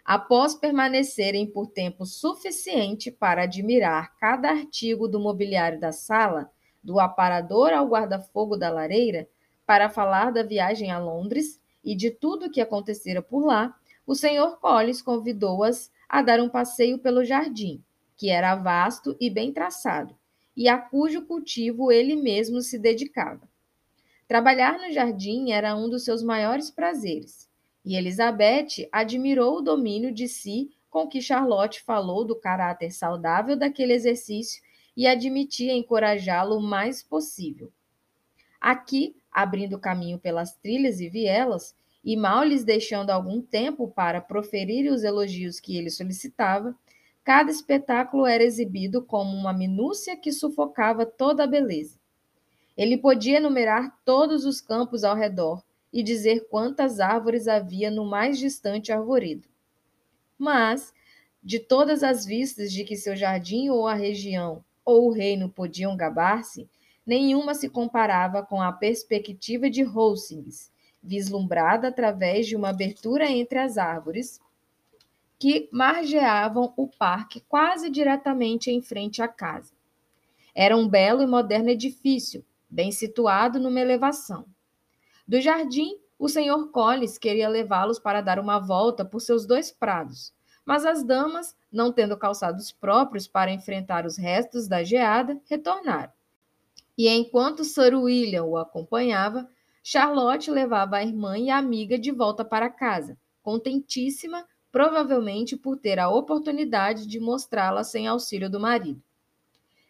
Após 0.05 0.55
permanecerem 0.55 1.47
por 1.47 1.69
tempo 1.69 2.05
suficiente 2.05 3.11
para 3.11 3.45
admirar 3.45 4.15
cada 4.19 4.51
artigo 4.51 5.09
do 5.09 5.19
mobiliário 5.19 5.81
da 5.81 5.91
sala, 5.91 6.53
do 6.89 6.99
aparador 6.99 7.75
ao 7.75 7.87
guarda-fogo 7.87 8.57
da 8.57 8.71
lareira, 8.71 9.29
para 9.67 9.91
falar 9.91 10.33
da 10.33 10.43
viagem 10.43 10.91
a 10.91 10.99
Londres 10.99 11.61
e 11.85 11.95
de 11.95 12.11
tudo 12.11 12.47
o 12.47 12.51
que 12.51 12.63
acontecera 12.63 13.21
por 13.21 13.45
lá, 13.45 13.77
o 14.07 14.15
Sr. 14.15 14.57
Collins 14.59 15.03
convidou-as 15.03 15.93
a 16.09 16.23
dar 16.23 16.41
um 16.41 16.49
passeio 16.49 16.99
pelo 16.99 17.27
jardim, 17.27 17.85
que 18.17 18.31
era 18.31 18.55
vasto 18.55 19.15
e 19.21 19.29
bem 19.29 19.53
traçado, 19.53 20.17
e 20.57 20.67
a 20.67 20.79
cujo 20.79 21.27
cultivo 21.27 21.93
ele 21.93 22.17
mesmo 22.17 22.63
se 22.63 22.79
dedicava. 22.79 23.47
Trabalhar 24.27 24.79
no 24.79 24.91
jardim 24.91 25.53
era 25.53 25.77
um 25.77 25.91
dos 25.91 26.07
seus 26.07 26.23
maiores 26.23 26.71
prazeres, 26.71 27.51
e 27.85 27.97
Elizabeth 27.97 28.89
admirou 28.91 29.59
o 29.59 29.63
domínio 29.63 30.11
de 30.11 30.27
si 30.27 30.71
com 30.89 31.07
que 31.07 31.21
Charlotte 31.21 31.83
falou 31.83 32.25
do 32.25 32.35
caráter 32.35 32.91
saudável 32.91 33.59
daquele 33.59 33.93
exercício 33.93 34.63
e 34.99 35.07
admitia 35.07 35.73
encorajá-lo 35.75 36.57
o 36.57 36.61
mais 36.61 37.05
possível. 37.05 37.71
Aqui, 38.61 39.15
abrindo 39.31 39.79
caminho 39.79 40.19
pelas 40.19 40.57
trilhas 40.57 40.99
e 40.99 41.09
vielas, 41.09 41.73
e 42.03 42.17
mal 42.17 42.43
lhes 42.43 42.65
deixando 42.65 43.11
algum 43.11 43.41
tempo 43.41 43.87
para 43.87 44.21
proferir 44.21 44.91
os 44.91 45.05
elogios 45.05 45.61
que 45.61 45.77
ele 45.77 45.89
solicitava, 45.89 46.77
cada 47.23 47.49
espetáculo 47.49 48.27
era 48.27 48.43
exibido 48.43 49.01
como 49.01 49.37
uma 49.37 49.53
minúcia 49.53 50.17
que 50.17 50.33
sufocava 50.33 51.07
toda 51.07 51.45
a 51.45 51.47
beleza. 51.47 51.97
Ele 52.77 52.99
podia 52.99 53.37
enumerar 53.37 53.97
todos 54.05 54.45
os 54.45 54.61
campos 54.61 55.05
ao 55.05 55.15
redor 55.15 55.63
e 55.93 56.03
dizer 56.03 56.49
quantas 56.51 56.99
árvores 56.99 57.47
havia 57.47 57.89
no 57.89 58.05
mais 58.05 58.37
distante 58.37 58.91
arvoredo. 58.91 59.47
Mas, 60.37 60.93
de 61.41 61.61
todas 61.61 62.03
as 62.03 62.27
vistas 62.27 62.73
de 62.73 62.83
que 62.83 62.97
seu 62.97 63.15
jardim 63.15 63.69
ou 63.69 63.87
a 63.87 63.95
região 63.95 64.65
ou 64.89 65.09
o 65.09 65.13
reino 65.13 65.51
podiam 65.51 65.95
gabar-se, 65.95 66.67
nenhuma 67.07 67.55
se 67.55 67.69
comparava 67.69 68.43
com 68.43 68.63
a 68.63 68.73
perspectiva 68.73 69.69
de 69.69 69.83
Hastings, 69.83 70.73
vislumbrada 71.03 71.89
através 71.89 72.47
de 72.47 72.57
uma 72.57 72.71
abertura 72.71 73.31
entre 73.31 73.59
as 73.59 73.77
árvores 73.77 74.41
que 75.39 75.69
margeavam 75.71 76.73
o 76.75 76.89
parque 76.89 77.45
quase 77.47 77.91
diretamente 77.91 78.71
em 78.71 78.81
frente 78.81 79.21
à 79.21 79.29
casa. 79.29 79.75
Era 80.55 80.75
um 80.75 80.89
belo 80.89 81.23
e 81.23 81.27
moderno 81.27 81.69
edifício, 81.69 82.43
bem 82.67 82.91
situado 82.91 83.61
numa 83.61 83.81
elevação. 83.81 84.47
Do 85.27 85.39
jardim, 85.39 85.99
o 86.19 86.31
senhor 86.31 86.71
Collins 86.71 87.19
queria 87.19 87.51
levá-los 87.51 87.99
para 87.99 88.23
dar 88.23 88.39
uma 88.39 88.59
volta 88.59 89.05
por 89.05 89.21
seus 89.21 89.45
dois 89.45 89.71
prados, 89.71 90.33
mas 90.65 90.87
as 90.87 91.05
damas, 91.05 91.55
não 91.71 91.93
tendo 91.93 92.17
calçados 92.17 92.73
próprios 92.73 93.27
para 93.27 93.53
enfrentar 93.53 94.07
os 94.07 94.17
restos 94.17 94.67
da 94.67 94.83
geada, 94.83 95.41
retornaram. 95.49 96.13
E 96.97 97.09
enquanto 97.09 97.65
Sir 97.65 97.95
William 97.95 98.45
o 98.45 98.57
acompanhava, 98.57 99.49
Charlotte 99.83 100.51
levava 100.51 100.97
a 100.97 101.03
irmã 101.03 101.39
e 101.39 101.51
a 101.51 101.59
amiga 101.59 101.99
de 101.99 102.11
volta 102.11 102.45
para 102.45 102.69
casa, 102.69 103.17
contentíssima, 103.43 104.47
provavelmente 104.71 105.57
por 105.57 105.77
ter 105.77 105.99
a 105.99 106.11
oportunidade 106.11 107.07
de 107.07 107.21
mostrá-la 107.21 107.85
sem 107.85 108.07
auxílio 108.07 108.51
do 108.51 108.61
marido. 108.61 109.03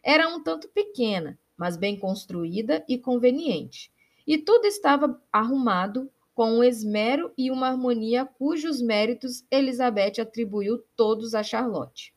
Era 0.02 0.28
um 0.28 0.42
tanto 0.42 0.68
pequena, 0.68 1.38
mas 1.56 1.76
bem 1.76 1.98
construída 1.98 2.84
e 2.88 2.96
conveniente, 2.96 3.90
e 4.26 4.38
tudo 4.38 4.66
estava 4.66 5.20
arrumado 5.32 6.10
com 6.38 6.52
um 6.52 6.62
esmero 6.62 7.32
e 7.36 7.50
uma 7.50 7.66
harmonia 7.66 8.24
cujos 8.24 8.80
méritos 8.80 9.44
Elizabeth 9.50 10.20
atribuiu 10.20 10.84
todos 10.94 11.34
a 11.34 11.42
Charlotte. 11.42 12.14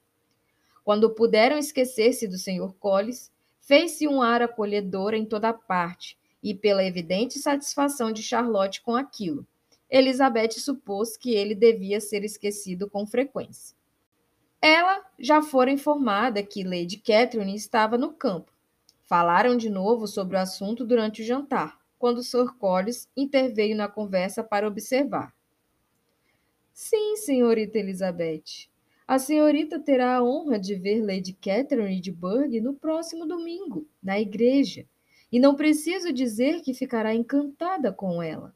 Quando 0.84 1.10
puderam 1.10 1.58
esquecer-se 1.58 2.28
do 2.28 2.38
Sr. 2.38 2.72
Collins, 2.80 3.32
fez-se 3.62 4.08
um 4.08 4.22
ar 4.22 4.44
acolhedor 4.44 5.16
em 5.16 5.26
toda 5.26 5.52
parte, 5.52 6.20
e 6.44 6.54
pela 6.54 6.84
evidente 6.84 7.40
satisfação 7.40 8.12
de 8.12 8.22
Charlotte 8.22 8.84
com 8.84 8.96
aquilo, 8.96 9.44
Elizabeth 9.90 10.52
supôs 10.52 11.18
que 11.18 11.34
ele 11.34 11.56
devia 11.56 12.00
ser 12.00 12.24
esquecido 12.24 12.88
com 12.88 13.08
frequência. 13.08 13.76
Ela 14.62 15.04
já 15.18 15.42
fora 15.42 15.72
informada 15.72 16.44
que 16.44 16.64
Lady 16.64 16.98
Catherine 16.98 17.56
estava 17.56 17.98
no 17.98 18.14
campo. 18.14 18.54
Falaram 19.02 19.58
de 19.58 19.68
novo 19.68 20.06
sobre 20.06 20.38
o 20.38 20.40
assunto 20.40 20.86
durante 20.86 21.24
o 21.24 21.26
jantar 21.26 21.81
quando 22.02 22.24
Sir 22.24 22.52
Collins 22.58 23.08
interveio 23.16 23.76
na 23.76 23.88
conversa 23.88 24.44
para 24.44 24.68
observar. 24.68 25.32
Sim, 26.74 27.16
senhorita 27.16 27.78
Elizabeth. 27.78 28.72
A 29.08 29.20
senhorita 29.20 29.80
terá 29.80 30.16
a 30.16 30.24
honra 30.24 30.58
de 30.58 30.74
ver 30.74 31.06
Lady 31.06 31.32
Catherine 31.34 32.02
de 32.02 32.12
Burgh 32.12 32.60
no 32.60 32.74
próximo 32.74 33.28
domingo, 33.28 33.88
na 34.02 34.20
igreja. 34.20 34.88
E 35.32 35.40
não 35.40 35.54
preciso 35.54 36.12
dizer 36.12 36.62
que 36.62 36.74
ficará 36.74 37.14
encantada 37.14 37.94
com 37.94 38.20
ela. 38.24 38.52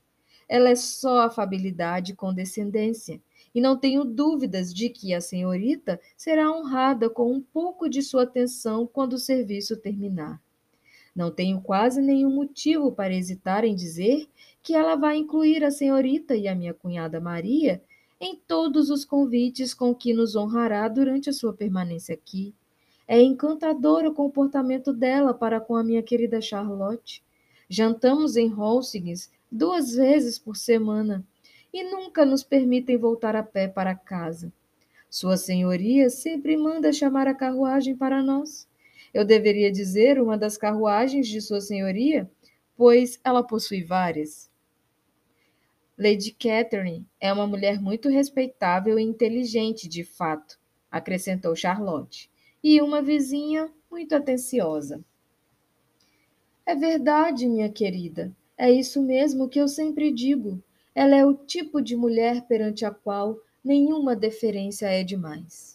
Ela 0.49 0.71
é 0.71 0.75
só 0.75 1.19
afabilidade 1.19 2.13
e 2.13 2.15
condescendência, 2.15 3.21
e 3.53 3.61
não 3.61 3.77
tenho 3.77 4.03
dúvidas 4.03 4.73
de 4.73 4.89
que 4.89 5.13
a 5.13 5.21
senhorita 5.21 6.01
será 6.17 6.51
honrada 6.51 7.11
com 7.11 7.31
um 7.31 7.41
pouco 7.41 7.87
de 7.87 8.01
sua 8.01 8.23
atenção 8.23 8.87
quando 8.87 9.13
o 9.13 9.19
serviço 9.19 9.77
terminar. 9.77 10.41
Não 11.15 11.31
tenho 11.31 11.61
quase 11.61 12.01
nenhum 12.01 12.29
motivo 12.29 12.91
para 12.91 13.13
hesitar 13.13 13.63
em 13.63 13.73
dizer 13.73 14.27
que 14.61 14.73
ela 14.73 14.95
vai 14.95 15.15
incluir 15.15 15.63
a 15.63 15.71
senhorita 15.71 16.35
e 16.35 16.47
a 16.47 16.55
minha 16.55 16.73
cunhada 16.73 17.21
Maria 17.21 17.81
em 18.19 18.35
todos 18.35 18.89
os 18.89 19.05
convites 19.05 19.73
com 19.73 19.93
que 19.93 20.13
nos 20.13 20.35
honrará 20.35 20.87
durante 20.87 21.29
a 21.29 21.33
sua 21.33 21.53
permanência 21.53 22.13
aqui. 22.13 22.53
É 23.07 23.21
encantador 23.21 24.03
o 24.05 24.13
comportamento 24.13 24.91
dela 24.91 25.33
para 25.33 25.59
com 25.59 25.75
a 25.75 25.83
minha 25.83 26.01
querida 26.01 26.41
Charlotte. 26.41 27.23
Jantamos 27.69 28.35
em 28.35 28.47
Holsings 28.47 29.31
duas 29.51 29.93
vezes 29.93 30.39
por 30.39 30.57
semana 30.57 31.23
e 31.71 31.83
nunca 31.83 32.25
nos 32.25 32.43
permitem 32.43 32.97
voltar 32.97 33.35
a 33.35 33.43
pé 33.43 33.67
para 33.67 33.95
casa. 33.95 34.51
Sua 35.09 35.37
senhoria 35.37 36.09
sempre 36.09 36.57
manda 36.57 36.91
chamar 36.91 37.27
a 37.27 37.33
carruagem 37.33 37.95
para 37.95 38.23
nós. 38.23 38.67
Eu 39.15 39.23
deveria 39.23 39.71
dizer 39.71 40.21
uma 40.21 40.37
das 40.37 40.57
carruagens 40.57 41.29
de 41.29 41.39
Sua 41.39 41.61
Senhoria, 41.61 42.29
pois 42.75 43.17
ela 43.23 43.41
possui 43.41 43.81
várias. 43.81 44.51
Lady 45.97 46.33
Catherine 46.33 47.07
é 47.17 47.31
uma 47.31 47.47
mulher 47.47 47.81
muito 47.81 48.09
respeitável 48.09 48.99
e 48.99 49.03
inteligente, 49.03 49.87
de 49.87 50.03
fato, 50.03 50.59
acrescentou 50.91 51.55
Charlotte, 51.55 52.29
e 52.61 52.81
uma 52.81 53.01
vizinha 53.01 53.71
muito 53.89 54.13
atenciosa. 54.13 55.01
É 56.65 56.75
verdade, 56.75 57.47
minha 57.47 57.69
querida. 57.69 58.35
É 58.57 58.69
isso 58.69 59.01
mesmo 59.01 59.47
que 59.47 59.61
eu 59.61 59.69
sempre 59.69 60.11
digo. 60.11 60.61
Ela 60.93 61.15
é 61.15 61.25
o 61.25 61.33
tipo 61.33 61.81
de 61.81 61.95
mulher 61.95 62.41
perante 62.49 62.83
a 62.83 62.91
qual 62.91 63.37
nenhuma 63.63 64.13
deferência 64.13 64.87
é 64.87 65.05
demais. 65.05 65.74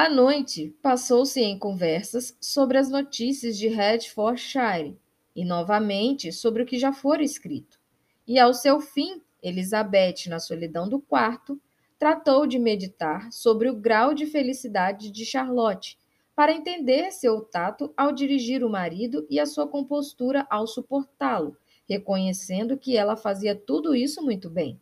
A 0.00 0.08
noite 0.08 0.72
passou-se 0.80 1.40
em 1.40 1.58
conversas 1.58 2.38
sobre 2.40 2.78
as 2.78 2.88
notícias 2.88 3.58
de 3.58 3.66
Hertfordshire 3.66 4.96
e 5.34 5.44
novamente 5.44 6.30
sobre 6.30 6.62
o 6.62 6.66
que 6.66 6.78
já 6.78 6.92
fora 6.92 7.20
escrito. 7.20 7.80
E 8.24 8.38
ao 8.38 8.54
seu 8.54 8.80
fim, 8.80 9.20
Elizabeth, 9.42 10.28
na 10.28 10.38
solidão 10.38 10.88
do 10.88 11.00
quarto, 11.00 11.60
tratou 11.98 12.46
de 12.46 12.60
meditar 12.60 13.32
sobre 13.32 13.68
o 13.68 13.74
grau 13.74 14.14
de 14.14 14.24
felicidade 14.24 15.10
de 15.10 15.24
Charlotte, 15.26 15.98
para 16.32 16.52
entender 16.52 17.10
seu 17.10 17.40
tato 17.40 17.92
ao 17.96 18.12
dirigir 18.12 18.62
o 18.62 18.70
marido 18.70 19.26
e 19.28 19.40
a 19.40 19.46
sua 19.46 19.66
compostura 19.66 20.46
ao 20.48 20.68
suportá-lo, 20.68 21.56
reconhecendo 21.88 22.78
que 22.78 22.96
ela 22.96 23.16
fazia 23.16 23.52
tudo 23.52 23.96
isso 23.96 24.22
muito 24.22 24.48
bem. 24.48 24.80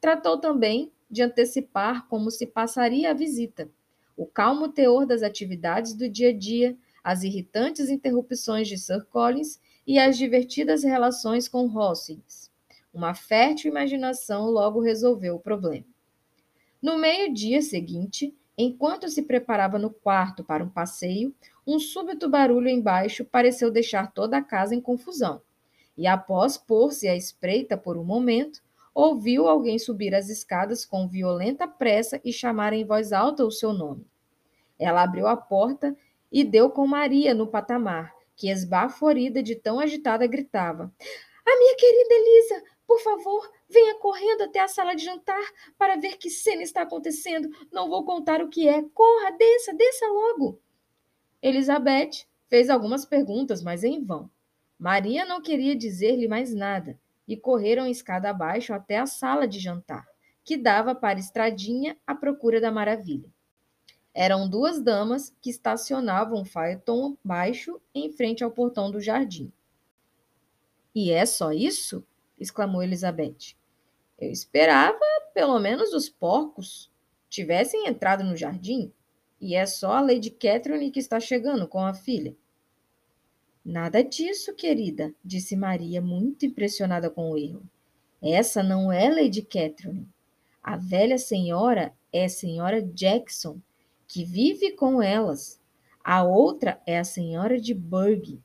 Tratou 0.00 0.38
também 0.38 0.90
de 1.10 1.20
antecipar 1.20 2.08
como 2.08 2.30
se 2.30 2.46
passaria 2.46 3.10
a 3.10 3.14
visita 3.14 3.70
o 4.16 4.26
calmo 4.26 4.68
teor 4.68 5.06
das 5.06 5.22
atividades 5.22 5.94
do 5.94 6.08
dia 6.08 6.30
a 6.30 6.36
dia, 6.36 6.76
as 7.02 7.22
irritantes 7.22 7.88
interrupções 7.88 8.68
de 8.68 8.78
Sir 8.78 9.04
Collins 9.06 9.60
e 9.86 9.98
as 9.98 10.16
divertidas 10.16 10.84
relações 10.84 11.48
com 11.48 11.66
Hossings. 11.66 12.50
Uma 12.92 13.14
fértil 13.14 13.70
imaginação 13.70 14.50
logo 14.50 14.80
resolveu 14.80 15.36
o 15.36 15.40
problema. 15.40 15.86
No 16.80 16.98
meio-dia 16.98 17.62
seguinte, 17.62 18.34
Enquanto 18.56 19.08
se 19.08 19.22
preparava 19.22 19.78
no 19.78 19.90
quarto 19.90 20.44
para 20.44 20.62
um 20.62 20.68
passeio, 20.68 21.34
um 21.66 21.78
súbito 21.78 22.28
barulho 22.28 22.68
embaixo 22.68 23.24
pareceu 23.24 23.70
deixar 23.70 24.12
toda 24.12 24.36
a 24.36 24.42
casa 24.42 24.74
em 24.74 24.80
confusão. 24.80 25.40
E 25.96 26.06
após 26.06 26.58
pôr-se 26.58 27.08
à 27.08 27.16
espreita 27.16 27.76
por 27.76 27.96
um 27.96 28.04
momento, 28.04 28.62
ouviu 28.94 29.46
alguém 29.48 29.78
subir 29.78 30.14
as 30.14 30.28
escadas 30.28 30.84
com 30.84 31.08
violenta 31.08 31.66
pressa 31.66 32.20
e 32.24 32.32
chamar 32.32 32.72
em 32.72 32.84
voz 32.84 33.12
alta 33.12 33.44
o 33.44 33.50
seu 33.50 33.72
nome. 33.72 34.06
Ela 34.78 35.02
abriu 35.02 35.26
a 35.26 35.36
porta 35.36 35.96
e 36.30 36.44
deu 36.44 36.70
com 36.70 36.86
Maria 36.86 37.34
no 37.34 37.46
patamar, 37.46 38.14
que 38.36 38.50
esbaforida 38.50 39.42
de 39.42 39.54
tão 39.54 39.80
agitada 39.80 40.26
gritava: 40.26 40.92
A 41.46 41.58
minha 41.58 41.76
querida 41.76 42.14
Elisa, 42.14 42.64
por 42.86 43.00
favor, 43.00 43.50
venha 43.68 43.94
correndo 43.98 44.42
até 44.42 44.60
a 44.60 44.68
sala 44.68 44.94
de 44.94 45.04
jantar 45.04 45.42
para 45.78 45.96
ver 45.96 46.18
que 46.18 46.28
cena 46.28 46.62
está 46.62 46.82
acontecendo. 46.82 47.48
Não 47.70 47.88
vou 47.88 48.04
contar 48.04 48.42
o 48.42 48.48
que 48.48 48.68
é. 48.68 48.82
Corra, 48.92 49.30
desça, 49.30 49.74
desça 49.74 50.06
logo. 50.06 50.60
Elizabeth 51.40 52.26
fez 52.48 52.68
algumas 52.68 53.04
perguntas, 53.04 53.62
mas 53.62 53.82
em 53.84 54.04
vão. 54.04 54.30
Maria 54.78 55.24
não 55.24 55.40
queria 55.40 55.76
dizer-lhe 55.76 56.28
mais 56.28 56.52
nada 56.52 56.98
e 57.26 57.36
correram 57.36 57.86
escada 57.86 58.30
abaixo 58.30 58.72
até 58.72 58.98
a 58.98 59.06
sala 59.06 59.46
de 59.46 59.58
jantar, 59.58 60.06
que 60.44 60.56
dava 60.56 60.94
para 60.94 61.18
a 61.18 61.20
estradinha 61.20 61.96
à 62.06 62.14
procura 62.14 62.60
da 62.60 62.70
maravilha. 62.70 63.30
Eram 64.14 64.48
duas 64.48 64.82
damas 64.82 65.34
que 65.40 65.48
estacionavam 65.48 66.42
um 66.42 66.44
faeton 66.44 67.16
baixo 67.24 67.80
em 67.94 68.10
frente 68.12 68.44
ao 68.44 68.50
portão 68.50 68.90
do 68.90 69.00
jardim. 69.00 69.50
E 70.94 71.10
é 71.10 71.24
só 71.24 71.52
isso? 71.52 72.04
exclamou 72.38 72.82
Elizabeth. 72.82 73.56
Eu 74.18 74.30
esperava, 74.30 74.98
pelo 75.32 75.58
menos, 75.58 75.94
os 75.94 76.08
porcos 76.08 76.90
tivessem 77.28 77.86
entrado 77.86 78.22
no 78.22 78.36
jardim. 78.36 78.92
E 79.40 79.54
é 79.54 79.64
só 79.64 79.92
a 79.92 80.00
Lady 80.00 80.30
Catherine 80.30 80.90
que 80.90 81.00
está 81.00 81.18
chegando 81.18 81.66
com 81.66 81.80
a 81.80 81.94
filha. 81.94 82.36
Nada 83.64 84.02
disso, 84.02 84.54
querida, 84.54 85.14
disse 85.24 85.54
Maria, 85.54 86.00
muito 86.00 86.44
impressionada 86.44 87.08
com 87.08 87.30
o 87.30 87.38
erro. 87.38 87.62
Essa 88.20 88.62
não 88.62 88.90
é 88.90 89.08
Lady 89.08 89.42
Catherine. 89.42 90.08
A 90.62 90.76
velha 90.76 91.16
senhora 91.16 91.92
é 92.12 92.24
a 92.24 92.28
senhora 92.28 92.82
Jackson, 92.82 93.58
que 94.08 94.24
vive 94.24 94.72
com 94.72 95.00
elas. 95.00 95.60
A 96.04 96.24
outra 96.24 96.80
é 96.86 96.98
a 96.98 97.04
senhora 97.04 97.60
de 97.60 97.72
Burgh. 97.72 98.38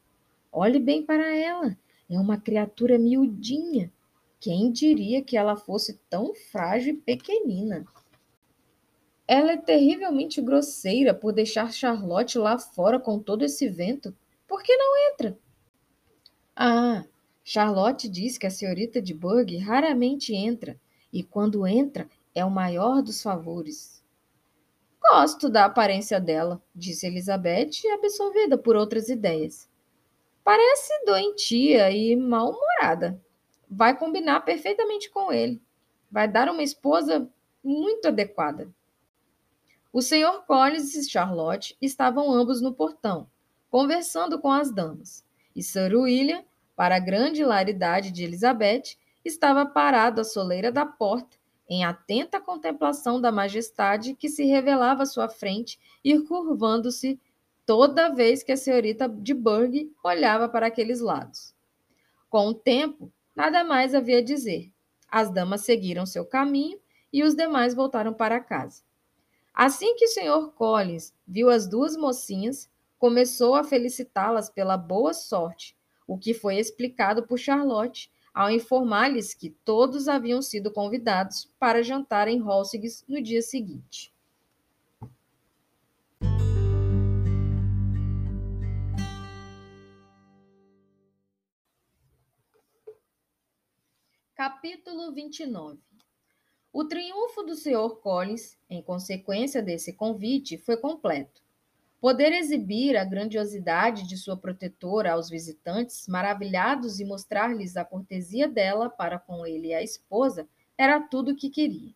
Olhe 0.51 0.79
bem 0.79 1.03
para 1.03 1.35
ela. 1.35 1.77
É 2.09 2.19
uma 2.19 2.37
criatura 2.37 2.97
miudinha. 2.97 3.91
Quem 4.39 4.71
diria 4.71 5.23
que 5.23 5.35
ela 5.35 5.55
fosse 5.55 5.99
tão 6.09 6.33
frágil 6.33 6.93
e 6.93 6.97
pequenina? 6.97 7.85
Ela 9.27 9.53
é 9.53 9.57
terrivelmente 9.57 10.41
grosseira 10.41 11.13
por 11.13 11.33
deixar 11.33 11.73
Charlotte 11.73 12.37
lá 12.37 12.57
fora 12.57 12.99
com 12.99 13.19
todo 13.19 13.43
esse 13.43 13.67
vento. 13.67 14.15
Por 14.47 14.63
que 14.63 14.75
não 14.75 15.11
entra? 15.11 15.37
Ah, 16.55 17.05
Charlotte 17.43 18.09
diz 18.09 18.37
que 18.37 18.47
a 18.47 18.49
senhorita 18.49 19.01
de 19.01 19.13
Burgh 19.13 19.57
raramente 19.57 20.33
entra, 20.33 20.79
e 21.11 21.23
quando 21.23 21.67
entra 21.67 22.09
é 22.33 22.43
o 22.43 22.51
maior 22.51 23.01
dos 23.01 23.21
favores. 23.21 24.03
Gosto 25.01 25.49
da 25.49 25.65
aparência 25.65 26.19
dela, 26.19 26.61
disse 26.75 27.07
Elizabeth, 27.07 27.87
absolvida 27.93 28.57
por 28.57 28.75
outras 28.75 29.09
ideias. 29.09 29.69
Parece 30.43 30.93
doentia 31.05 31.91
e 31.91 32.15
mal-humorada. 32.15 33.21
Vai 33.69 33.97
combinar 33.97 34.41
perfeitamente 34.41 35.09
com 35.09 35.31
ele. 35.31 35.61
Vai 36.09 36.27
dar 36.27 36.49
uma 36.49 36.63
esposa 36.63 37.29
muito 37.63 38.07
adequada. 38.07 38.73
O 39.91 40.01
Sr. 40.01 40.45
Collins 40.45 40.95
e 40.95 41.09
Charlotte 41.09 41.77
estavam 41.81 42.31
ambos 42.31 42.61
no 42.61 42.73
portão, 42.73 43.29
conversando 43.69 44.39
com 44.39 44.51
as 44.51 44.71
damas. 44.71 45.25
E 45.55 45.63
Sir 45.63 45.95
William, 45.95 46.43
para 46.75 46.95
a 46.95 46.99
grande 46.99 47.41
hilaridade 47.41 48.11
de 48.11 48.23
Elizabeth, 48.23 48.97
estava 49.25 49.65
parado 49.65 50.21
à 50.21 50.23
soleira 50.23 50.71
da 50.71 50.85
porta, 50.85 51.37
em 51.69 51.83
atenta 51.83 52.39
contemplação 52.39 53.19
da 53.19 53.31
majestade 53.31 54.13
que 54.13 54.29
se 54.29 54.45
revelava 54.45 55.03
à 55.03 55.05
sua 55.05 55.27
frente 55.27 55.79
e 56.03 56.17
curvando-se 56.19 57.19
toda 57.65 58.13
vez 58.13 58.41
que 58.41 58.53
a 58.53 58.57
senhorita 58.57 59.09
de 59.09 59.33
Burgh 59.33 59.91
olhava 60.03 60.47
para 60.47 60.67
aqueles 60.67 61.01
lados. 61.01 61.53
Com 62.29 62.47
o 62.47 62.53
tempo, 62.53 63.11
nada 63.35 63.63
mais 63.63 63.93
havia 63.93 64.19
a 64.19 64.23
dizer. 64.23 64.71
As 65.09 65.29
damas 65.29 65.61
seguiram 65.61 66.05
seu 66.05 66.25
caminho 66.25 66.79
e 67.11 67.23
os 67.23 67.35
demais 67.35 67.73
voltaram 67.73 68.13
para 68.13 68.39
casa. 68.39 68.83
Assim 69.53 69.95
que 69.95 70.05
o 70.05 70.07
Sr. 70.07 70.51
Collins 70.53 71.13
viu 71.27 71.49
as 71.49 71.67
duas 71.67 71.97
mocinhas, 71.97 72.69
começou 72.97 73.55
a 73.55 73.63
felicitá-las 73.63 74.49
pela 74.49 74.75
boa 74.75 75.13
sorte, 75.13 75.77
o 76.07 76.17
que 76.17 76.33
foi 76.33 76.57
explicado 76.57 77.27
por 77.27 77.37
Charlotte 77.37 78.11
ao 78.33 78.51
informar-lhes 78.51 79.33
que 79.33 79.49
todos 79.49 80.07
haviam 80.07 80.41
sido 80.41 80.71
convidados 80.71 81.51
para 81.59 81.81
jantar 81.81 82.27
em 82.27 82.39
Holsigs 82.39 83.03
no 83.07 83.21
dia 83.21 83.41
seguinte. 83.41 84.13
Capítulo 94.35 95.11
29 95.11 95.79
O 96.71 96.85
triunfo 96.85 97.41
do 97.41 97.55
Sr. 97.55 97.95
Collins, 98.01 98.55
em 98.69 98.83
consequência 98.83 99.63
desse 99.63 99.93
convite, 99.93 100.59
foi 100.59 100.77
completo. 100.77 101.46
Poder 101.99 102.31
exibir 102.31 102.95
a 102.95 103.03
grandiosidade 103.03 104.07
de 104.07 104.17
sua 104.17 104.37
protetora 104.37 105.13
aos 105.13 105.29
visitantes, 105.29 106.07
maravilhados 106.07 106.99
e 106.99 107.05
mostrar-lhes 107.05 107.75
a 107.75 107.83
cortesia 107.83 108.47
dela 108.47 108.87
para 108.87 109.17
com 109.17 109.45
ele 109.47 109.69
e 109.69 109.73
a 109.73 109.81
esposa, 109.81 110.47
era 110.77 111.01
tudo 111.01 111.31
o 111.31 111.35
que 111.35 111.49
queria. 111.49 111.91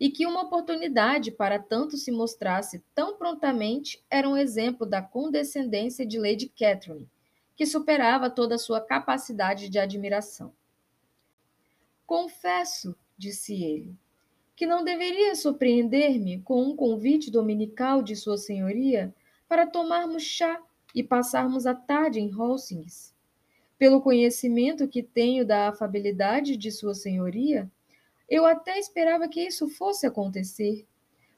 E 0.00 0.10
que 0.10 0.26
uma 0.26 0.44
oportunidade 0.44 1.30
para 1.30 1.58
tanto 1.58 1.98
se 1.98 2.10
mostrasse 2.10 2.82
tão 2.94 3.16
prontamente 3.18 4.02
era 4.10 4.28
um 4.28 4.36
exemplo 4.36 4.86
da 4.86 5.02
condescendência 5.02 6.06
de 6.06 6.18
Lady 6.18 6.48
Catherine, 6.48 7.08
que 7.54 7.66
superava 7.66 8.30
toda 8.30 8.54
a 8.54 8.58
sua 8.58 8.80
capacidade 8.80 9.68
de 9.68 9.78
admiração. 9.78 10.52
Confesso, 12.06 12.96
disse 13.18 13.62
ele, 13.62 13.94
que 14.54 14.66
não 14.66 14.82
deveria 14.82 15.34
surpreender-me 15.34 16.40
com 16.40 16.62
um 16.62 16.74
convite 16.74 17.30
dominical 17.30 18.02
de 18.02 18.16
Sua 18.16 18.38
Senhoria 18.38 19.14
para 19.48 19.66
tomarmos 19.66 20.22
chá 20.22 20.60
e 20.94 21.02
passarmos 21.02 21.66
a 21.66 21.74
tarde 21.74 22.20
em 22.20 22.30
Holsings. 22.30 23.14
Pelo 23.78 24.00
conhecimento 24.00 24.88
que 24.88 25.02
tenho 25.02 25.44
da 25.46 25.68
afabilidade 25.68 26.56
de 26.56 26.70
Sua 26.70 26.94
Senhoria, 26.94 27.70
eu 28.28 28.46
até 28.46 28.78
esperava 28.78 29.28
que 29.28 29.40
isso 29.40 29.68
fosse 29.68 30.06
acontecer. 30.06 30.86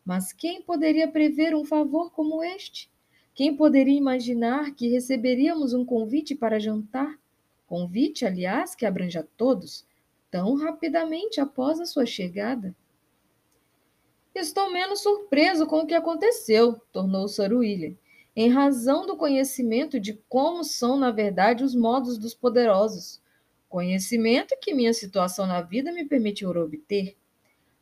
Mas 0.05 0.33
quem 0.33 0.63
poderia 0.63 1.09
prever 1.09 1.55
um 1.55 1.65
favor 1.65 2.11
como 2.13 2.43
este? 2.43 2.91
Quem 3.35 3.55
poderia 3.55 3.97
imaginar 3.97 4.75
que 4.75 4.89
receberíamos 4.89 5.75
um 5.75 5.85
convite 5.85 6.35
para 6.35 6.59
jantar? 6.59 7.19
Convite, 7.67 8.25
aliás, 8.25 8.75
que 8.75 8.87
abrange 8.87 9.19
a 9.19 9.23
todos, 9.37 9.87
tão 10.31 10.55
rapidamente 10.55 11.41
após 11.41 11.79
a 11.79 11.87
sua 11.87 12.07
chegada. 12.07 12.75
Estou 14.39 14.71
menos 14.71 15.01
surpreso 15.01 15.67
com 15.67 15.81
o 15.81 15.87
que 15.87 15.95
aconteceu, 15.95 16.81
tornou 16.93 17.27
Sir 17.27 17.53
William, 17.53 17.97
em 18.37 18.49
razão 18.49 19.05
do 19.05 19.17
conhecimento 19.17 19.99
de 19.99 20.15
como 20.29 20.63
são, 20.63 20.97
na 20.97 21.11
verdade, 21.11 21.65
os 21.65 21.75
modos 21.75 22.17
dos 22.17 22.35
poderosos. 22.35 23.21
Conhecimento 23.69 24.57
que 24.63 24.73
minha 24.73 24.93
situação 24.93 25.45
na 25.45 25.61
vida 25.61 25.91
me 25.91 26.05
permitiu 26.05 26.51
obter. 26.51 27.17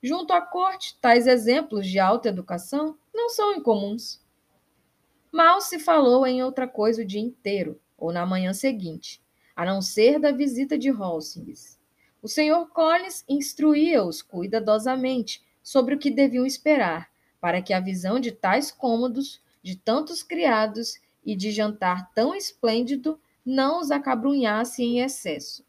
Junto 0.02 0.32
à 0.32 0.40
corte, 0.40 0.96
tais 0.98 1.26
exemplos 1.26 1.86
de 1.86 1.98
alta 1.98 2.30
educação 2.30 2.96
não 3.12 3.28
são 3.28 3.54
incomuns. 3.54 4.24
Mal 5.30 5.60
se 5.60 5.78
falou 5.78 6.26
em 6.26 6.42
outra 6.42 6.66
coisa 6.66 7.02
o 7.02 7.06
dia 7.06 7.20
inteiro, 7.20 7.78
ou 7.98 8.14
na 8.14 8.24
manhã 8.24 8.54
seguinte, 8.54 9.22
a 9.54 9.66
não 9.66 9.82
ser 9.82 10.18
da 10.18 10.32
visita 10.32 10.78
de 10.78 10.88
Holsings. 10.88 11.78
O 12.22 12.28
Sr. 12.28 12.66
Collins 12.72 13.24
instruía-os 13.28 14.22
cuidadosamente 14.22 15.45
sobre 15.66 15.96
o 15.96 15.98
que 15.98 16.12
deviam 16.12 16.46
esperar, 16.46 17.10
para 17.40 17.60
que 17.60 17.72
a 17.72 17.80
visão 17.80 18.20
de 18.20 18.30
tais 18.30 18.70
cômodos, 18.70 19.42
de 19.64 19.74
tantos 19.74 20.22
criados 20.22 21.00
e 21.24 21.34
de 21.34 21.50
jantar 21.50 22.08
tão 22.14 22.36
esplêndido 22.36 23.18
não 23.44 23.80
os 23.80 23.90
acabrunhasse 23.90 24.84
em 24.84 25.00
excesso. 25.00 25.64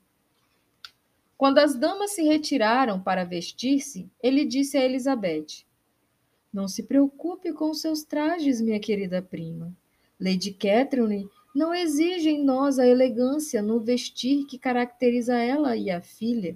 Quando 1.35 1.57
as 1.57 1.73
damas 1.73 2.11
se 2.11 2.21
retiraram 2.21 3.01
para 3.01 3.23
vestir-se, 3.23 4.07
ele 4.21 4.45
disse 4.45 4.77
a 4.77 4.85
Elizabeth: 4.85 5.65
Não 6.53 6.67
se 6.67 6.83
preocupe 6.83 7.51
com 7.51 7.73
seus 7.73 8.03
trajes, 8.03 8.61
minha 8.61 8.79
querida 8.79 9.19
prima. 9.19 9.75
Lady 10.21 10.53
Catherine 10.53 11.27
não 11.55 11.73
exige 11.73 12.29
em 12.29 12.43
nós 12.43 12.77
a 12.77 12.85
elegância 12.85 13.63
no 13.63 13.79
vestir 13.79 14.45
que 14.45 14.59
caracteriza 14.59 15.35
ela 15.37 15.75
e 15.75 15.89
a 15.89 15.99
filha. 15.99 16.55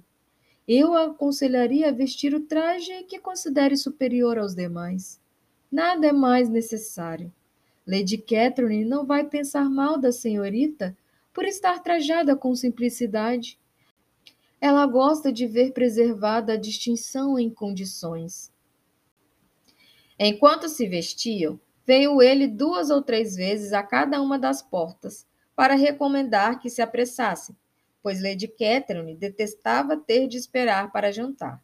Eu 0.66 0.94
aconselharia 0.94 1.88
a 1.88 1.92
vestir 1.92 2.34
o 2.34 2.40
traje 2.40 3.02
que 3.04 3.18
considere 3.18 3.76
superior 3.76 4.38
aos 4.38 4.54
demais. 4.54 5.20
Nada 5.70 6.06
é 6.06 6.12
mais 6.12 6.48
necessário. 6.48 7.32
Lady 7.86 8.16
Catherine 8.18 8.84
não 8.84 9.04
vai 9.04 9.24
pensar 9.24 9.68
mal 9.68 9.98
da 9.98 10.12
senhorita 10.12 10.96
por 11.32 11.44
estar 11.44 11.82
trajada 11.82 12.36
com 12.36 12.54
simplicidade. 12.54 13.58
Ela 14.60 14.86
gosta 14.86 15.32
de 15.32 15.46
ver 15.46 15.72
preservada 15.72 16.52
a 16.52 16.56
distinção 16.56 17.38
em 17.38 17.50
condições. 17.50 18.52
Enquanto 20.16 20.68
se 20.68 20.86
vestiam, 20.86 21.58
veio 21.84 22.22
ele 22.22 22.46
duas 22.46 22.90
ou 22.90 23.02
três 23.02 23.34
vezes 23.34 23.72
a 23.72 23.82
cada 23.82 24.22
uma 24.22 24.38
das 24.38 24.62
portas 24.62 25.26
para 25.56 25.74
recomendar 25.74 26.60
que 26.60 26.70
se 26.70 26.80
apressassem, 26.80 27.56
pois 28.02 28.22
Lady 28.22 28.48
Catherine 28.48 29.14
detestava 29.14 29.96
ter 29.96 30.26
de 30.26 30.36
esperar 30.36 30.90
para 30.90 31.12
jantar. 31.12 31.62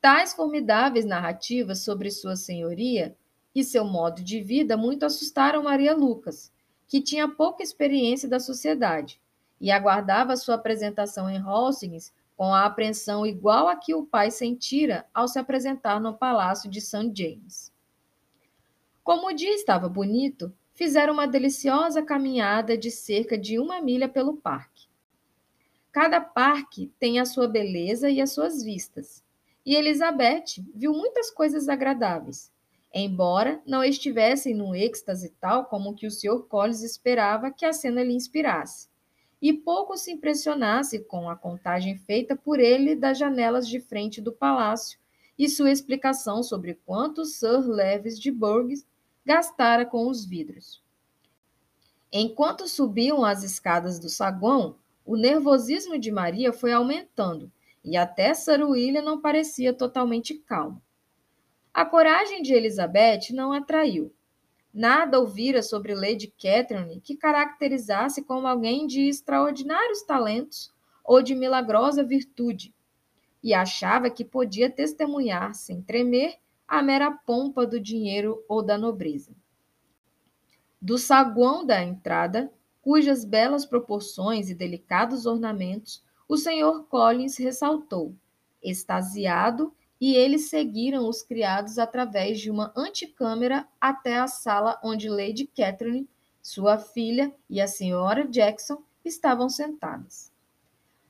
Tais 0.00 0.34
formidáveis 0.34 1.04
narrativas 1.04 1.80
sobre 1.80 2.10
Sua 2.10 2.36
Senhoria 2.36 3.16
e 3.54 3.64
seu 3.64 3.84
modo 3.84 4.22
de 4.22 4.40
vida 4.40 4.76
muito 4.76 5.04
assustaram 5.04 5.62
Maria 5.62 5.94
Lucas, 5.94 6.52
que 6.86 7.00
tinha 7.00 7.28
pouca 7.28 7.62
experiência 7.62 8.28
da 8.28 8.38
sociedade 8.38 9.20
e 9.60 9.70
aguardava 9.70 10.36
sua 10.36 10.56
apresentação 10.56 11.30
em 11.30 11.38
Hastings 11.38 12.12
com 12.36 12.52
a 12.52 12.64
apreensão 12.64 13.24
igual 13.24 13.68
a 13.68 13.76
que 13.76 13.94
o 13.94 14.04
pai 14.04 14.30
sentira 14.30 15.06
ao 15.14 15.28
se 15.28 15.38
apresentar 15.38 16.00
no 16.00 16.14
palácio 16.14 16.68
de 16.68 16.80
St. 16.80 17.12
James. 17.14 17.72
Como 19.02 19.28
o 19.28 19.32
dia 19.32 19.54
estava 19.54 19.88
bonito, 19.88 20.52
fizeram 20.72 21.12
uma 21.12 21.26
deliciosa 21.26 22.02
caminhada 22.02 22.76
de 22.76 22.90
cerca 22.90 23.38
de 23.38 23.58
uma 23.58 23.80
milha 23.80 24.08
pelo 24.08 24.36
parque. 24.36 24.88
Cada 25.94 26.20
parque 26.20 26.92
tem 26.98 27.20
a 27.20 27.24
sua 27.24 27.46
beleza 27.46 28.10
e 28.10 28.20
as 28.20 28.32
suas 28.32 28.64
vistas, 28.64 29.22
e 29.64 29.76
Elizabeth 29.76 30.60
viu 30.74 30.92
muitas 30.92 31.30
coisas 31.30 31.68
agradáveis, 31.68 32.50
embora 32.92 33.62
não 33.64 33.84
estivessem 33.84 34.56
num 34.56 34.74
êxtase 34.74 35.32
tal 35.40 35.66
como 35.66 35.94
que 35.94 36.04
o 36.04 36.10
Sr. 36.10 36.48
Collins 36.48 36.82
esperava 36.82 37.52
que 37.52 37.64
a 37.64 37.72
cena 37.72 38.02
lhe 38.02 38.12
inspirasse, 38.12 38.88
e 39.40 39.52
pouco 39.52 39.96
se 39.96 40.10
impressionasse 40.10 40.98
com 40.98 41.30
a 41.30 41.36
contagem 41.36 41.96
feita 41.96 42.34
por 42.34 42.58
ele 42.58 42.96
das 42.96 43.16
janelas 43.16 43.68
de 43.68 43.78
frente 43.78 44.20
do 44.20 44.32
palácio 44.32 44.98
e 45.38 45.48
sua 45.48 45.70
explicação 45.70 46.42
sobre 46.42 46.74
quanto 46.84 47.24
Sir 47.24 47.68
Levis 47.68 48.18
de 48.18 48.32
Bourgh 48.32 48.84
gastara 49.24 49.86
com 49.86 50.08
os 50.08 50.24
vidros. 50.24 50.82
Enquanto 52.10 52.66
subiam 52.66 53.24
as 53.24 53.44
escadas 53.44 54.00
do 54.00 54.08
saguão, 54.08 54.74
o 55.04 55.16
nervosismo 55.16 55.98
de 55.98 56.10
Maria 56.10 56.52
foi 56.52 56.72
aumentando 56.72 57.52
e 57.84 57.96
até 57.96 58.32
Sir 58.32 58.62
William 58.62 59.02
não 59.02 59.20
parecia 59.20 59.74
totalmente 59.74 60.34
calmo. 60.34 60.80
A 61.72 61.84
coragem 61.84 62.40
de 62.40 62.54
Elizabeth 62.54 63.32
não 63.32 63.52
atraiu. 63.52 64.14
Nada 64.72 65.20
ouvira 65.20 65.62
sobre 65.62 65.94
Lady 65.94 66.32
Catherine 66.40 67.00
que 67.00 67.16
caracterizasse 67.16 68.22
como 68.24 68.46
alguém 68.46 68.86
de 68.86 69.02
extraordinários 69.08 70.02
talentos 70.02 70.72
ou 71.04 71.22
de 71.22 71.34
milagrosa 71.34 72.02
virtude, 72.02 72.74
e 73.42 73.52
achava 73.52 74.08
que 74.08 74.24
podia 74.24 74.70
testemunhar, 74.70 75.54
sem 75.54 75.82
tremer, 75.82 76.38
a 76.66 76.82
mera 76.82 77.10
pompa 77.10 77.66
do 77.66 77.78
dinheiro 77.78 78.42
ou 78.48 78.62
da 78.62 78.78
nobreza. 78.78 79.32
Do 80.80 80.96
saguão 80.96 81.64
da 81.64 81.82
entrada, 81.82 82.50
cujas 82.84 83.24
belas 83.24 83.64
proporções 83.64 84.50
e 84.50 84.54
delicados 84.54 85.24
ornamentos 85.24 86.04
o 86.28 86.36
senhor 86.36 86.84
Collins 86.84 87.38
ressaltou, 87.38 88.14
extasiado 88.62 89.72
e 89.98 90.14
eles 90.14 90.50
seguiram 90.50 91.08
os 91.08 91.22
criados 91.22 91.78
através 91.78 92.38
de 92.38 92.50
uma 92.50 92.72
antecâmara 92.76 93.66
até 93.80 94.18
a 94.18 94.26
sala 94.26 94.78
onde 94.84 95.08
Lady 95.08 95.46
Catherine, 95.46 96.06
sua 96.42 96.76
filha 96.76 97.34
e 97.48 97.58
a 97.58 97.66
senhora 97.66 98.28
Jackson 98.28 98.82
estavam 99.02 99.48
sentadas. 99.48 100.30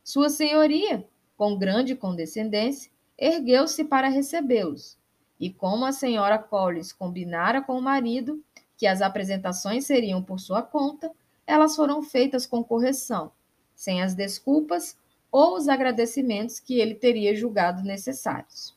Sua 0.04 0.28
senhoria, 0.28 1.04
com 1.36 1.58
grande 1.58 1.96
condescendência, 1.96 2.90
ergueu-se 3.18 3.84
para 3.84 4.08
recebê-los, 4.08 4.96
e 5.40 5.50
como 5.50 5.84
a 5.84 5.92
senhora 5.92 6.38
Collins 6.38 6.92
combinara 6.92 7.60
com 7.60 7.76
o 7.76 7.82
marido 7.82 8.40
que 8.76 8.86
as 8.86 9.02
apresentações 9.02 9.86
seriam 9.86 10.22
por 10.22 10.38
sua 10.38 10.62
conta, 10.62 11.10
elas 11.46 11.76
foram 11.76 12.02
feitas 12.02 12.46
com 12.46 12.64
correção, 12.64 13.32
sem 13.74 14.02
as 14.02 14.14
desculpas 14.14 14.96
ou 15.30 15.56
os 15.56 15.68
agradecimentos 15.68 16.60
que 16.60 16.78
ele 16.78 16.94
teria 16.94 17.34
julgado 17.34 17.82
necessários. 17.82 18.76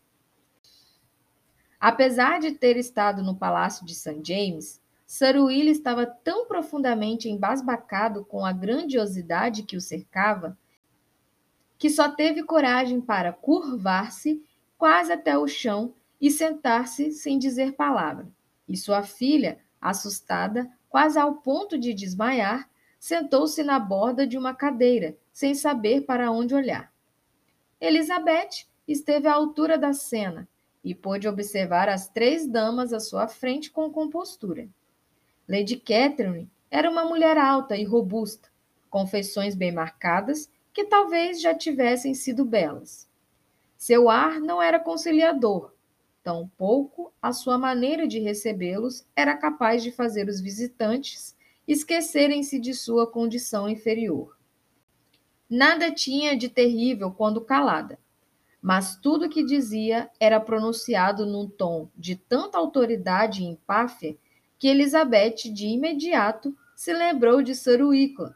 Apesar 1.79 2.39
de 2.39 2.51
ter 2.51 2.75
estado 2.77 3.21
no 3.21 3.35
palácio 3.35 3.85
de 3.85 3.93
St. 3.93 4.21
James, 4.23 4.81
Sir 5.05 5.37
Will 5.37 5.69
estava 5.69 6.05
tão 6.05 6.47
profundamente 6.47 7.29
embasbacado 7.29 8.25
com 8.25 8.45
a 8.45 8.51
grandiosidade 8.51 9.63
que 9.63 9.77
o 9.77 9.81
cercava 9.81 10.57
que 11.77 11.89
só 11.89 12.09
teve 12.09 12.43
coragem 12.43 12.99
para 12.99 13.31
curvar-se 13.31 14.43
quase 14.77 15.11
até 15.11 15.37
o 15.37 15.47
chão 15.47 15.93
e 16.19 16.31
sentar-se 16.31 17.11
sem 17.11 17.37
dizer 17.37 17.73
palavra. 17.73 18.27
E 18.67 18.75
sua 18.75 19.03
filha, 19.03 19.59
assustada, 19.79 20.69
quase 20.89 21.19
ao 21.19 21.35
ponto 21.35 21.77
de 21.77 21.93
desmaiar, 21.93 22.69
sentou-se 22.99 23.63
na 23.63 23.79
borda 23.79 24.25
de 24.25 24.37
uma 24.37 24.53
cadeira, 24.53 25.17
sem 25.31 25.53
saber 25.53 26.01
para 26.01 26.31
onde 26.31 26.55
olhar. 26.55 26.91
Elizabeth 27.79 28.65
esteve 28.87 29.27
à 29.27 29.33
altura 29.33 29.77
da 29.77 29.93
cena, 29.93 30.47
e 30.83 30.95
pôde 30.95 31.27
observar 31.27 31.89
as 31.89 32.07
três 32.07 32.47
damas 32.47 32.93
à 32.93 32.99
sua 32.99 33.27
frente 33.27 33.69
com 33.69 33.91
compostura. 33.91 34.69
Lady 35.47 35.75
Catherine 35.77 36.49
era 36.71 36.89
uma 36.89 37.03
mulher 37.03 37.37
alta 37.37 37.75
e 37.75 37.83
robusta, 37.83 38.49
com 38.89 39.05
feições 39.05 39.53
bem 39.53 39.71
marcadas 39.71 40.49
que 40.73 40.85
talvez 40.85 41.41
já 41.41 41.53
tivessem 41.53 42.13
sido 42.13 42.45
belas. 42.45 43.07
Seu 43.77 44.09
ar 44.09 44.39
não 44.39 44.61
era 44.61 44.79
conciliador, 44.79 45.73
tampouco 46.27 47.13
a 47.21 47.31
sua 47.31 47.57
maneira 47.57 48.05
de 48.05 48.19
recebê-los 48.19 49.07
era 49.15 49.37
capaz 49.37 49.81
de 49.81 49.91
fazer 49.91 50.27
os 50.27 50.41
visitantes 50.41 51.33
esquecerem-se 51.65 52.59
de 52.59 52.73
sua 52.73 53.09
condição 53.09 53.69
inferior. 53.69 54.37
Nada 55.49 55.89
tinha 55.89 56.35
de 56.35 56.49
terrível 56.49 57.11
quando 57.11 57.39
calada 57.39 57.97
mas 58.61 58.97
tudo 58.97 59.27
o 59.27 59.29
que 59.29 59.45
dizia 59.45 60.09
era 60.19 60.41
pronunciado 60.41 61.25
num 61.25 61.47
tom 61.47 61.89
de 61.95 62.17
tanta 62.17 62.57
autoridade 62.57 63.41
e 63.41 63.45
empáfia 63.45 64.17
que 64.59 64.67
Elizabeth 64.67 65.53
de 65.53 65.67
imediato 65.67 66.53
se 66.75 66.91
lembrou 66.91 67.41
de 67.41 67.53
Wicklow 67.81 68.33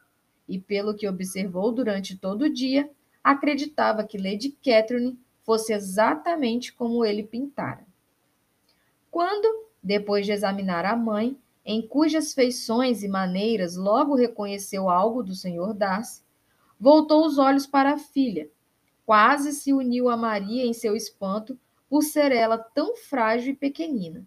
e, 0.47 0.57
pelo 0.57 0.95
que 0.95 1.05
observou 1.05 1.73
durante 1.73 2.17
todo 2.17 2.43
o 2.43 2.53
dia, 2.53 2.89
acreditava 3.21 4.05
que 4.05 4.17
Lady 4.17 4.57
Catherine 4.63 5.19
fosse 5.43 5.73
exatamente 5.73 6.73
como 6.73 7.03
ele 7.03 7.23
pintara. 7.23 7.85
Quando, 9.09 9.67
depois 9.81 10.25
de 10.25 10.31
examinar 10.31 10.85
a 10.85 10.95
mãe, 10.95 11.37
em 11.65 11.85
cujas 11.85 12.33
feições 12.33 13.03
e 13.03 13.07
maneiras 13.07 13.75
logo 13.75 14.15
reconheceu 14.15 14.89
algo 14.89 15.21
do 15.21 15.35
Sr. 15.35 15.73
Darcy, 15.73 16.23
voltou 16.79 17.25
os 17.25 17.37
olhos 17.37 17.67
para 17.67 17.93
a 17.93 17.97
filha, 17.97 18.49
quase 19.05 19.51
se 19.51 19.73
uniu 19.73 20.09
a 20.09 20.17
Maria 20.17 20.65
em 20.65 20.73
seu 20.73 20.95
espanto 20.95 21.59
por 21.89 22.01
ser 22.01 22.31
ela 22.31 22.57
tão 22.57 22.95
frágil 22.95 23.53
e 23.53 23.55
pequenina. 23.55 24.25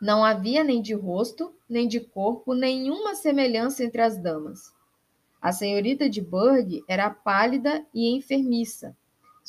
Não 0.00 0.24
havia 0.24 0.64
nem 0.64 0.80
de 0.80 0.94
rosto, 0.94 1.54
nem 1.68 1.86
de 1.86 2.00
corpo, 2.00 2.54
nenhuma 2.54 3.14
semelhança 3.14 3.84
entre 3.84 4.00
as 4.00 4.16
damas. 4.16 4.72
A 5.42 5.52
senhorita 5.52 6.08
de 6.08 6.22
Burgh 6.22 6.82
era 6.88 7.10
pálida 7.10 7.84
e 7.92 8.08
enfermiça. 8.14 8.96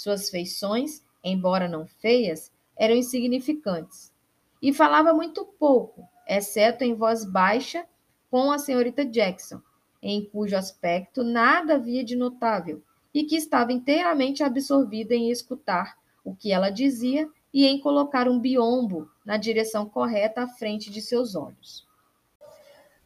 Suas 0.02 0.32
feições, 0.32 1.04
embora 1.24 1.68
não 1.68 1.86
feias, 1.86 2.52
eram 2.76 2.96
insignificantes. 2.96 4.12
E 4.60 4.74
falava 4.74 5.14
muito 5.14 5.46
pouco, 5.46 6.10
exceto 6.28 6.84
em 6.84 6.96
voz 6.96 7.24
baixa 7.24 7.86
com 8.32 8.52
a 8.52 8.58
senhorita 8.58 9.06
Jackson, 9.06 9.62
em 10.02 10.26
cujo 10.26 10.58
aspecto 10.58 11.24
nada 11.24 11.76
havia 11.76 12.04
de 12.04 12.16
notável, 12.16 12.82
e 13.14 13.26
que 13.26 13.36
estava 13.36 13.72
inteiramente 13.72 14.44
absorvida 14.44 15.14
em 15.14 15.30
escutar 15.30 15.96
o 16.26 16.34
que 16.34 16.52
ela 16.52 16.72
dizia 16.72 17.30
e 17.54 17.68
em 17.68 17.80
colocar 17.80 18.28
um 18.28 18.40
biombo 18.40 19.08
na 19.24 19.38
direção 19.38 19.88
correta 19.88 20.42
à 20.42 20.48
frente 20.48 20.90
de 20.90 21.00
seus 21.00 21.36
olhos. 21.36 21.86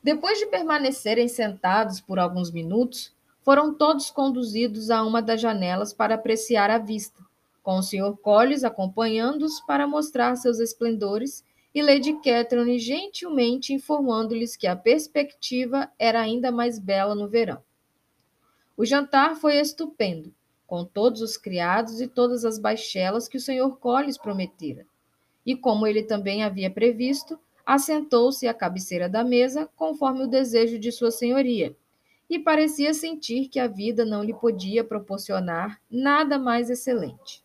Depois 0.01 0.39
de 0.39 0.45
permanecerem 0.45 1.27
sentados 1.27 1.99
por 1.99 2.19
alguns 2.19 2.51
minutos, 2.51 3.13
foram 3.45 3.71
todos 3.71 4.09
conduzidos 4.09 4.89
a 4.89 5.03
uma 5.03 5.21
das 5.21 5.39
janelas 5.39 5.93
para 5.93 6.15
apreciar 6.15 6.71
a 6.71 6.79
vista, 6.79 7.23
com 7.61 7.77
o 7.77 7.83
Sr. 7.83 8.17
Collins 8.17 8.63
acompanhando-os 8.63 9.61
para 9.61 9.85
mostrar 9.85 10.35
seus 10.35 10.59
esplendores 10.59 11.45
e 11.73 11.79
Lady 11.83 12.13
Catherine 12.23 12.79
gentilmente 12.79 13.71
informando-lhes 13.71 14.55
que 14.55 14.65
a 14.65 14.75
perspectiva 14.75 15.91
era 15.99 16.21
ainda 16.21 16.51
mais 16.51 16.79
bela 16.79 17.13
no 17.13 17.27
verão. 17.27 17.61
O 18.75 18.83
jantar 18.83 19.35
foi 19.35 19.57
estupendo, 19.57 20.33
com 20.65 20.83
todos 20.83 21.21
os 21.21 21.37
criados 21.37 22.01
e 22.01 22.07
todas 22.07 22.45
as 22.45 22.57
baixelas 22.57 23.27
que 23.27 23.37
o 23.37 23.39
Sr. 23.39 23.77
Collins 23.79 24.17
prometera. 24.17 24.87
e, 25.45 25.55
como 25.55 25.85
ele 25.85 26.01
também 26.01 26.43
havia 26.43 26.71
previsto, 26.71 27.39
assentou-se 27.63 28.47
à 28.47 28.53
cabeceira 28.55 29.07
da 29.07 29.23
mesa, 29.23 29.69
conforme 29.75 30.23
o 30.23 30.27
desejo 30.27 30.79
de 30.79 30.91
Sua 30.91 31.11
Senhoria, 31.11 31.75
e 32.29 32.39
parecia 32.39 32.93
sentir 32.93 33.47
que 33.47 33.59
a 33.59 33.67
vida 33.67 34.03
não 34.03 34.23
lhe 34.23 34.33
podia 34.33 34.83
proporcionar 34.83 35.79
nada 35.89 36.39
mais 36.39 36.69
excelente. 36.69 37.43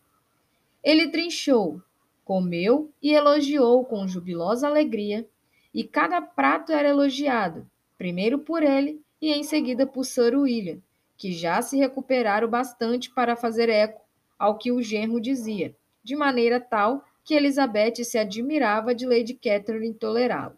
Ele 0.83 1.09
trinchou, 1.09 1.81
comeu 2.23 2.91
e 3.01 3.13
elogiou 3.13 3.85
com 3.85 4.07
jubilosa 4.07 4.67
alegria, 4.67 5.27
e 5.73 5.83
cada 5.83 6.21
prato 6.21 6.71
era 6.71 6.89
elogiado, 6.89 7.69
primeiro 7.97 8.39
por 8.39 8.63
ele 8.63 9.01
e 9.21 9.31
em 9.31 9.43
seguida 9.43 9.85
por 9.85 10.03
Sir 10.03 10.35
William, 10.35 10.79
que 11.15 11.31
já 11.31 11.61
se 11.61 11.77
recuperara 11.77 12.47
bastante 12.47 13.09
para 13.11 13.35
fazer 13.35 13.69
eco 13.69 14.01
ao 14.37 14.57
que 14.57 14.71
o 14.71 14.81
genro 14.81 15.21
dizia, 15.21 15.75
de 16.03 16.15
maneira 16.15 16.59
tal 16.59 17.05
que 17.23 17.35
Elizabeth 17.35 18.03
se 18.03 18.17
admirava 18.17 18.95
de 18.95 19.05
Lady 19.05 19.35
Catherine 19.35 19.93
tolerá-lo. 19.93 20.57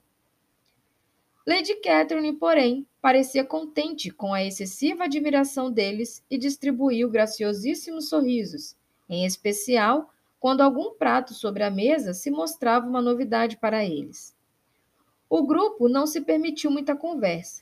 Lady 1.46 1.76
Catherine, 1.82 2.32
porém, 2.34 2.88
parecia 3.04 3.44
contente 3.44 4.10
com 4.10 4.34
a 4.34 4.42
excessiva 4.42 5.04
admiração 5.04 5.70
deles 5.70 6.24
e 6.32 6.38
distribuiu 6.38 7.10
graciosíssimos 7.10 8.08
sorrisos, 8.08 8.78
em 9.10 9.26
especial 9.26 10.10
quando 10.40 10.62
algum 10.62 10.94
prato 10.94 11.34
sobre 11.34 11.64
a 11.64 11.70
mesa 11.70 12.14
se 12.14 12.32
mostrava 12.32 12.88
uma 12.88 13.02
novidade 13.02 13.58
para 13.58 13.84
eles. 13.84 14.34
O 15.30 15.46
grupo 15.46 15.90
não 15.90 16.08
se 16.08 16.22
permitiu 16.22 16.72
muita 16.72 16.96
conversa. 16.96 17.62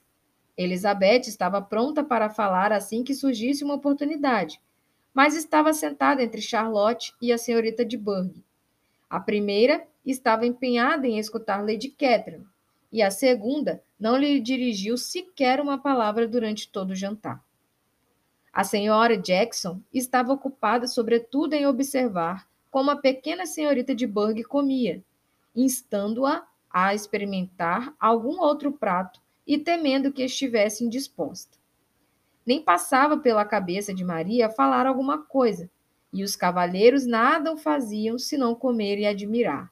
Elizabeth 0.56 1.22
estava 1.22 1.60
pronta 1.60 2.04
para 2.04 2.30
falar 2.30 2.72
assim 2.72 3.04
que 3.04 3.16
surgisse 3.16 3.64
uma 3.64 3.74
oportunidade, 3.74 4.62
mas 5.12 5.36
estava 5.36 5.74
sentada 5.74 6.22
entre 6.22 6.40
Charlotte 6.40 7.16
e 7.20 7.34
a 7.34 7.38
senhorita 7.40 7.84
de 7.84 7.98
Burgh. 7.98 8.44
A 9.10 9.20
primeira 9.20 9.88
estava 10.06 10.46
empenhada 10.46 11.08
em 11.08 11.18
escutar 11.18 11.66
Lady 11.66 11.90
Catherine, 11.90 12.46
e 12.92 13.02
a 13.02 13.10
segunda 13.10 13.84
não 14.00 14.18
lhe 14.18 14.40
dirigiu 14.40 14.98
sequer 14.98 15.60
uma 15.60 15.78
palavra 15.78 16.28
durante 16.28 16.70
todo 16.70 16.92
o 16.92 16.96
jantar. 16.96 17.44
A 18.52 18.64
senhora 18.64 19.18
Jackson 19.18 19.80
estava 19.94 20.34
ocupada, 20.34 20.86
sobretudo, 20.88 21.54
em 21.54 21.66
observar 21.66 22.48
como 22.70 22.92
a 22.92 22.96
pequena 22.96 23.46
senhorita 23.46 23.96
de 23.96 24.06
Burgh 24.06 24.44
comia, 24.44 25.04
instando-a 25.56 26.46
a 26.70 26.94
experimentar 26.94 27.94
algum 28.00 28.40
outro 28.40 28.72
prato 28.72 29.22
e 29.46 29.58
temendo 29.58 30.12
que 30.12 30.24
estivesse 30.24 30.84
indisposta. 30.84 31.58
Nem 32.46 32.62
passava 32.62 33.18
pela 33.18 33.46
cabeça 33.46 33.94
de 33.94 34.04
Maria 34.04 34.50
falar 34.50 34.86
alguma 34.86 35.20
coisa, 35.20 35.70
e 36.12 36.24
os 36.24 36.36
cavalheiros 36.36 37.06
nada 37.06 37.54
o 37.54 37.58
faziam 37.58 38.18
senão 38.18 38.56
comer 38.56 38.98
e 39.00 39.06
admirar. 39.06 39.72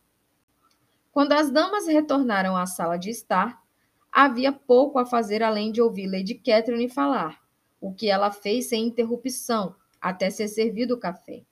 Quando 1.19 1.33
as 1.33 1.51
damas 1.51 1.85
retornaram 1.85 2.55
à 2.55 2.65
sala 2.65 2.95
de 2.95 3.09
estar, 3.09 3.61
havia 4.09 4.53
pouco 4.53 4.97
a 4.97 5.05
fazer 5.05 5.43
além 5.43 5.69
de 5.69 5.81
ouvir 5.81 6.07
Lady 6.07 6.33
Catherine 6.33 6.87
falar, 6.87 7.41
o 7.81 7.93
que 7.93 8.07
ela 8.09 8.31
fez 8.31 8.67
sem 8.67 8.87
interrupção, 8.87 9.75
até 9.99 10.29
ser 10.29 10.47
servido 10.47 10.93
o 10.93 10.97
café, 10.97 11.43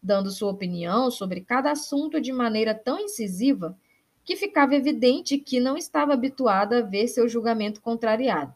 dando 0.00 0.30
sua 0.30 0.52
opinião 0.52 1.10
sobre 1.10 1.40
cada 1.40 1.72
assunto 1.72 2.20
de 2.20 2.32
maneira 2.32 2.72
tão 2.72 3.00
incisiva 3.00 3.76
que 4.24 4.36
ficava 4.36 4.76
evidente 4.76 5.38
que 5.38 5.58
não 5.58 5.76
estava 5.76 6.12
habituada 6.12 6.78
a 6.78 6.82
ver 6.82 7.08
seu 7.08 7.28
julgamento 7.28 7.80
contrariado. 7.80 8.54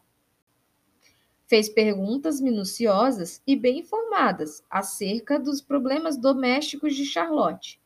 Fez 1.49 1.69
perguntas 1.69 2.41
minuciosas 2.41 3.43
e 3.45 3.57
bem 3.57 3.81
informadas 3.81 4.63
acerca 4.71 5.37
dos 5.37 5.61
problemas 5.61 6.17
domésticos 6.17 6.95
de 6.95 7.05
Charlotte, 7.05 7.80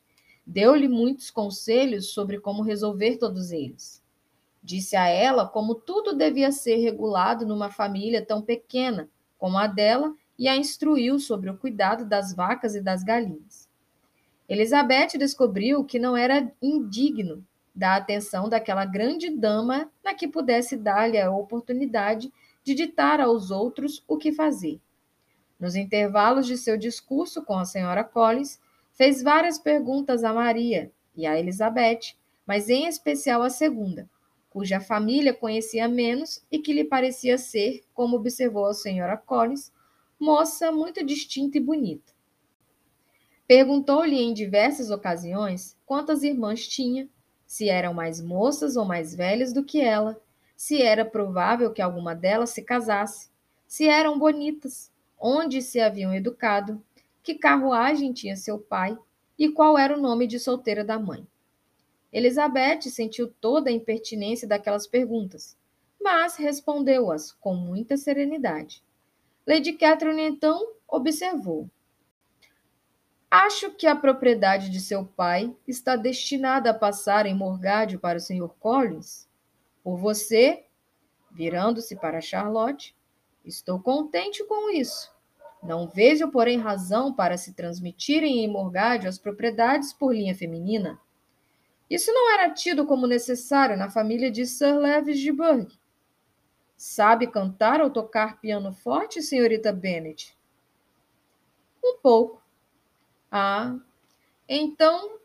Deu-lhe 0.47 0.89
muitos 0.89 1.31
conselhos 1.31 2.13
sobre 2.13 2.39
como 2.39 2.63
resolver 2.63 3.17
todos 3.17 3.51
eles. 3.51 4.03
Disse 4.63 4.97
a 4.97 5.09
ela 5.09 5.47
como 5.47 5.75
tudo 5.75 6.17
devia 6.17 6.51
ser 6.51 6.77
regulado 6.77 7.47
numa 7.47 7.71
família 7.71 8.25
tão 8.25 8.41
pequena 8.43 9.09
como 9.39 9.59
a 9.59 9.67
dela 9.67 10.15
e 10.39 10.49
a 10.49 10.57
instruiu 10.57 11.19
sobre 11.19 11.51
o 11.51 11.57
cuidado 11.57 12.07
das 12.07 12.35
vacas 12.35 12.75
e 12.75 12.81
das 12.81 13.03
galinhas. 13.03 13.69
Elizabeth 14.49 15.19
descobriu 15.19 15.85
que 15.85 15.99
não 15.99 16.17
era 16.17 16.53
indigno 16.61 17.45
da 17.75 17.97
atenção 17.97 18.49
daquela 18.49 18.85
grande 18.85 19.31
dama 19.31 19.91
na 20.03 20.15
que 20.15 20.29
pudesse 20.29 20.77
dar-lhe 20.77 21.19
a 21.19 21.31
oportunidade 21.31 22.33
de 22.63 22.75
ditar 22.75 23.21
aos 23.21 23.51
outros 23.51 24.05
o 24.07 24.17
que 24.17 24.33
fazer. 24.33 24.81
Nos 25.59 25.75
intervalos 25.75 26.47
de 26.47 26.57
seu 26.57 26.77
discurso 26.77 27.43
com 27.43 27.59
a 27.59 27.65
senhora 27.65 28.05
Collins, 28.05 28.61
Fez 28.95 29.23
várias 29.23 29.59
perguntas 29.59 30.23
a 30.23 30.33
Maria 30.33 30.91
e 31.17 31.27
a 31.27 31.39
Elizabeth, 31.39 32.15
mas 32.47 32.69
em 32.69 32.87
especial 32.87 33.43
a 33.43 33.51
segunda, 33.51 34.09
cuja 34.49 34.79
família 34.79 35.35
conhecia 35.35 35.89
menos 35.89 36.45
e 36.51 36.61
que 36.61 36.73
lhe 36.73 36.85
parecia 36.85 37.37
ser, 37.37 37.83
como 37.93 38.17
observou 38.17 38.67
a 38.67 38.73
senhora 38.73 39.17
Collins, 39.17 39.73
moça 40.19 40.71
muito 40.71 41.05
distinta 41.05 41.59
e 41.59 41.61
bonita. 41.61 42.13
Perguntou-lhe 43.49 44.17
em 44.17 44.33
diversas 44.33 44.91
ocasiões 44.91 45.77
quantas 45.85 46.23
irmãs 46.23 46.67
tinha, 46.67 47.09
se 47.45 47.69
eram 47.69 47.93
mais 47.93 48.21
moças 48.21 48.77
ou 48.77 48.85
mais 48.85 49.13
velhas 49.13 49.53
do 49.53 49.65
que 49.65 49.81
ela, 49.81 50.21
se 50.57 50.81
era 50.81 51.05
provável 51.05 51.73
que 51.73 51.83
alguma 51.83 52.15
delas 52.15 52.51
se 52.51 52.63
casasse, 52.63 53.29
se 53.67 53.89
eram 53.89 54.21
bonitas, 54.21 54.93
onde 55.19 55.61
se 55.61 55.81
haviam 55.81 56.15
educado, 56.15 56.81
que 57.25 57.35
carruagem 57.35 58.13
tinha 58.13 58.37
seu 58.37 58.59
pai 58.59 58.97
e 59.39 59.49
qual 59.49 59.79
era 59.79 59.97
o 59.97 60.01
nome 60.01 60.27
de 60.27 60.39
solteira 60.39 60.85
da 60.85 60.99
mãe. 60.99 61.27
Elizabeth 62.13 62.83
sentiu 62.83 63.33
toda 63.41 63.71
a 63.71 63.73
impertinência 63.73 64.47
daquelas 64.47 64.87
perguntas, 64.87 65.57
mas 66.01 66.37
respondeu-as 66.37 67.33
com 67.33 67.55
muita 67.55 67.97
serenidade. 67.97 68.85
Lady 69.47 69.73
Catherine 69.73 70.23
então 70.23 70.75
observou. 70.87 71.69
Acho 73.31 73.73
que 73.73 73.87
a 73.87 73.97
propriedade 73.97 74.71
de 74.71 74.79
seu 74.79 75.05
pai 75.05 75.53
está 75.67 75.97
destinada 75.97 76.71
a 76.71 76.75
passar 76.75 77.27
em 77.27 77.35
morgádio 77.35 77.99
para 77.99 78.19
o 78.19 78.21
Sr. 78.21 78.49
Collins. 78.61 79.29
Por 79.83 79.97
você, 79.97 80.67
virando-se 81.33 81.97
para 81.97 82.21
Charlotte, 82.21 82.95
estou 83.45 83.81
contente 83.81 84.45
com 84.45 84.71
isso. 84.71 85.14
Não 85.65 85.89
vejo, 85.89 86.31
porém, 86.31 86.59
razão 86.59 87.13
para 87.15 87.39
se 87.39 87.55
transmitirem 87.55 88.45
em 88.45 88.49
morgádio 88.49 89.09
as 89.09 89.19
propriedades 89.19 89.95
por 89.95 90.15
linha 90.15 90.35
feminina. 90.35 91.01
Isso 91.89 92.13
não 92.13 92.33
era 92.35 92.51
tido 92.53 92.85
como 92.85 93.07
necessário 93.07 93.77
na 93.77 93.89
família 93.89 94.31
de 94.31 94.45
Sir 94.45 94.77
Levis 94.79 95.19
de 95.19 95.33
Burgh. 95.33 95.73
Sabe 96.77 97.27
cantar 97.27 97.81
ou 97.81 97.89
tocar 97.89 98.41
piano 98.41 98.73
forte, 98.73 99.23
senhorita 99.23 99.73
Bennet? 99.73 100.37
Um 101.83 101.97
pouco. 101.97 102.43
Ah, 103.31 103.75
então, 104.47 105.19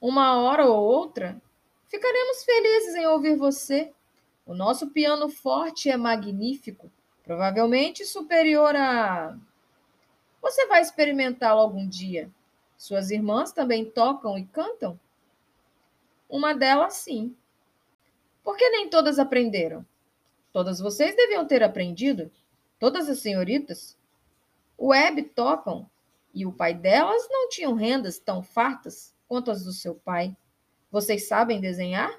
uma 0.00 0.38
hora 0.40 0.64
ou 0.64 0.82
outra, 0.82 1.40
ficaremos 1.86 2.44
felizes 2.44 2.94
em 2.94 3.06
ouvir 3.06 3.36
você. 3.36 3.92
O 4.46 4.54
nosso 4.54 4.88
piano 4.88 5.28
forte 5.28 5.90
é 5.90 5.96
magnífico, 5.96 6.90
provavelmente 7.24 8.06
superior 8.06 8.74
a 8.74 9.36
você 10.46 10.64
vai 10.66 10.80
experimentá-lo 10.80 11.60
algum 11.60 11.88
dia? 11.88 12.30
Suas 12.78 13.10
irmãs 13.10 13.50
também 13.50 13.84
tocam 13.84 14.38
e 14.38 14.46
cantam? 14.46 14.98
Uma 16.28 16.54
delas, 16.54 16.94
sim. 16.94 17.36
Por 18.44 18.56
que 18.56 18.68
nem 18.70 18.88
todas 18.88 19.18
aprenderam? 19.18 19.84
Todas 20.52 20.78
vocês 20.78 21.16
deviam 21.16 21.44
ter 21.44 21.64
aprendido. 21.64 22.30
Todas 22.78 23.08
as 23.08 23.18
senhoritas. 23.18 23.98
O 24.78 24.88
Web 24.88 25.20
tocam 25.34 25.90
e 26.32 26.46
o 26.46 26.52
pai 26.52 26.74
delas 26.74 27.26
não 27.28 27.48
tinham 27.48 27.74
rendas 27.74 28.20
tão 28.20 28.40
fartas 28.40 29.12
quanto 29.26 29.50
as 29.50 29.64
do 29.64 29.72
seu 29.72 29.96
pai. 29.96 30.36
Vocês 30.92 31.26
sabem 31.26 31.60
desenhar? 31.60 32.16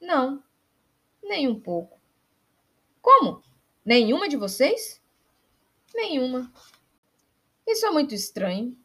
Não, 0.00 0.42
nem 1.20 1.48
um 1.48 1.58
pouco. 1.58 1.98
Como? 3.00 3.42
Nenhuma 3.84 4.28
de 4.28 4.36
vocês? 4.36 5.02
Nenhuma. 5.92 6.52
Isso 7.72 7.86
é 7.86 7.90
muito 7.90 8.14
estranho. 8.14 8.76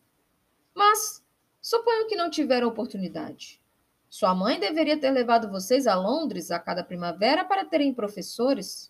Mas 0.74 1.22
suponho 1.62 2.08
que 2.08 2.16
não 2.16 2.30
tiveram 2.30 2.70
oportunidade. 2.70 3.62
Sua 4.10 4.34
mãe 4.34 4.58
deveria 4.58 4.98
ter 4.98 5.12
levado 5.12 5.52
vocês 5.52 5.86
a 5.86 5.96
Londres 5.96 6.52
a 6.52 6.58
cada 6.58 6.86
primavera 6.86 7.44
para 7.44 7.66
terem 7.66 7.94
professores. 7.94 8.90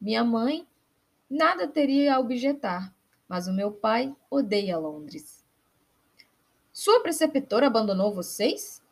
Minha 0.00 0.24
mãe 0.24 0.66
nada 1.30 1.68
teria 1.68 2.16
a 2.16 2.18
objetar, 2.18 2.92
mas 3.28 3.46
o 3.46 3.52
meu 3.52 3.70
pai 3.70 4.12
odeia 4.28 4.76
Londres. 4.76 5.44
Sua 6.72 7.00
preceptora 7.00 7.68
abandonou 7.68 8.12
vocês? 8.12 8.82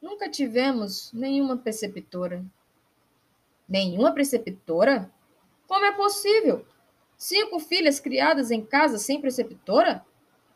Nunca 0.00 0.30
tivemos 0.30 1.12
nenhuma 1.12 1.56
preceptora. 1.56 2.44
Nenhuma 3.68 4.12
preceptora? 4.12 5.10
Como 5.66 5.84
é 5.84 5.90
possível? 5.90 6.64
Cinco 7.18 7.58
filhas 7.58 7.98
criadas 7.98 8.52
em 8.52 8.64
casa 8.64 8.96
sem 8.96 9.20
preceptora? 9.20 10.06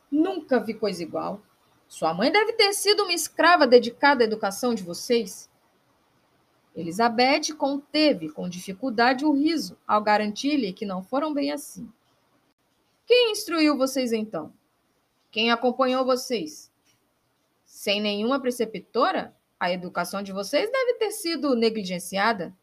Nunca 0.08 0.60
vi 0.60 0.72
coisa 0.72 1.02
igual. 1.02 1.42
Sua 1.88 2.14
mãe 2.14 2.30
deve 2.30 2.52
ter 2.52 2.72
sido 2.72 3.02
uma 3.02 3.12
escrava 3.12 3.66
dedicada 3.66 4.22
à 4.22 4.26
educação 4.26 4.72
de 4.72 4.84
vocês. 4.84 5.50
Elizabeth 6.74 7.54
conteve 7.58 8.30
com 8.30 8.48
dificuldade 8.48 9.24
o 9.24 9.32
riso 9.32 9.76
ao 9.86 10.00
garantir-lhe 10.00 10.72
que 10.72 10.86
não 10.86 11.02
foram 11.02 11.34
bem 11.34 11.50
assim. 11.50 11.90
Quem 13.04 13.32
instruiu 13.32 13.76
vocês 13.76 14.12
então? 14.12 14.52
Quem 15.32 15.50
acompanhou 15.50 16.04
vocês? 16.04 16.70
Sem 17.66 18.00
nenhuma 18.00 18.40
preceptora, 18.40 19.36
a 19.58 19.72
educação 19.72 20.22
de 20.22 20.32
vocês 20.32 20.70
deve 20.70 20.94
ter 20.94 21.10
sido 21.10 21.56
negligenciada. 21.56 22.56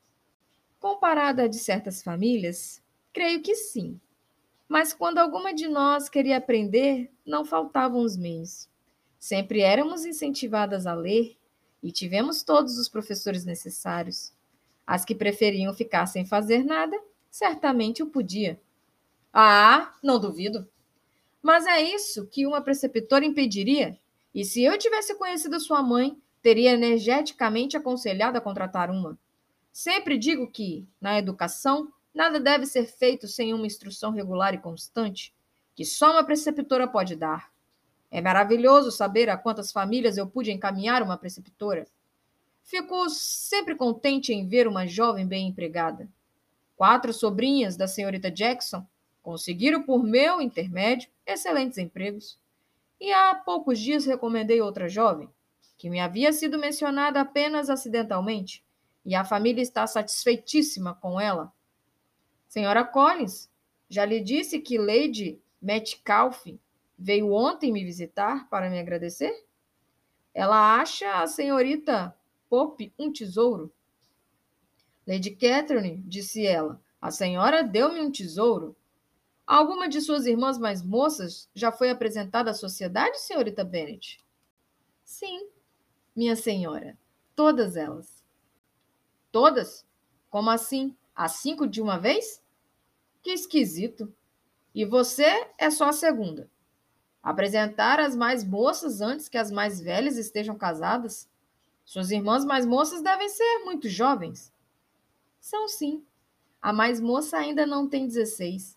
Comparada 0.79 1.43
a 1.43 1.47
de 1.47 1.59
certas 1.59 2.01
famílias, 2.01 2.81
creio 3.13 3.41
que 3.41 3.55
sim. 3.55 3.99
Mas 4.67 4.93
quando 4.93 5.17
alguma 5.17 5.53
de 5.53 5.67
nós 5.67 6.07
queria 6.09 6.37
aprender, 6.37 7.11
não 7.25 7.43
faltavam 7.43 8.01
os 8.01 8.15
meios. 8.15 8.69
Sempre 9.17 9.61
éramos 9.61 10.05
incentivadas 10.05 10.85
a 10.85 10.93
ler 10.93 11.35
e 11.81 11.91
tivemos 11.91 12.43
todos 12.43 12.77
os 12.77 12.87
professores 12.87 13.45
necessários. 13.45 14.31
As 14.85 15.03
que 15.03 15.15
preferiam 15.15 15.73
ficar 15.73 16.05
sem 16.05 16.25
fazer 16.25 16.63
nada, 16.63 16.99
certamente 17.29 18.03
o 18.03 18.07
podia. 18.07 18.59
Ah, 19.33 19.93
não 20.03 20.19
duvido. 20.19 20.67
Mas 21.41 21.65
é 21.65 21.81
isso 21.81 22.27
que 22.27 22.45
uma 22.45 22.61
preceptora 22.61 23.25
impediria? 23.25 23.97
E 24.33 24.43
se 24.45 24.63
eu 24.63 24.77
tivesse 24.77 25.15
conhecido 25.15 25.59
sua 25.59 25.81
mãe, 25.81 26.17
teria 26.41 26.71
energeticamente 26.71 27.75
aconselhado 27.77 28.37
a 28.37 28.41
contratar 28.41 28.89
uma. 28.89 29.17
Sempre 29.71 30.17
digo 30.17 30.49
que, 30.49 30.87
na 30.99 31.17
educação, 31.17 31.91
nada 32.13 32.39
deve 32.39 32.65
ser 32.65 32.85
feito 32.85 33.27
sem 33.27 33.53
uma 33.53 33.67
instrução 33.67 34.11
regular 34.11 34.53
e 34.53 34.57
constante, 34.57 35.33
que 35.75 35.85
só 35.85 36.11
uma 36.11 36.23
preceptora 36.23 36.87
pode 36.87 37.15
dar. 37.15 37.51
É 38.11 38.21
maravilhoso 38.21 38.91
saber 38.91 39.29
a 39.29 39.37
quantas 39.37 39.71
famílias 39.71 40.17
eu 40.17 40.27
pude 40.27 40.51
encaminhar 40.51 41.03
uma 41.03 41.17
preceptora. 41.17 41.87
Fico 42.63 43.09
sempre 43.09 43.75
contente 43.75 44.33
em 44.33 44.47
ver 44.47 44.67
uma 44.67 44.85
jovem 44.85 45.25
bem 45.25 45.47
empregada. 45.47 46.09
Quatro 46.75 47.13
sobrinhas 47.13 47.75
da 47.75 47.87
senhorita 47.87 48.31
Jackson 48.31 48.85
conseguiram, 49.21 49.83
por 49.83 50.03
meu 50.03 50.41
intermédio, 50.41 51.09
excelentes 51.25 51.77
empregos. 51.77 52.39
E 52.99 53.11
há 53.11 53.35
poucos 53.35 53.79
dias 53.79 54.05
recomendei 54.05 54.61
outra 54.61 54.89
jovem, 54.89 55.29
que 55.77 55.89
me 55.89 55.99
havia 55.99 56.33
sido 56.33 56.57
mencionada 56.57 57.21
apenas 57.21 57.69
acidentalmente, 57.69 58.63
e 59.05 59.15
a 59.15 59.23
família 59.23 59.61
está 59.61 59.85
satisfeitíssima 59.87 60.93
com 60.95 61.19
ela. 61.19 61.53
Senhora 62.49 62.83
Collins, 62.83 63.49
já 63.89 64.03
lhe 64.03 64.19
disse 64.19 64.59
que 64.59 64.77
Lady 64.77 65.41
Metcalf 65.61 66.45
Veio 67.01 67.31
ontem 67.31 67.71
me 67.71 67.85
visitar 67.85 68.49
para 68.49 68.69
me 68.69 68.77
agradecer? 68.77 69.45
Ela 70.33 70.81
acha 70.81 71.21
a 71.21 71.27
senhorita 71.27 72.13
Pope 72.49 72.93
um 72.99 73.09
tesouro. 73.09 73.71
Lady 75.07 75.31
Catherine, 75.31 76.03
disse 76.05 76.45
ela, 76.45 76.81
a 77.01 77.09
senhora 77.09 77.63
deu-me 77.63 78.01
um 78.01 78.11
tesouro. 78.11 78.75
Alguma 79.47 79.87
de 79.87 80.01
suas 80.01 80.25
irmãs 80.25 80.57
mais 80.57 80.83
moças 80.83 81.49
já 81.55 81.71
foi 81.71 81.89
apresentada 81.89 82.51
à 82.51 82.53
sociedade, 82.53 83.21
senhorita 83.21 83.63
Bennet? 83.63 84.19
Sim, 85.05 85.47
minha 86.13 86.35
senhora, 86.35 86.97
todas 87.33 87.77
elas. 87.77 88.21
Todas? 89.31 89.87
Como 90.29 90.49
assim? 90.49 90.97
As 91.15 91.33
cinco 91.37 91.65
de 91.65 91.81
uma 91.81 91.97
vez? 91.97 92.38
Que 93.29 93.33
esquisito. 93.33 94.11
E 94.73 94.83
você 94.83 95.45
é 95.55 95.69
só 95.69 95.89
a 95.89 95.93
segunda. 95.93 96.49
Apresentar 97.21 97.99
as 97.99 98.15
mais 98.15 98.43
moças 98.43 99.01
antes 99.01 99.29
que 99.29 99.37
as 99.37 99.51
mais 99.51 99.79
velhas 99.79 100.17
estejam 100.17 100.57
casadas? 100.57 101.29
Suas 101.85 102.09
irmãs 102.09 102.43
mais 102.43 102.65
moças 102.65 103.03
devem 103.03 103.29
ser 103.29 103.59
muito 103.65 103.87
jovens. 103.87 104.51
São 105.39 105.67
sim. 105.67 106.03
A 106.59 106.73
mais 106.73 106.99
moça 106.99 107.37
ainda 107.37 107.67
não 107.67 107.87
tem 107.87 108.07
16. 108.07 108.75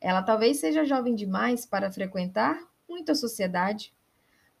Ela 0.00 0.24
talvez 0.24 0.58
seja 0.58 0.84
jovem 0.84 1.14
demais 1.14 1.64
para 1.64 1.92
frequentar 1.92 2.60
muita 2.88 3.14
sociedade. 3.14 3.94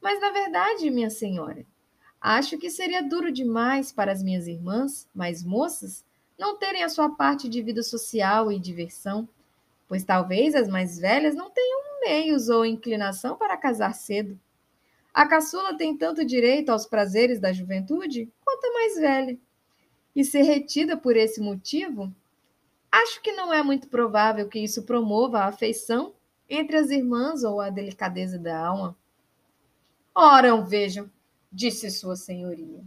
Mas, 0.00 0.20
na 0.20 0.30
verdade, 0.30 0.88
minha 0.90 1.10
senhora, 1.10 1.66
acho 2.20 2.56
que 2.56 2.70
seria 2.70 3.02
duro 3.02 3.32
demais 3.32 3.90
para 3.90 4.12
as 4.12 4.22
minhas 4.22 4.46
irmãs, 4.46 5.08
mais 5.12 5.42
moças, 5.42 6.04
não 6.38 6.58
terem 6.58 6.82
a 6.82 6.88
sua 6.88 7.10
parte 7.10 7.48
de 7.48 7.62
vida 7.62 7.82
social 7.82 8.50
e 8.50 8.58
diversão, 8.58 9.28
pois 9.88 10.04
talvez 10.04 10.54
as 10.54 10.68
mais 10.68 10.98
velhas 10.98 11.34
não 11.34 11.50
tenham 11.50 11.84
meios 12.04 12.48
ou 12.48 12.64
inclinação 12.64 13.36
para 13.36 13.56
casar 13.56 13.94
cedo. 13.94 14.38
A 15.12 15.26
caçula 15.26 15.76
tem 15.76 15.96
tanto 15.96 16.24
direito 16.24 16.70
aos 16.70 16.86
prazeres 16.86 17.40
da 17.40 17.52
juventude 17.52 18.30
quanto 18.44 18.64
a 18.66 18.72
mais 18.72 18.96
velha. 18.96 19.38
E 20.14 20.24
ser 20.24 20.42
retida 20.42 20.96
por 20.96 21.16
esse 21.16 21.40
motivo, 21.40 22.14
acho 22.90 23.22
que 23.22 23.32
não 23.32 23.52
é 23.52 23.62
muito 23.62 23.88
provável 23.88 24.48
que 24.48 24.58
isso 24.58 24.82
promova 24.82 25.40
a 25.40 25.46
afeição 25.46 26.14
entre 26.48 26.76
as 26.76 26.90
irmãs 26.90 27.42
ou 27.42 27.60
a 27.60 27.70
delicadeza 27.70 28.38
da 28.38 28.58
alma. 28.58 28.96
Ora, 30.14 30.54
vejam, 30.62 31.10
disse 31.50 31.90
Sua 31.90 32.16
Senhoria. 32.16 32.84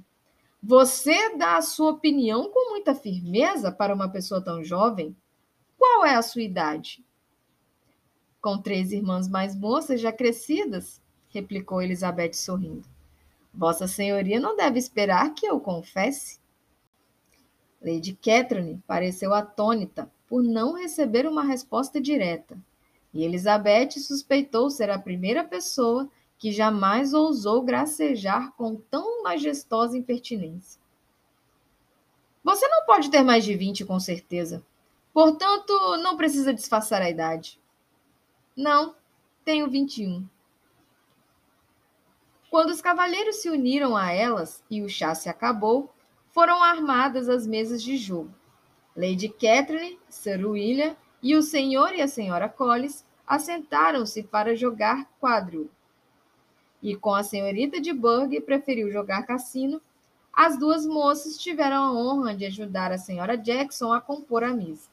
Você 0.62 1.38
dá 1.38 1.58
a 1.58 1.62
sua 1.62 1.91
opinião 1.91 2.51
com 2.51 2.72
muita 2.72 2.95
firmeza 2.95 3.72
para 3.72 3.93
uma 3.93 4.10
pessoa 4.10 4.41
tão 4.41 4.64
jovem? 4.64 5.16
Qual 5.78 6.05
é 6.05 6.16
a 6.16 6.22
sua 6.22 6.41
idade? 6.41 7.05
Com 8.41 8.58
três 8.58 8.91
irmãs 8.91 9.28
mais 9.28 9.55
moças, 9.55 10.01
já 10.01 10.12
crescidas, 10.12 11.01
replicou 11.30 11.82
Elizabeth 11.82 12.34
sorrindo. 12.34 12.88
Vossa 13.53 13.88
Senhoria 13.88 14.39
não 14.39 14.55
deve 14.55 14.80
esperar 14.80 15.34
que 15.34 15.45
eu 15.45 15.60
confesse. 15.60 16.39
Lady 17.82 18.14
Catherine 18.16 18.82
pareceu 18.88 19.34
atônita 19.34 20.12
por 20.28 20.43
não 20.43 20.74
receber 20.74 21.28
uma 21.28 21.43
resposta 21.43 22.01
direta, 22.01 22.58
e 23.14 23.24
Elizabeth 23.24 23.91
suspeitou 23.91 24.70
ser 24.70 24.89
a 24.89 24.99
primeira 24.99 25.43
pessoa 25.43 26.10
que 26.38 26.51
jamais 26.51 27.13
ousou 27.13 27.63
gracejar 27.63 28.51
com 28.53 28.75
tão 28.75 29.23
majestosa 29.23 29.97
impertinência. 29.97 30.79
Você 32.43 32.67
não 32.67 32.85
pode 32.85 33.09
ter 33.09 33.23
mais 33.23 33.43
de 33.43 33.55
vinte, 33.55 33.83
com 33.83 33.99
certeza. 33.99 34.65
Portanto, 35.13 35.73
não 35.97 36.15
precisa 36.15 36.53
disfarçar 36.53 37.01
a 37.01 37.09
idade. 37.09 37.59
Não, 38.55 38.95
tenho 39.43 39.69
21. 39.69 40.27
Quando 42.49 42.69
os 42.69 42.81
cavalheiros 42.81 43.38
se 43.38 43.49
uniram 43.49 43.97
a 43.97 44.11
elas 44.11 44.63
e 44.69 44.81
o 44.81 44.88
chá 44.88 45.13
se 45.13 45.27
acabou, 45.27 45.93
foram 46.31 46.63
armadas 46.63 47.27
as 47.27 47.45
mesas 47.45 47.81
de 47.81 47.97
jogo. 47.97 48.33
Lady 48.95 49.29
Catherine, 49.29 49.99
Sir 50.07 50.45
William 50.45 50.95
e 51.21 51.35
o 51.35 51.41
senhor 51.41 51.93
e 51.93 52.01
a 52.01 52.07
senhora 52.07 52.47
Collis 52.47 53.05
assentaram-se 53.25 54.23
para 54.23 54.55
jogar 54.55 55.05
quadril. 55.19 55.69
E 56.88 56.95
com 56.95 57.13
a 57.13 57.21
senhorita 57.21 57.81
de 57.81 57.91
Burgh 57.91 58.39
preferiu 58.45 58.89
jogar 58.89 59.23
cassino, 59.23 59.81
as 60.31 60.57
duas 60.57 60.85
moças 60.85 61.38
tiveram 61.38 61.83
a 61.83 61.91
honra 61.91 62.33
de 62.33 62.45
ajudar 62.45 62.93
a 62.93 62.97
senhora 62.97 63.38
Jackson 63.38 63.91
a 63.91 63.99
compor 63.99 64.41
a 64.41 64.53
mesa. 64.53 64.88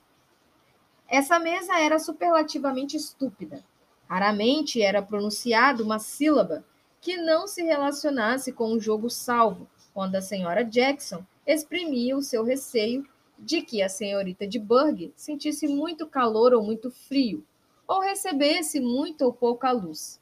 Essa 1.09 1.39
mesa 1.39 1.79
era 1.79 2.01
superlativamente 2.01 2.97
estúpida. 2.97 3.65
Raramente 4.09 4.83
era 4.83 5.01
pronunciada 5.01 5.85
uma 5.85 6.01
sílaba 6.01 6.65
que 7.01 7.17
não 7.17 7.47
se 7.47 7.63
relacionasse 7.63 8.51
com 8.51 8.73
o 8.73 8.81
jogo 8.81 9.09
salvo, 9.09 9.69
quando 9.93 10.17
a 10.17 10.21
senhora 10.21 10.65
Jackson 10.65 11.25
exprimia 11.47 12.17
o 12.17 12.23
seu 12.23 12.43
receio 12.43 13.09
de 13.39 13.63
que 13.63 13.81
a 13.81 13.89
senhorita 13.89 14.49
de 14.49 14.59
Burgh 14.59 15.13
sentisse 15.15 15.69
muito 15.69 16.09
calor 16.09 16.55
ou 16.55 16.61
muito 16.65 16.91
frio, 16.91 17.47
ou 17.87 18.01
recebesse 18.01 18.81
muito 18.81 19.23
ou 19.23 19.33
pouca 19.33 19.71
luz. 19.71 20.21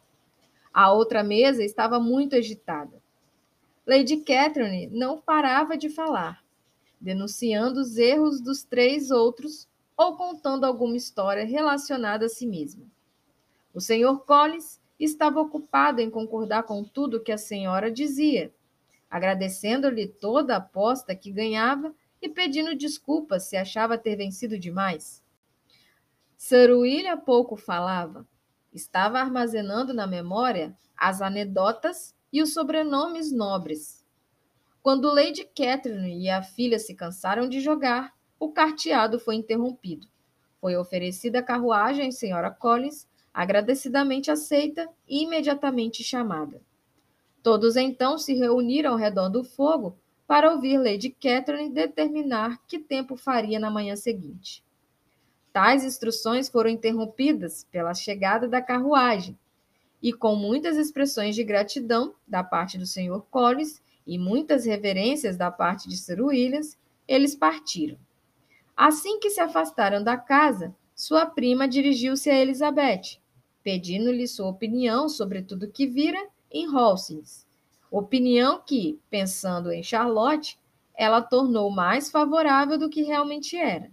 A 0.73 0.93
outra 0.93 1.23
mesa 1.23 1.63
estava 1.63 2.01
muito 2.01 2.35
agitada. 2.35 3.03
Lady 3.87 4.19
Catherine 4.19 4.87
não 4.87 5.21
parava 5.21 5.77
de 5.77 5.91
falar, 5.91 6.43
denunciando 7.01 7.81
os 7.81 7.97
erros 7.99 8.41
dos 8.41 8.63
três 8.63 9.11
outros 9.11 9.69
ou 9.97 10.17
contando 10.17 10.65
alguma 10.65 10.97
história 10.97 11.45
relacionada 11.45 12.27
a 12.27 12.29
si 12.29 12.47
mesma. 12.47 12.85
O 13.75 13.81
senhor 13.81 14.25
Collins 14.25 14.81
estava 14.99 15.41
ocupado 15.41 16.01
em 16.01 16.09
concordar 16.09 16.63
com 16.63 16.85
tudo 16.85 17.23
que 17.23 17.33
a 17.33 17.39
senhora 17.39 17.91
dizia, 17.91 18.55
agradecendo-lhe 19.11 20.07
toda 20.07 20.55
a 20.55 20.59
aposta 20.59 21.15
que 21.15 21.31
ganhava 21.31 21.95
e 22.21 22.29
pedindo 22.29 22.75
desculpas 22.75 23.45
se 23.45 23.57
achava 23.57 23.99
ter 23.99 24.17
vencido 24.17 24.59
demais. 24.59 25.23
Sir 26.37 26.71
William 26.71 27.19
pouco 27.19 27.57
falava. 27.57 28.27
Estava 28.73 29.19
armazenando 29.19 29.93
na 29.93 30.07
memória 30.07 30.75
as 30.97 31.21
anedotas 31.21 32.15
e 32.33 32.41
os 32.41 32.55
sobrenomes 32.55 33.31
nobres. 33.31 34.03
Quando 34.83 35.13
Lady 35.13 35.45
Catherine 35.45 36.25
e 36.25 36.31
a 36.31 36.43
filha 36.43 36.79
se 36.79 36.95
cansaram 36.95 37.49
de 37.49 37.61
jogar, 37.61 38.15
o 38.39 38.51
carteado 38.51 39.19
foi 39.21 39.37
interrompido. 39.37 40.09
Foi 40.61 40.77
oferecida 40.77 41.41
a 41.41 41.43
carruagem 41.43 42.09
à 42.09 42.13
senhora 42.13 42.51
Collins, 42.51 43.07
agradecidamente 43.33 44.31
aceita 44.31 44.89
e 45.09 45.23
imediatamente 45.23 46.03
chamada. 46.03 46.61
Todos 47.43 47.77
então 47.77 48.17
se 48.17 48.35
reuniram 48.35 48.93
ao 48.93 48.99
redor 48.99 49.29
do 49.29 49.45
fogo 49.45 49.97
para 50.27 50.51
ouvir 50.51 50.79
Lady 50.79 51.11
Catherine 51.11 51.69
determinar 51.69 52.59
que 52.67 52.79
tempo 52.79 53.17
faria 53.17 53.59
na 53.59 53.71
manhã 53.71 53.97
seguinte. 53.97 54.65
Tais 55.53 55.85
instruções 55.85 56.49
foram 56.49 56.71
interrompidas 56.71 57.67
pela 57.71 57.93
chegada 57.93 58.49
da 58.49 58.63
carruagem, 58.63 59.39
e 60.03 60.13
com 60.13 60.35
muitas 60.35 60.77
expressões 60.77 61.35
de 61.35 61.45
gratidão 61.45 62.15
da 62.27 62.43
parte 62.43 62.79
do 62.79 62.87
Sr. 62.87 63.23
Collins 63.31 63.81
e 64.07 64.19
muitas 64.19 64.65
reverências 64.65 65.37
da 65.37 65.51
parte 65.51 65.89
de 65.89 65.97
Sir 65.97 66.21
Williams, 66.21 66.77
eles 67.07 67.37
partiram. 67.37 67.99
Assim 68.77 69.21
que 69.21 69.31
se 69.31 69.41
afastaram 69.41 70.03
da 70.03 70.17
casa, 70.17 70.75
sua 70.95 71.27
prima 71.27 71.69
dirigiu-se 71.69 72.31
a 72.31 72.41
Elizabeth, 72.41 73.19
pedindo-lhe 73.63 74.27
sua 74.27 74.49
opinião 74.49 75.09
sobre 75.09 75.43
tudo 75.43 75.71
que 75.71 75.87
vira 75.87 76.19
em 76.51 76.67
Holsins. 76.67 77.47
Opinião 77.91 78.61
que, 78.65 78.99
pensando 79.11 79.71
em 79.71 79.83
Charlotte, 79.83 80.59
ela 80.95 81.21
tornou 81.21 81.71
mais 81.71 82.11
favorável 82.11 82.79
do 82.79 82.89
que 82.89 83.03
realmente 83.03 83.57
era. 83.57 83.91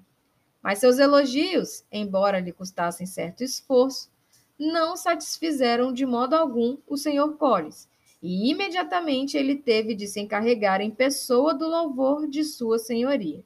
Mas 0.62 0.80
seus 0.80 1.00
elogios, 1.00 1.86
embora 1.92 2.40
lhe 2.40 2.52
custassem 2.52 3.08
certo 3.08 3.44
esforço, 3.44 4.12
não 4.60 4.98
satisfizeram 4.98 5.94
de 5.94 6.06
modo 6.06 6.34
algum 6.36 6.78
o 6.86 6.98
Sr. 6.98 7.38
Collins, 7.38 7.88
e 8.22 8.52
imediatamente 8.52 9.38
ele 9.38 9.56
teve 9.56 9.96
de 9.96 10.06
se 10.06 10.20
encarregar 10.20 10.82
em 10.82 10.92
pessoa 10.92 11.54
do 11.54 11.68
louvor 11.68 12.28
de 12.28 12.44
sua 12.44 12.78
senhoria. 12.78 13.44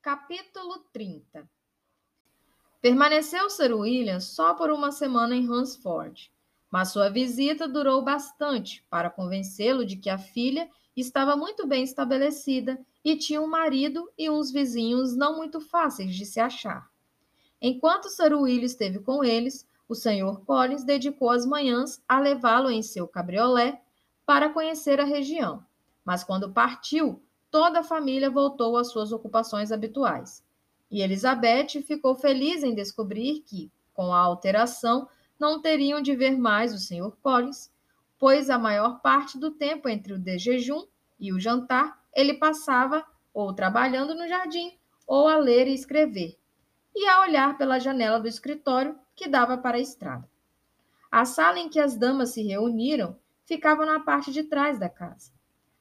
Capítulo 0.00 0.78
30 0.92 1.57
Permaneceu 2.80 3.50
Sir 3.50 3.74
William 3.74 4.20
só 4.20 4.54
por 4.54 4.70
uma 4.70 4.92
semana 4.92 5.34
em 5.34 5.50
Hunsford, 5.50 6.32
mas 6.70 6.92
sua 6.92 7.10
visita 7.10 7.66
durou 7.66 8.02
bastante 8.02 8.84
para 8.88 9.10
convencê-lo 9.10 9.84
de 9.84 9.96
que 9.96 10.08
a 10.08 10.16
filha 10.16 10.70
estava 10.96 11.36
muito 11.36 11.66
bem 11.66 11.82
estabelecida 11.82 12.78
e 13.04 13.16
tinha 13.16 13.42
um 13.42 13.48
marido 13.48 14.08
e 14.16 14.30
uns 14.30 14.52
vizinhos 14.52 15.16
não 15.16 15.36
muito 15.36 15.60
fáceis 15.60 16.14
de 16.14 16.24
se 16.24 16.38
achar. 16.38 16.88
Enquanto 17.60 18.08
Sir 18.08 18.32
William 18.32 18.66
esteve 18.66 19.00
com 19.00 19.24
eles, 19.24 19.66
o 19.88 19.94
Sr. 19.96 20.40
Collins 20.46 20.84
dedicou 20.84 21.30
as 21.30 21.44
manhãs 21.44 22.00
a 22.06 22.20
levá-lo 22.20 22.70
em 22.70 22.82
seu 22.82 23.08
cabriolé 23.08 23.82
para 24.24 24.50
conhecer 24.50 25.00
a 25.00 25.04
região. 25.04 25.64
Mas 26.04 26.22
quando 26.22 26.52
partiu, 26.52 27.20
toda 27.50 27.80
a 27.80 27.84
família 27.84 28.30
voltou 28.30 28.76
às 28.76 28.92
suas 28.92 29.10
ocupações 29.10 29.72
habituais. 29.72 30.46
E 30.90 31.02
Elizabeth 31.02 31.82
ficou 31.82 32.14
feliz 32.14 32.62
em 32.62 32.74
descobrir 32.74 33.40
que, 33.40 33.70
com 33.92 34.12
a 34.12 34.18
alteração, 34.18 35.08
não 35.38 35.60
teriam 35.60 36.00
de 36.00 36.16
ver 36.16 36.38
mais 36.38 36.72
o 36.74 36.78
Sr. 36.78 37.16
Collins, 37.22 37.70
pois 38.18 38.50
a 38.50 38.58
maior 38.58 39.00
parte 39.00 39.38
do 39.38 39.50
tempo 39.50 39.88
entre 39.88 40.12
o 40.12 40.18
de 40.18 40.38
jejum 40.38 40.86
e 41.20 41.32
o 41.32 41.38
jantar 41.38 41.98
ele 42.14 42.34
passava 42.34 43.04
ou 43.32 43.52
trabalhando 43.52 44.14
no 44.14 44.26
jardim, 44.26 44.76
ou 45.06 45.28
a 45.28 45.36
ler 45.36 45.68
e 45.68 45.74
escrever, 45.74 46.36
e 46.94 47.06
a 47.06 47.20
olhar 47.20 47.56
pela 47.56 47.78
janela 47.78 48.18
do 48.18 48.26
escritório 48.26 48.98
que 49.14 49.28
dava 49.28 49.56
para 49.56 49.76
a 49.76 49.80
estrada. 49.80 50.28
A 51.10 51.24
sala 51.24 51.58
em 51.58 51.68
que 51.68 51.78
as 51.78 51.96
damas 51.96 52.30
se 52.30 52.42
reuniram 52.42 53.16
ficava 53.44 53.86
na 53.86 54.00
parte 54.00 54.32
de 54.32 54.42
trás 54.42 54.78
da 54.78 54.88
casa. 54.88 55.32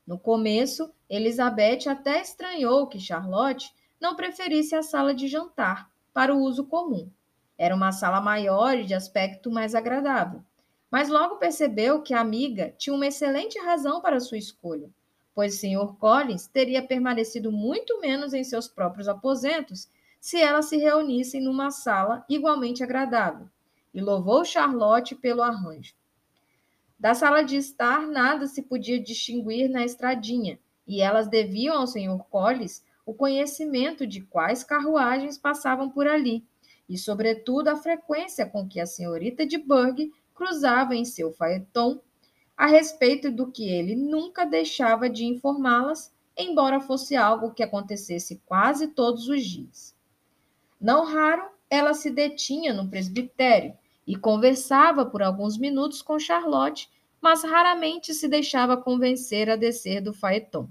No 0.06 0.18
começo, 0.18 0.94
Elizabeth 1.10 1.90
até 1.90 2.22
estranhou 2.22 2.88
que 2.88 3.00
Charlotte 3.00 3.74
não 4.00 4.16
preferisse 4.16 4.76
a 4.76 4.84
sala 4.84 5.14
de 5.14 5.28
jantar 5.28 5.90
para 6.14 6.34
o 6.34 6.40
uso 6.40 6.66
comum. 6.66 7.10
Era 7.58 7.76
uma 7.76 7.92
sala 7.92 8.22
maior 8.22 8.78
e 8.78 8.86
de 8.86 8.94
aspecto 8.94 9.50
mais 9.50 9.74
agradável. 9.74 10.44
Mas 10.90 11.10
logo 11.10 11.38
percebeu 11.38 12.02
que 12.02 12.14
a 12.14 12.22
amiga 12.22 12.74
tinha 12.78 12.96
uma 12.96 13.08
excelente 13.08 13.60
razão 13.60 14.00
para 14.00 14.20
sua 14.20 14.38
escolha, 14.38 14.90
pois 15.36 15.56
o 15.56 15.58
Sr. 15.60 15.96
Collins 16.00 16.48
teria 16.48 16.82
permanecido 16.82 17.52
muito 17.52 18.00
menos 18.00 18.34
em 18.34 18.44
seus 18.44 18.68
próprios 18.68 19.08
aposentos 19.08 19.90
se 20.20 20.42
elas 20.42 20.66
se 20.66 20.78
reunissem 20.78 21.42
numa 21.42 21.72
sala 21.72 22.26
igualmente 22.30 22.84
agradável, 22.84 23.48
e 23.94 24.02
louvou 24.02 24.44
Charlotte 24.46 25.16
pelo 25.16 25.42
arranjo. 25.42 25.94
Da 27.00 27.14
sala 27.14 27.44
de 27.44 27.58
estar, 27.58 28.08
nada 28.08 28.48
se 28.48 28.64
podia 28.64 29.00
distinguir 29.00 29.70
na 29.70 29.86
estradinha, 29.86 30.60
e 30.88 31.02
elas 31.02 31.28
deviam 31.28 31.78
ao 31.78 31.86
Sr. 31.86 32.18
Collins 32.30 32.84
o 33.08 33.14
conhecimento 33.14 34.06
de 34.06 34.20
quais 34.20 34.66
carruagens 34.66 35.38
passavam 35.38 35.90
por 35.90 36.06
ali, 36.06 36.46
e, 36.90 36.98
sobretudo, 36.98 37.70
a 37.70 37.78
frequência 37.78 38.46
com 38.46 38.68
que 38.68 38.82
a 38.82 38.86
senhorita 38.86 39.48
de 39.48 39.58
Burgh 39.58 40.12
cruzava 40.36 40.94
em 40.94 41.06
seu 41.06 41.32
faeton 41.32 42.02
a 42.58 42.66
respeito 42.66 43.32
do 43.32 43.50
que 43.50 43.70
ele 43.70 43.96
nunca 43.96 44.46
deixava 44.46 45.10
de 45.10 45.24
informá-las, 45.24 46.14
embora 46.38 46.82
fosse 46.82 47.16
algo 47.16 47.54
que 47.54 47.64
acontecesse 47.64 48.42
quase 48.46 48.90
todos 48.90 49.30
os 49.30 49.42
dias. 49.42 49.96
Não 50.80 51.06
raro, 51.06 51.50
ela 51.70 51.94
se 51.94 52.12
detinha 52.12 52.74
no 52.74 52.90
presbitério 52.90 53.74
e 54.06 54.18
conversava 54.18 55.06
por 55.06 55.24
alguns 55.24 55.58
minutos 55.58 56.02
com 56.02 56.20
Charlotte, 56.20 56.90
mas 57.22 57.42
raramente 57.42 58.14
se 58.14 58.28
deixava 58.28 58.76
convencer 58.76 59.50
a 59.50 59.56
descer 59.56 60.02
do 60.02 60.14
faeton. 60.14 60.68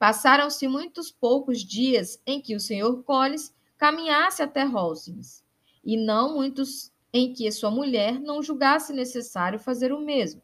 Passaram-se 0.00 0.66
muitos 0.66 1.10
poucos 1.10 1.62
dias 1.62 2.18
em 2.26 2.40
que 2.40 2.56
o 2.56 2.58
Sr. 2.58 3.02
Collins 3.04 3.54
caminhasse 3.76 4.42
até 4.42 4.64
Holsins, 4.64 5.44
e 5.84 5.94
não 5.94 6.36
muitos 6.36 6.90
em 7.12 7.34
que 7.34 7.52
sua 7.52 7.70
mulher 7.70 8.18
não 8.18 8.42
julgasse 8.42 8.94
necessário 8.94 9.58
fazer 9.58 9.92
o 9.92 10.00
mesmo. 10.00 10.40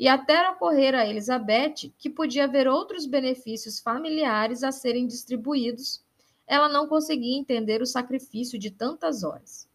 E 0.00 0.08
até 0.08 0.48
ocorrer 0.48 0.94
a 0.94 1.06
Elizabeth 1.06 1.92
que 1.98 2.08
podia 2.08 2.44
haver 2.44 2.66
outros 2.66 3.04
benefícios 3.04 3.78
familiares 3.78 4.64
a 4.64 4.72
serem 4.72 5.06
distribuídos, 5.06 6.02
ela 6.46 6.66
não 6.66 6.88
conseguia 6.88 7.38
entender 7.38 7.82
o 7.82 7.86
sacrifício 7.86 8.58
de 8.58 8.70
tantas 8.70 9.22
horas. 9.22 9.68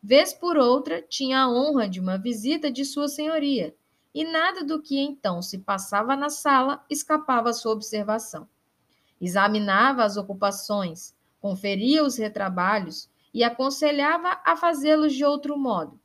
Vez 0.00 0.32
por 0.32 0.56
outra, 0.56 1.02
tinha 1.02 1.40
a 1.40 1.50
honra 1.50 1.88
de 1.88 1.98
uma 1.98 2.16
visita 2.16 2.70
de 2.70 2.84
Sua 2.84 3.08
Senhoria, 3.08 3.74
e 4.16 4.24
nada 4.24 4.64
do 4.64 4.80
que 4.80 4.98
então 4.98 5.42
se 5.42 5.58
passava 5.58 6.16
na 6.16 6.30
sala 6.30 6.82
escapava 6.88 7.50
à 7.50 7.52
sua 7.52 7.72
observação. 7.72 8.48
Examinava 9.20 10.04
as 10.04 10.16
ocupações, 10.16 11.14
conferia 11.38 12.02
os 12.02 12.16
retrabalhos 12.16 13.10
e 13.34 13.44
aconselhava 13.44 14.40
a 14.42 14.56
fazê-los 14.56 15.12
de 15.12 15.22
outro 15.22 15.58
modo. 15.58 16.00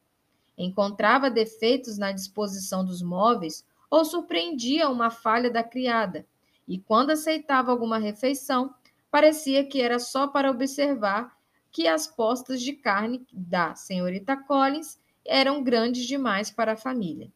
Encontrava 0.58 1.30
defeitos 1.32 1.98
na 1.98 2.12
disposição 2.12 2.84
dos 2.84 3.02
móveis 3.02 3.66
ou 3.90 4.04
surpreendia 4.04 4.90
uma 4.90 5.10
falha 5.10 5.50
da 5.50 5.64
criada, 5.64 6.26
e 6.68 6.78
quando 6.78 7.12
aceitava 7.12 7.72
alguma 7.72 7.98
refeição, 7.98 8.76
parecia 9.10 9.66
que 9.66 9.82
era 9.82 10.00
só 10.00 10.28
para 10.28 10.52
observar 10.52 11.34
que 11.72 11.88
as 11.88 12.08
postas 12.08 12.62
de 12.62 12.74
carne 12.74 13.26
da 13.32 13.74
senhorita 13.74 14.36
Collins 14.36 15.00
eram 15.24 15.64
grandes 15.64 16.06
demais 16.06 16.52
para 16.52 16.74
a 16.74 16.78
família. 16.78 17.32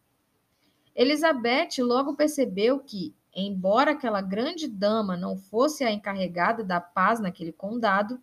Elizabeth 0.95 1.79
logo 1.79 2.15
percebeu 2.15 2.79
que, 2.79 3.13
embora 3.35 3.91
aquela 3.91 4.21
grande 4.21 4.67
dama 4.67 5.17
não 5.17 5.35
fosse 5.35 5.83
a 5.83 5.91
encarregada 5.91 6.63
da 6.63 6.79
paz 6.79 7.19
naquele 7.19 7.51
condado, 7.51 8.17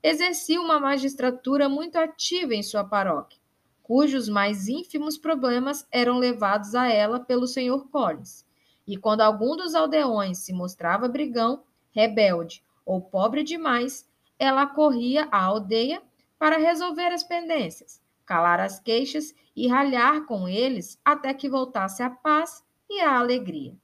exercia 0.00 0.60
uma 0.60 0.78
magistratura 0.78 1.68
muito 1.68 1.96
ativa 1.96 2.54
em 2.54 2.62
sua 2.62 2.84
paróquia, 2.84 3.40
cujos 3.82 4.28
mais 4.28 4.68
ínfimos 4.68 5.18
problemas 5.18 5.86
eram 5.90 6.18
levados 6.18 6.74
a 6.76 6.86
ela 6.86 7.18
pelo 7.18 7.46
Sr. 7.46 7.88
Collins. 7.90 8.46
E 8.86 8.96
quando 8.96 9.20
algum 9.20 9.56
dos 9.56 9.74
aldeões 9.74 10.38
se 10.38 10.52
mostrava 10.52 11.08
brigão, 11.08 11.64
rebelde 11.90 12.64
ou 12.86 13.00
pobre 13.00 13.42
demais, 13.42 14.08
ela 14.38 14.66
corria 14.66 15.28
à 15.30 15.42
aldeia 15.42 16.02
para 16.38 16.56
resolver 16.56 17.12
as 17.12 17.22
pendências, 17.22 18.00
calar 18.24 18.60
as 18.60 18.78
queixas 18.78 19.34
e 19.54 19.68
ralhar 19.68 20.26
com 20.26 20.48
eles 20.48 20.98
até 21.04 21.32
que 21.34 21.48
voltasse 21.48 22.02
a 22.02 22.10
paz 22.10 22.64
e 22.88 23.00
a 23.00 23.18
alegria. 23.18 23.76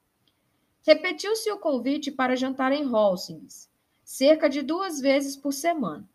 Repetiu-se 0.86 1.50
o 1.50 1.58
convite 1.58 2.10
para 2.10 2.36
jantar 2.36 2.72
em 2.72 2.84
Holsings, 2.84 3.70
cerca 4.02 4.48
de 4.48 4.62
duas 4.62 5.00
vezes 5.00 5.36
por 5.36 5.52
semana. 5.52 6.08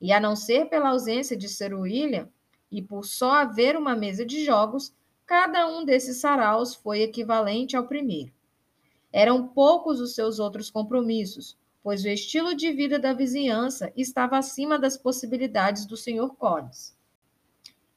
E 0.00 0.12
a 0.12 0.20
não 0.20 0.36
ser 0.36 0.66
pela 0.66 0.90
ausência 0.90 1.36
de 1.36 1.48
Sir 1.48 1.74
William 1.74 2.28
e 2.70 2.80
por 2.80 3.04
só 3.04 3.32
haver 3.32 3.76
uma 3.76 3.96
mesa 3.96 4.24
de 4.24 4.44
jogos, 4.44 4.94
cada 5.26 5.66
um 5.66 5.84
desses 5.84 6.18
saraus 6.18 6.74
foi 6.74 7.02
equivalente 7.02 7.76
ao 7.76 7.86
primeiro. 7.86 8.32
Eram 9.12 9.48
poucos 9.48 10.00
os 10.00 10.14
seus 10.14 10.38
outros 10.38 10.70
compromissos, 10.70 11.56
pois 11.82 12.04
o 12.04 12.08
estilo 12.08 12.54
de 12.54 12.72
vida 12.72 12.98
da 12.98 13.12
vizinhança 13.12 13.92
estava 13.96 14.38
acima 14.38 14.78
das 14.78 14.96
possibilidades 14.96 15.84
do 15.84 15.96
Sr. 15.96 16.30
Collins. 16.38 16.96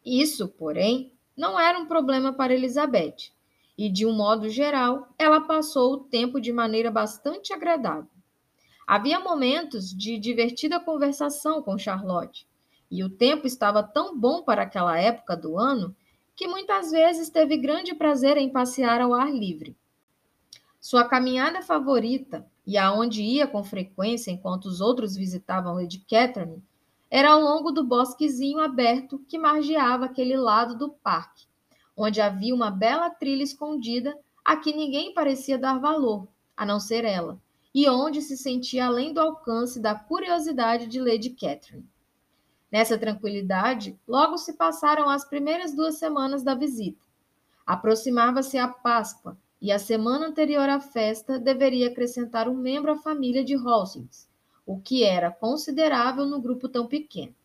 Isso, 0.05 0.47
porém, 0.47 1.11
não 1.35 1.59
era 1.59 1.79
um 1.79 1.87
problema 1.87 2.31
para 2.31 2.53
Elizabeth, 2.53 3.31
e 3.77 3.89
de 3.89 4.05
um 4.05 4.13
modo 4.13 4.47
geral, 4.49 5.09
ela 5.17 5.41
passou 5.41 5.93
o 5.93 5.99
tempo 6.03 6.39
de 6.39 6.53
maneira 6.53 6.91
bastante 6.91 7.51
agradável. 7.51 8.09
Havia 8.85 9.19
momentos 9.19 9.89
de 9.89 10.19
divertida 10.19 10.79
conversação 10.79 11.61
com 11.61 11.77
Charlotte, 11.77 12.47
e 12.89 13.03
o 13.03 13.09
tempo 13.09 13.47
estava 13.47 13.81
tão 13.81 14.15
bom 14.17 14.43
para 14.43 14.61
aquela 14.61 14.95
época 14.97 15.35
do 15.35 15.57
ano 15.57 15.95
que 16.35 16.47
muitas 16.47 16.91
vezes 16.91 17.29
teve 17.29 17.57
grande 17.57 17.95
prazer 17.95 18.37
em 18.37 18.49
passear 18.49 19.01
ao 19.01 19.13
ar 19.13 19.33
livre. 19.33 19.75
Sua 20.79 21.03
caminhada 21.03 21.63
favorita, 21.63 22.45
e 22.67 22.77
aonde 22.77 23.23
ia 23.23 23.47
com 23.47 23.63
frequência 23.63 24.31
enquanto 24.31 24.65
os 24.65 24.81
outros 24.81 25.15
visitavam 25.15 25.73
Lady 25.73 26.05
Catherine, 26.07 26.63
era 27.15 27.29
ao 27.29 27.39
longo 27.39 27.71
do 27.71 27.81
bosquezinho 27.81 28.59
aberto 28.59 29.19
que 29.19 29.37
margeava 29.37 30.03
aquele 30.03 30.35
lado 30.35 30.77
do 30.77 30.89
parque, 30.89 31.45
onde 31.95 32.19
havia 32.19 32.53
uma 32.53 32.69
bela 32.69 33.09
trilha 33.09 33.41
escondida 33.41 34.13
a 34.43 34.57
que 34.57 34.75
ninguém 34.75 35.13
parecia 35.13 35.57
dar 35.57 35.79
valor, 35.79 36.27
a 36.57 36.65
não 36.65 36.77
ser 36.77 37.05
ela, 37.05 37.41
e 37.73 37.87
onde 37.87 38.21
se 38.21 38.35
sentia 38.35 38.87
além 38.87 39.13
do 39.13 39.21
alcance 39.21 39.79
da 39.79 39.95
curiosidade 39.95 40.87
de 40.87 40.99
Lady 40.99 41.29
Catherine. 41.29 41.87
Nessa 42.69 42.97
tranquilidade, 42.97 43.97
logo 44.05 44.37
se 44.37 44.51
passaram 44.51 45.09
as 45.09 45.23
primeiras 45.23 45.73
duas 45.73 45.95
semanas 45.95 46.43
da 46.43 46.53
visita. 46.53 47.05
Aproximava-se 47.65 48.57
a 48.57 48.67
Páscoa 48.67 49.37
e 49.61 49.71
a 49.71 49.79
semana 49.79 50.27
anterior 50.27 50.67
à 50.67 50.81
festa 50.81 51.39
deveria 51.39 51.87
acrescentar 51.87 52.49
um 52.49 52.57
membro 52.57 52.91
à 52.91 52.97
família 52.97 53.41
de 53.41 53.55
Hossings, 53.55 54.27
o 54.65 54.79
que 54.79 55.03
era 55.03 55.31
considerável 55.31 56.25
no 56.25 56.41
grupo 56.41 56.67
tão 56.67 56.87
pequeno. 56.87 57.35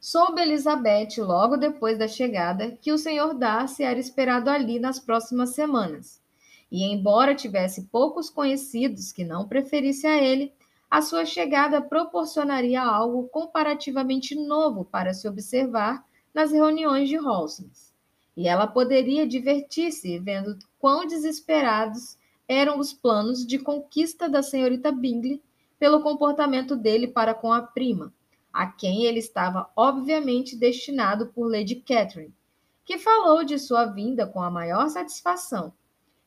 Soube 0.00 0.42
Elizabeth, 0.42 1.16
logo 1.18 1.56
depois 1.56 1.96
da 1.96 2.06
chegada, 2.06 2.72
que 2.72 2.92
o 2.92 2.98
Sr. 2.98 3.34
Darcy 3.34 3.82
era 3.82 3.98
esperado 3.98 4.50
ali 4.50 4.78
nas 4.78 4.98
próximas 4.98 5.54
semanas. 5.54 6.20
E, 6.70 6.84
embora 6.84 7.34
tivesse 7.34 7.84
poucos 7.84 8.28
conhecidos 8.28 9.12
que 9.12 9.24
não 9.24 9.48
preferisse 9.48 10.06
a 10.06 10.22
ele, 10.22 10.52
a 10.90 11.00
sua 11.00 11.24
chegada 11.24 11.80
proporcionaria 11.80 12.82
algo 12.82 13.26
comparativamente 13.28 14.34
novo 14.34 14.84
para 14.84 15.14
se 15.14 15.26
observar 15.26 16.04
nas 16.34 16.52
reuniões 16.52 17.08
de 17.08 17.16
Holsons. 17.16 17.92
E 18.36 18.46
ela 18.46 18.66
poderia 18.66 19.26
divertir-se 19.26 20.18
vendo 20.18 20.58
quão 20.78 21.06
desesperados 21.06 22.18
eram 22.46 22.78
os 22.78 22.92
planos 22.92 23.46
de 23.46 23.58
conquista 23.58 24.28
da 24.28 24.42
senhorita 24.42 24.92
Bingley 24.92 25.40
pelo 25.84 26.00
comportamento 26.00 26.76
dele 26.76 27.06
para 27.06 27.34
com 27.34 27.52
a 27.52 27.60
prima, 27.60 28.10
a 28.50 28.66
quem 28.66 29.04
ele 29.04 29.18
estava 29.18 29.70
obviamente 29.76 30.56
destinado 30.56 31.26
por 31.26 31.46
Lady 31.46 31.74
Catherine, 31.74 32.32
que 32.86 32.96
falou 32.96 33.44
de 33.44 33.58
sua 33.58 33.84
vinda 33.84 34.26
com 34.26 34.40
a 34.40 34.50
maior 34.50 34.88
satisfação. 34.88 35.74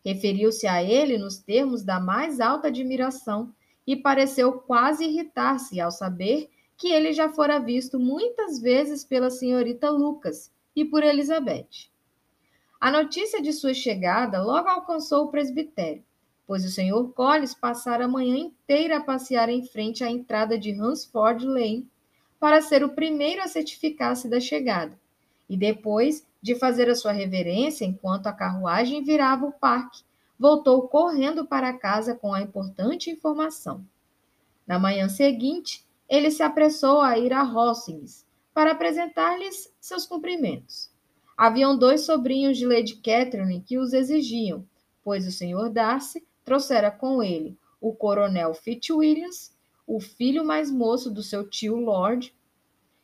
Referiu-se 0.06 0.68
a 0.68 0.84
ele 0.84 1.18
nos 1.18 1.40
termos 1.40 1.82
da 1.82 2.00
mais 2.00 2.40
alta 2.40 2.68
admiração 2.68 3.52
e 3.88 3.96
pareceu 3.96 4.60
quase 4.60 5.06
irritar-se 5.06 5.82
ao 5.82 5.90
saber 5.90 6.52
que 6.78 6.90
ele 6.90 7.12
já 7.12 7.28
fora 7.28 7.58
visto 7.58 8.00
muitas 8.00 8.62
vezes 8.62 9.04
pela 9.04 9.32
senhorita 9.32 9.90
Lucas 9.90 10.52
e 10.76 10.86
por 10.86 11.02
Elizabeth. 11.04 11.90
A 12.80 12.92
notícia 12.92 13.42
de 13.42 13.52
sua 13.52 13.74
chegada 13.74 14.40
logo 14.40 14.70
alcançou 14.70 15.26
o 15.26 15.32
presbitério, 15.32 16.04
pois 16.48 16.64
o 16.64 16.72
senhor 16.72 17.12
Collins 17.12 17.54
passara 17.54 18.06
a 18.06 18.08
manhã 18.08 18.38
inteira 18.38 18.98
a 18.98 19.04
passear 19.04 19.50
em 19.50 19.66
frente 19.66 20.02
à 20.04 20.10
entrada 20.10 20.58
de 20.58 20.72
Hansford 20.72 21.46
Lane 21.46 21.86
para 22.40 22.62
ser 22.62 22.86
o 22.86 22.90
primeiro 22.90 23.42
a 23.42 23.48
certificar-se 23.48 24.30
da 24.30 24.40
chegada, 24.40 24.98
e 25.50 25.58
depois 25.58 26.26
de 26.42 26.56
fazer 26.56 26.90
a 26.90 26.96
sua 26.96 27.12
reverência 27.12 27.84
enquanto 27.84 28.28
a 28.28 28.34
carruagem 28.34 29.04
virava 29.04 29.46
o 29.46 29.52
parque, 29.52 30.04
voltou 30.40 30.88
correndo 30.88 31.46
para 31.46 31.78
casa 31.78 32.16
com 32.16 32.34
a 32.34 32.42
importante 32.42 33.10
informação. 33.10 33.84
Na 34.66 34.80
manhã 34.80 35.10
seguinte, 35.10 35.86
ele 36.08 36.32
se 36.32 36.44
apressou 36.44 37.02
a 37.02 37.18
ir 37.18 37.34
a 37.34 37.44
Hossings 37.44 38.26
para 38.54 38.72
apresentar-lhes 38.72 39.74
seus 39.80 40.06
cumprimentos. 40.06 40.90
Haviam 41.36 41.78
dois 41.78 42.02
sobrinhos 42.02 42.58
de 42.58 42.66
Lady 42.66 42.96
Catherine 42.96 43.62
que 43.62 43.78
os 43.78 43.94
exigiam, 43.94 44.66
pois 45.04 45.28
o 45.28 45.32
Sr. 45.32 45.70
Darcy 45.70 46.26
trouxera 46.48 46.90
com 46.90 47.22
ele 47.22 47.60
o 47.82 47.94
coronel 47.94 48.54
Fitzwilliams, 48.54 49.54
o 49.86 50.00
filho 50.00 50.46
mais 50.46 50.72
moço 50.72 51.12
do 51.12 51.22
seu 51.22 51.46
tio 51.46 51.76
Lord, 51.76 52.34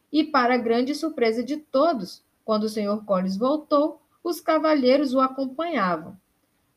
e 0.10 0.24
para 0.24 0.56
grande 0.56 0.96
surpresa 0.96 1.44
de 1.44 1.58
todos, 1.58 2.24
quando 2.46 2.64
o 2.64 2.70
Sr. 2.70 3.04
Collins 3.06 3.36
voltou, 3.36 4.02
os 4.24 4.40
cavalheiros 4.40 5.14
o 5.14 5.20
acompanhavam, 5.20 6.18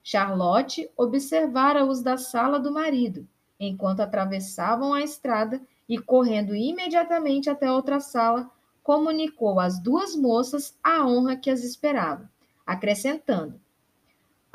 Charlotte 0.02 0.90
observara-os 0.97 2.02
da 2.02 2.18
sala 2.18 2.59
do 2.59 2.72
marido, 2.72 3.28
enquanto 3.60 4.01
atravessavam 4.01 4.93
a 4.93 5.02
estrada 5.02 5.60
e, 5.88 5.98
correndo 5.98 6.52
imediatamente 6.52 7.48
até 7.48 7.70
outra 7.70 8.01
sala, 8.01 8.51
comunicou 8.82 9.60
às 9.60 9.78
duas 9.78 10.16
moças 10.16 10.76
a 10.82 11.06
honra 11.06 11.36
que 11.36 11.48
as 11.48 11.62
esperava, 11.62 12.28
acrescentando: 12.66 13.60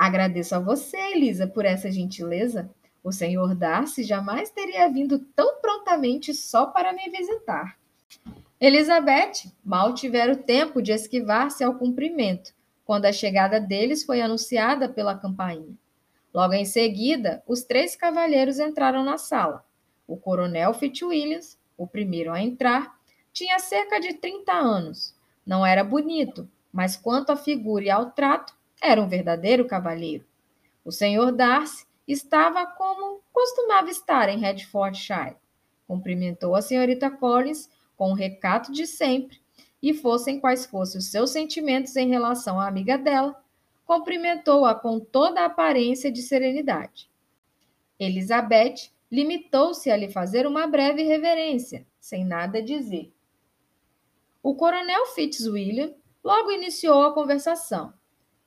Agradeço 0.02 0.56
a 0.56 0.58
você, 0.58 0.96
Elisa, 0.96 1.46
por 1.46 1.64
essa 1.64 1.88
gentileza. 1.88 2.68
O 3.04 3.12
senhor 3.12 3.54
Darcy 3.54 4.02
jamais 4.02 4.50
teria 4.50 4.88
vindo 4.88 5.20
tão 5.20 5.60
prontamente 5.60 6.34
só 6.34 6.66
para 6.66 6.92
me 6.92 7.08
visitar. 7.08 7.78
Elizabeth 8.60 9.52
mal 9.64 9.94
tivera 9.94 10.32
o 10.32 10.42
tempo 10.42 10.82
de 10.82 10.90
esquivar-se 10.90 11.62
ao 11.62 11.76
cumprimento, 11.76 12.52
quando 12.84 13.04
a 13.04 13.12
chegada 13.12 13.60
deles 13.60 14.02
foi 14.02 14.20
anunciada 14.20 14.88
pela 14.88 15.16
campainha. 15.16 15.72
Logo 16.34 16.52
em 16.52 16.64
seguida, 16.64 17.40
os 17.46 17.62
três 17.62 17.94
cavalheiros 17.94 18.58
entraram 18.58 19.04
na 19.04 19.18
sala. 19.18 19.64
O 20.04 20.16
coronel 20.16 20.74
Fitzwilliams, 20.74 21.56
o 21.78 21.86
primeiro 21.86 22.32
a 22.32 22.42
entrar, 22.42 22.92
tinha 23.32 23.56
cerca 23.60 24.00
de 24.00 24.14
30 24.14 24.52
anos. 24.52 25.14
Não 25.46 25.64
era 25.64 25.84
bonito, 25.84 26.50
mas 26.72 26.96
quanto 26.96 27.30
à 27.30 27.36
figura 27.36 27.84
e 27.84 27.90
ao 27.90 28.10
trato, 28.10 28.52
era 28.82 29.00
um 29.00 29.08
verdadeiro 29.08 29.64
cavalheiro. 29.64 30.26
O 30.84 30.90
senhor 30.90 31.30
Darcy 31.30 31.86
estava 32.06 32.66
como 32.66 33.22
costumava 33.32 33.88
estar 33.88 34.28
em 34.28 34.38
Hertfordshire. 34.38 35.36
Cumprimentou 35.86 36.56
a 36.56 36.60
senhorita 36.60 37.08
Collins 37.08 37.70
com 37.96 38.10
o 38.10 38.14
recato 38.14 38.72
de 38.72 38.84
sempre 38.86 39.40
e 39.80 39.94
fossem 39.94 40.40
quais 40.40 40.66
fossem 40.66 40.98
os 40.98 41.06
seus 41.06 41.30
sentimentos 41.30 41.94
em 41.96 42.08
relação 42.08 42.58
à 42.60 42.66
amiga 42.66 42.98
dela, 42.98 43.40
cumprimentou-a 43.84 44.74
com 44.74 44.98
toda 44.98 45.40
a 45.40 45.46
aparência 45.46 46.10
de 46.10 46.22
serenidade. 46.22 47.08
Elizabeth 47.98 48.90
limitou-se 49.10 49.90
a 49.90 49.96
lhe 49.96 50.08
fazer 50.08 50.46
uma 50.46 50.66
breve 50.66 51.02
reverência, 51.02 51.86
sem 52.00 52.24
nada 52.24 52.62
dizer. 52.62 53.12
O 54.42 54.54
coronel 54.54 55.06
Fitzwilliam 55.06 55.94
logo 56.24 56.50
iniciou 56.50 57.02
a 57.02 57.12
conversação, 57.12 57.92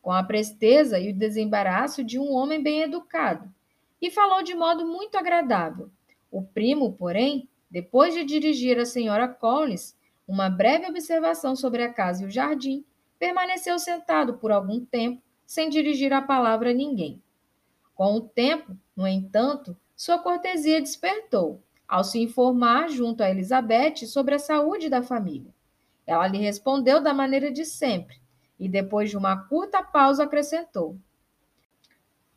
com 0.05 0.11
a 0.11 0.21
presteza 0.21 0.99
e 0.99 1.09
o 1.09 1.15
desembaraço 1.15 2.03
de 2.03 2.19
um 2.19 2.31
homem 2.31 2.61
bem 2.61 2.83
educado, 2.83 3.51
e 3.99 4.11
falou 4.11 4.43
de 4.43 4.53
modo 4.53 4.85
muito 4.85 5.17
agradável. 5.17 5.89
O 6.29 6.43
primo, 6.43 6.93
porém, 6.93 7.49
depois 7.71 8.13
de 8.13 8.23
dirigir 8.23 8.77
a 8.77 8.85
senhora 8.85 9.27
Collins 9.27 9.97
uma 10.27 10.47
breve 10.47 10.85
observação 10.85 11.55
sobre 11.55 11.81
a 11.81 11.91
casa 11.91 12.21
e 12.21 12.27
o 12.27 12.29
jardim, 12.29 12.85
permaneceu 13.17 13.79
sentado 13.79 14.35
por 14.35 14.51
algum 14.51 14.85
tempo, 14.85 15.23
sem 15.43 15.69
dirigir 15.69 16.13
a 16.13 16.21
palavra 16.21 16.69
a 16.69 16.73
ninguém. 16.73 17.19
Com 17.95 18.13
o 18.13 18.21
tempo, 18.21 18.77
no 18.95 19.07
entanto, 19.07 19.75
sua 19.95 20.19
cortesia 20.19 20.79
despertou, 20.79 21.63
ao 21.87 22.03
se 22.03 22.19
informar 22.19 22.89
junto 22.89 23.23
a 23.23 23.29
Elizabeth 23.31 24.05
sobre 24.05 24.35
a 24.35 24.39
saúde 24.39 24.87
da 24.87 25.01
família. 25.01 25.51
Ela 26.05 26.27
lhe 26.27 26.37
respondeu 26.37 27.01
da 27.01 27.11
maneira 27.11 27.51
de 27.51 27.65
sempre, 27.65 28.23
e 28.59 28.69
depois 28.69 29.09
de 29.09 29.17
uma 29.17 29.37
curta 29.47 29.83
pausa 29.83 30.23
acrescentou: 30.23 30.97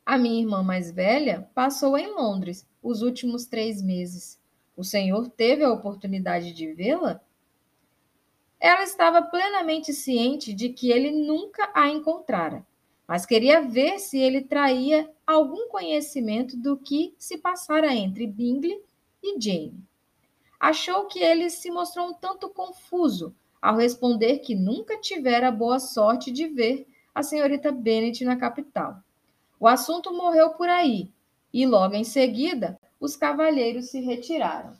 A 0.05 0.17
minha 0.17 0.41
irmã 0.41 0.61
mais 0.63 0.91
velha 0.91 1.49
passou 1.53 1.97
em 1.97 2.07
Londres 2.07 2.67
os 2.81 3.01
últimos 3.01 3.45
três 3.45 3.81
meses. 3.81 4.39
O 4.75 4.83
senhor 4.83 5.29
teve 5.29 5.63
a 5.63 5.71
oportunidade 5.71 6.53
de 6.53 6.73
vê-la? 6.73 7.21
Ela 8.59 8.83
estava 8.83 9.21
plenamente 9.21 9.93
ciente 9.93 10.53
de 10.53 10.69
que 10.69 10.91
ele 10.91 11.11
nunca 11.11 11.71
a 11.73 11.89
encontrara, 11.89 12.65
mas 13.07 13.25
queria 13.25 13.61
ver 13.61 13.99
se 13.99 14.17
ele 14.17 14.41
traía 14.41 15.09
algum 15.25 15.69
conhecimento 15.69 16.57
do 16.57 16.77
que 16.77 17.15
se 17.17 17.37
passara 17.37 17.93
entre 17.93 18.27
Bingley 18.27 18.83
e 19.23 19.39
Jane. 19.39 19.81
Achou 20.59 21.07
que 21.07 21.19
ele 21.19 21.49
se 21.49 21.71
mostrou 21.71 22.09
um 22.09 22.13
tanto 22.13 22.49
confuso 22.49 23.33
ao 23.61 23.77
responder 23.77 24.39
que 24.39 24.55
nunca 24.55 24.99
tivera 24.99 25.49
a 25.49 25.51
boa 25.51 25.79
sorte 25.79 26.31
de 26.31 26.47
ver 26.47 26.87
a 27.13 27.23
senhorita 27.23 27.71
Bennet 27.71 28.23
na 28.23 28.35
capital. 28.35 28.97
O 29.59 29.67
assunto 29.67 30.13
morreu 30.13 30.51
por 30.51 30.69
aí, 30.69 31.11
e 31.53 31.65
logo 31.65 31.95
em 31.95 32.03
seguida 32.03 32.79
os 32.99 33.15
cavalheiros 33.15 33.89
se 33.89 33.99
retiraram. 33.99 34.73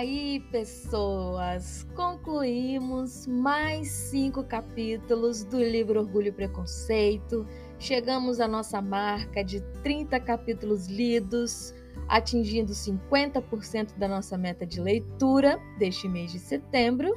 aí, 0.00 0.40
pessoas, 0.50 1.86
concluímos 1.94 3.26
mais 3.26 3.90
cinco 3.90 4.42
capítulos 4.42 5.44
do 5.44 5.58
livro 5.58 6.00
Orgulho 6.00 6.28
e 6.28 6.32
Preconceito. 6.32 7.46
Chegamos 7.80 8.40
à 8.40 8.46
nossa 8.46 8.82
marca 8.82 9.42
de 9.42 9.62
30 9.82 10.20
capítulos 10.20 10.86
lidos, 10.86 11.74
atingindo 12.06 12.72
50% 12.72 13.96
da 13.96 14.06
nossa 14.06 14.36
meta 14.36 14.66
de 14.66 14.78
leitura 14.78 15.58
deste 15.78 16.06
mês 16.06 16.30
de 16.30 16.38
setembro. 16.38 17.08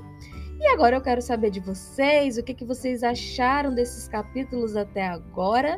E 0.61 0.67
agora 0.67 0.95
eu 0.95 1.01
quero 1.01 1.21
saber 1.21 1.51
de 1.51 1.59
vocês, 1.59 2.37
o 2.37 2.43
que, 2.43 2.53
que 2.53 2.63
vocês 2.63 3.03
acharam 3.03 3.75
desses 3.75 4.07
capítulos 4.07 4.77
até 4.77 5.05
agora. 5.05 5.77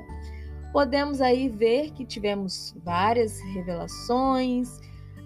Podemos 0.71 1.19
aí 1.19 1.49
ver 1.49 1.91
que 1.91 2.05
tivemos 2.05 2.75
várias 2.85 3.39
revelações. 3.55 4.79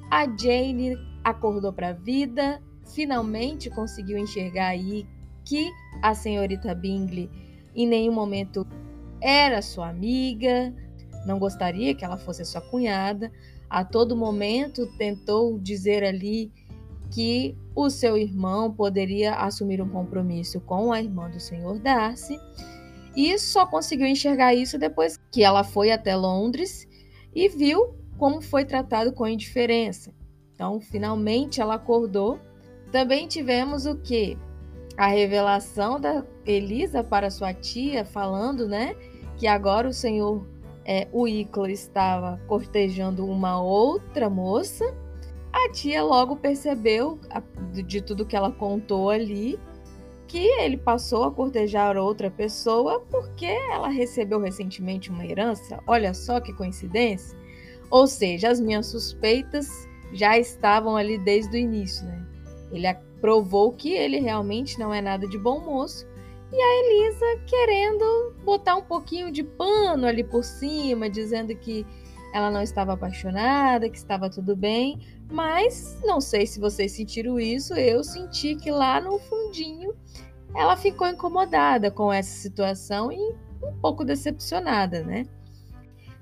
A 0.09 0.23
Jane 0.25 0.95
acordou 1.21 1.73
para 1.73 1.89
a 1.89 1.93
vida, 1.93 2.63
finalmente 2.95 3.69
conseguiu 3.69 4.17
enxergar 4.17 4.67
aí 4.67 5.05
que 5.43 5.69
a 6.01 6.15
senhorita 6.15 6.73
Bingley 6.73 7.29
em 7.75 7.85
nenhum 7.85 8.13
momento 8.13 8.65
era 9.21 9.61
sua 9.61 9.89
amiga, 9.89 10.73
não 11.25 11.39
gostaria 11.39 11.93
que 11.93 12.05
ela 12.05 12.17
fosse 12.17 12.43
sua 12.45 12.61
cunhada. 12.61 13.31
A 13.69 13.83
todo 13.83 14.15
momento 14.15 14.87
tentou 14.97 15.59
dizer 15.59 16.03
ali 16.03 16.51
que 17.11 17.55
o 17.75 17.89
seu 17.89 18.17
irmão 18.17 18.71
poderia 18.71 19.35
assumir 19.35 19.81
um 19.81 19.89
compromisso 19.89 20.59
com 20.61 20.91
a 20.91 21.01
irmã 21.01 21.29
do 21.29 21.39
senhor 21.39 21.79
Darcy. 21.79 22.39
E 23.15 23.37
só 23.37 23.65
conseguiu 23.65 24.07
enxergar 24.07 24.53
isso 24.53 24.77
depois 24.77 25.19
que 25.31 25.43
ela 25.43 25.63
foi 25.63 25.91
até 25.91 26.15
Londres 26.15 26.87
e 27.33 27.49
viu 27.49 27.95
como 28.17 28.41
foi 28.41 28.65
tratado 28.65 29.11
com 29.11 29.27
indiferença. 29.27 30.13
Então, 30.53 30.79
finalmente 30.79 31.61
ela 31.61 31.75
acordou. 31.75 32.39
Também 32.91 33.27
tivemos 33.27 33.85
o 33.85 33.95
que? 33.95 34.37
A 34.97 35.07
revelação 35.07 35.99
da 35.99 36.25
Elisa 36.45 37.03
para 37.03 37.29
sua 37.29 37.53
tia, 37.53 38.03
falando, 38.03 38.67
né, 38.67 38.95
que 39.39 39.47
agora 39.47 39.87
o 39.87 39.93
senhor 39.93 40.45
é, 40.85 41.07
Wicklow 41.11 41.67
estava 41.67 42.39
cortejando 42.47 43.25
uma 43.25 43.59
outra 43.59 44.29
moça 44.29 44.85
a 45.51 45.69
tia 45.71 46.03
logo 46.03 46.35
percebeu, 46.35 47.19
de 47.85 48.01
tudo 48.01 48.25
que 48.25 48.35
ela 48.35 48.51
contou 48.51 49.09
ali, 49.09 49.59
que 50.27 50.45
ele 50.61 50.77
passou 50.77 51.23
a 51.23 51.31
cortejar 51.31 51.97
outra 51.97 52.29
pessoa 52.29 52.99
porque 53.09 53.47
ela 53.71 53.89
recebeu 53.89 54.39
recentemente 54.39 55.09
uma 55.09 55.25
herança. 55.25 55.81
Olha 55.87 56.13
só 56.13 56.39
que 56.39 56.53
coincidência. 56.53 57.37
Ou 57.89 58.05
seja, 58.05 58.49
as 58.49 58.59
minhas 58.59 58.85
suspeitas 58.85 59.87
já 60.13 60.37
estavam 60.37 60.95
ali 60.95 61.17
desde 61.17 61.57
o 61.57 61.59
início, 61.59 62.05
né? 62.05 62.25
Ele 62.71 62.93
provou 63.19 63.71
que 63.73 63.91
ele 63.91 64.19
realmente 64.19 64.77
não 64.77 64.93
é 64.93 65.01
nada 65.01 65.27
de 65.27 65.37
bom 65.37 65.59
moço. 65.59 66.07
E 66.51 66.61
a 66.61 66.79
Elisa 66.79 67.25
querendo 67.45 68.33
botar 68.43 68.75
um 68.75 68.81
pouquinho 68.81 69.31
de 69.31 69.43
pano 69.43 70.07
ali 70.07 70.23
por 70.23 70.43
cima, 70.43 71.09
dizendo 71.09 71.55
que 71.55 71.85
ela 72.33 72.49
não 72.49 72.61
estava 72.61 72.93
apaixonada, 72.93 73.89
que 73.89 73.97
estava 73.97 74.29
tudo 74.29 74.55
bem, 74.55 74.99
mas 75.31 75.99
não 76.03 76.19
sei 76.19 76.47
se 76.47 76.59
vocês 76.59 76.91
sentiram 76.91 77.39
isso, 77.39 77.73
eu 77.75 78.03
senti 78.03 78.55
que 78.55 78.71
lá 78.71 78.99
no 78.99 79.19
fundinho 79.19 79.95
ela 80.55 80.75
ficou 80.75 81.07
incomodada 81.07 81.91
com 81.91 82.11
essa 82.11 82.31
situação 82.31 83.11
e 83.11 83.35
um 83.63 83.79
pouco 83.79 84.03
decepcionada, 84.03 85.03
né? 85.03 85.25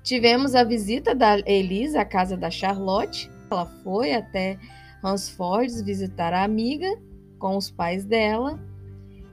Tivemos 0.02 0.54
a 0.54 0.64
visita 0.64 1.14
da 1.14 1.38
Elisa 1.40 2.00
à 2.00 2.04
casa 2.04 2.36
da 2.36 2.50
Charlotte. 2.50 3.30
Ela 3.50 3.66
foi 3.82 4.14
até 4.14 4.58
Hansford 5.02 5.82
visitar 5.82 6.32
a 6.32 6.44
amiga 6.44 6.88
com 7.38 7.56
os 7.56 7.70
pais 7.70 8.04
dela 8.04 8.58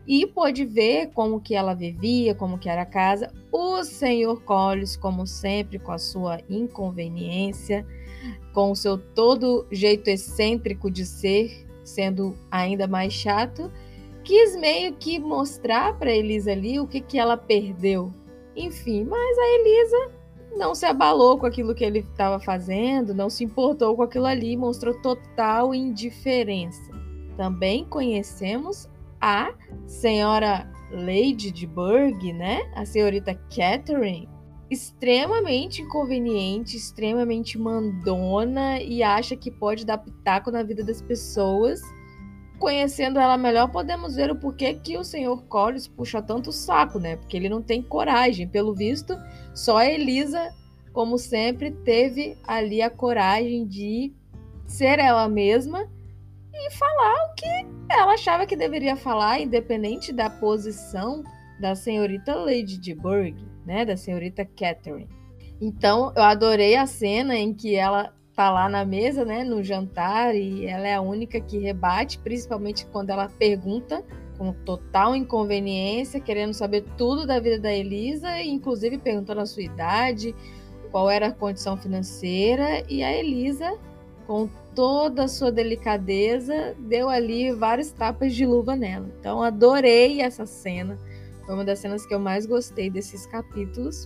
e 0.07 0.26
pôde 0.27 0.65
ver 0.65 1.11
como 1.14 1.41
que 1.41 1.56
ela 1.56 1.73
vivia, 1.73 2.36
como 2.36 2.57
que 2.57 2.69
era 2.69 2.84
a 2.84 2.86
casa. 2.86 3.32
O 3.52 3.84
senhor 3.84 4.41
Collins, 4.44 4.95
como 4.95 5.26
sempre, 5.26 5.80
com 5.80 5.91
a 5.91 5.98
sua 5.98 6.40
inconveniência, 6.49 7.86
com 8.53 8.72
o 8.72 8.76
seu 8.76 8.98
todo 8.98 9.65
jeito 9.72 10.07
excêntrico 10.10 10.91
de 10.91 11.06
ser, 11.06 11.65
sendo 11.84 12.38
ainda 12.52 12.88
mais 12.88 13.14
chato, 13.14 13.72
quis 14.23 14.56
meio 14.56 14.94
que 14.94 15.19
mostrar 15.19 15.98
para 15.98 16.11
Elisa 16.11 16.52
ali 16.52 16.80
o 16.80 16.88
que, 16.88 17.02
que 17.02 17.18
ela 17.18 17.38
perdeu. 17.38 18.14
Enfim, 18.56 19.03
mas 19.03 19.38
a 19.38 19.60
Elisa 19.60 20.11
não 20.56 20.73
se 20.73 20.86
abalou 20.86 21.38
com 21.38 21.45
aquilo 21.45 21.76
que 21.76 21.84
ele 21.84 21.99
estava 21.99 22.40
fazendo, 22.40 23.14
não 23.14 23.30
se 23.30 23.44
importou 23.44 23.95
com 23.95 24.03
aquilo 24.03 24.26
ali, 24.26 24.56
mostrou 24.56 24.94
total 25.02 25.76
indiferença. 25.76 26.91
Também 27.36 27.84
conhecemos 27.84 28.88
a 29.19 29.53
senhora 29.87 30.69
Lady 30.91 31.51
de 31.51 31.65
Burgh, 31.65 32.33
né? 32.33 32.61
A 32.75 32.85
senhorita 32.85 33.35
Catherine, 33.55 34.29
extremamente 34.69 35.81
inconveniente, 35.81 36.77
extremamente 36.77 37.57
mandona 37.57 38.79
e 38.81 39.03
acha 39.03 39.35
que 39.35 39.51
pode 39.51 39.85
dar 39.85 39.97
pitaco 39.97 40.51
na 40.51 40.63
vida 40.63 40.83
das 40.83 41.01
pessoas. 41.01 41.81
Conhecendo 42.59 43.19
ela 43.19 43.37
melhor, 43.37 43.69
podemos 43.69 44.15
ver 44.15 44.31
o 44.31 44.39
porquê 44.39 44.73
que 44.75 44.97
o 44.97 45.03
senhor 45.03 45.43
Collins 45.43 45.87
puxa 45.87 46.21
tanto 46.21 46.49
o 46.51 46.53
saco, 46.53 46.99
né? 46.99 47.17
Porque 47.17 47.35
ele 47.35 47.49
não 47.49 47.61
tem 47.61 47.81
coragem. 47.81 48.47
Pelo 48.47 48.73
visto, 48.73 49.13
só 49.53 49.77
a 49.77 49.85
Elisa, 49.85 50.53
como 50.93 51.17
sempre, 51.17 51.71
teve 51.71 52.37
ali 52.47 52.81
a 52.81 52.89
coragem 52.89 53.67
de 53.67 54.13
ser 54.65 54.99
ela 54.99 55.27
mesma 55.27 55.87
e 56.56 56.72
falar 56.72 57.14
o 57.26 57.36
que 57.36 57.68
ela 57.90 58.14
achava 58.14 58.45
que 58.45 58.56
deveria 58.56 58.95
falar, 58.95 59.40
independente 59.40 60.11
da 60.14 60.30
posição 60.30 61.23
da 61.60 61.76
senhorita 61.76 62.36
Lady 62.36 62.77
de 62.77 62.94
Burgh 62.94 63.36
né, 63.65 63.84
da 63.84 63.98
senhorita 63.98 64.45
Catherine. 64.45 65.10
Então, 65.60 66.14
eu 66.15 66.22
adorei 66.22 66.76
a 66.76 66.86
cena 66.86 67.36
em 67.36 67.53
que 67.53 67.76
ela 67.76 68.14
tá 68.36 68.52
lá 68.52 68.69
na 68.69 68.86
mesa, 68.86 69.26
né, 69.26 69.44
no 69.44 69.64
jantar, 69.64 70.36
e 70.36 70.65
ela 70.65 70.88
é 70.88 70.94
a 70.94 71.02
única 71.02 71.40
que 71.40 71.57
rebate, 71.57 72.19
principalmente 72.19 72.86
quando 72.88 73.10
ela 73.10 73.30
pergunta 73.30 74.03
com 74.38 74.52
total 74.52 75.15
inconveniência, 75.15 76.19
querendo 76.19 76.53
saber 76.53 76.84
tudo 76.98 77.26
da 77.26 77.40
vida 77.40 77.57
da 77.57 77.73
Elisa, 77.73 78.41
inclusive 78.41 78.98
perguntando 78.98 79.40
a 79.40 79.45
sua 79.45 79.64
idade, 79.64 80.36
qual 80.91 81.10
era 81.10 81.27
a 81.27 81.32
condição 81.32 81.77
financeira, 81.77 82.84
e 82.90 83.02
a 83.02 83.14
Elisa, 83.14 83.77
com 84.27 84.49
toda 84.76 85.23
a 85.23 85.27
sua 85.27 85.52
delicadeza, 85.52 86.76
deu 86.77 87.10
ali 87.10 87.52
várias 87.52 87.91
tapas 87.91 88.35
de 88.35 88.45
luva 88.45 88.76
nela. 88.76 89.10
Então, 89.19 89.41
adorei 89.41 90.22
essa 90.22 90.45
cena. 90.45 90.99
Foi 91.45 91.56
uma 91.56 91.64
das 91.64 91.80
cenas 91.80 92.06
que 92.06 92.14
eu 92.14 92.19
mais 92.19 92.45
gostei 92.45 92.89
desses 92.89 93.26
capítulos. 93.26 94.06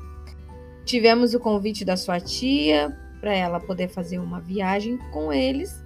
Tivemos 0.85 1.33
o 1.33 1.39
convite 1.39 1.83
da 1.83 1.97
sua 1.97 2.19
tia 2.19 2.95
para 3.19 3.35
ela 3.35 3.59
poder 3.59 3.89
fazer 3.89 4.19
uma 4.19 4.39
viagem 4.39 4.97
com 5.11 5.33
eles 5.33 5.83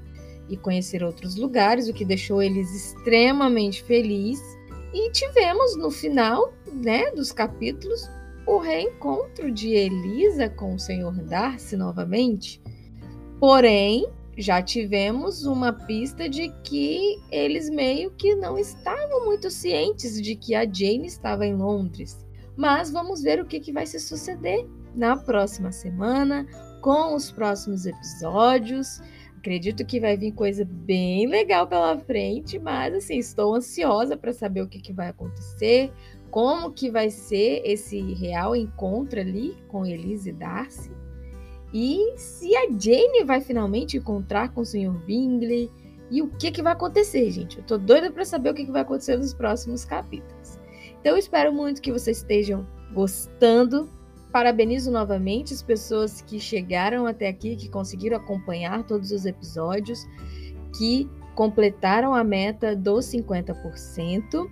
e 0.49 0.57
conhecer 0.57 1.03
outros 1.03 1.35
lugares, 1.35 1.87
o 1.87 1.93
que 1.93 2.05
deixou 2.05 2.41
eles 2.41 2.69
extremamente 2.73 3.81
felizes. 3.83 4.45
E 4.93 5.09
tivemos 5.11 5.77
no 5.77 5.89
final, 5.89 6.53
né, 6.71 7.09
dos 7.11 7.31
capítulos, 7.31 8.09
o 8.45 8.57
reencontro 8.57 9.49
de 9.49 9.69
Elisa 9.69 10.49
com 10.49 10.75
o 10.75 10.79
Senhor 10.79 11.13
Darcy 11.23 11.75
novamente. 11.77 12.61
Porém, 13.39 14.05
já 14.37 14.61
tivemos 14.61 15.45
uma 15.45 15.71
pista 15.71 16.27
de 16.27 16.49
que 16.63 17.19
eles 17.31 17.69
meio 17.69 18.11
que 18.11 18.35
não 18.35 18.57
estavam 18.57 19.25
muito 19.25 19.49
cientes 19.49 20.21
de 20.21 20.35
que 20.35 20.55
a 20.55 20.61
Jane 20.61 21.05
estava 21.05 21.45
em 21.45 21.55
Londres. 21.55 22.25
Mas 22.55 22.91
vamos 22.91 23.21
ver 23.21 23.39
o 23.39 23.45
que, 23.45 23.59
que 23.59 23.71
vai 23.71 23.85
se 23.85 23.99
suceder 23.99 24.65
na 24.95 25.17
próxima 25.17 25.71
semana, 25.71 26.45
com 26.81 27.15
os 27.15 27.31
próximos 27.31 27.85
episódios. 27.85 29.01
Acredito 29.37 29.85
que 29.85 29.99
vai 29.99 30.15
vir 30.15 30.31
coisa 30.31 30.63
bem 30.65 31.27
legal 31.27 31.67
pela 31.67 31.97
frente, 31.99 32.57
mas 32.57 32.93
assim, 32.93 33.17
estou 33.17 33.53
ansiosa 33.53 34.15
para 34.15 34.31
saber 34.31 34.61
o 34.61 34.67
que, 34.67 34.79
que 34.79 34.93
vai 34.93 35.09
acontecer, 35.09 35.91
como 36.31 36.71
que 36.71 36.89
vai 36.89 37.09
ser 37.09 37.61
esse 37.65 37.99
real 38.13 38.55
encontro 38.55 39.19
ali 39.19 39.55
com 39.67 39.85
Elise 39.85 40.29
e 40.29 40.33
Darcy. 40.33 40.91
E 41.73 42.13
se 42.17 42.55
a 42.55 42.67
Jane 42.69 43.23
vai 43.25 43.41
finalmente 43.41 43.97
encontrar 43.97 44.49
com 44.53 44.61
o 44.61 44.65
Sr. 44.65 44.91
Bingley 45.05 45.71
e 46.11 46.21
o 46.21 46.27
que, 46.27 46.51
que 46.51 46.61
vai 46.61 46.73
acontecer, 46.73 47.31
gente. 47.31 47.57
Eu 47.57 47.63
tô 47.63 47.77
doida 47.77 48.11
para 48.11 48.23
saber 48.23 48.51
o 48.51 48.53
que, 48.53 48.65
que 48.65 48.71
vai 48.71 48.83
acontecer 48.83 49.17
nos 49.17 49.33
próximos 49.33 49.83
capítulos. 49.83 50.59
Então 50.99 51.13
eu 51.13 51.17
espero 51.17 51.51
muito 51.51 51.81
que 51.81 51.91
vocês 51.91 52.17
estejam 52.17 52.65
gostando. 52.93 53.89
Parabenizo 54.31 54.91
novamente 54.91 55.53
as 55.53 55.63
pessoas 55.63 56.21
que 56.21 56.39
chegaram 56.39 57.07
até 57.07 57.27
aqui, 57.27 57.55
que 57.55 57.69
conseguiram 57.69 58.17
acompanhar 58.17 58.85
todos 58.85 59.11
os 59.11 59.25
episódios, 59.25 60.07
que 60.77 61.09
completaram 61.35 62.13
a 62.13 62.23
meta 62.23 62.75
dos 62.75 63.05
50%. 63.05 64.47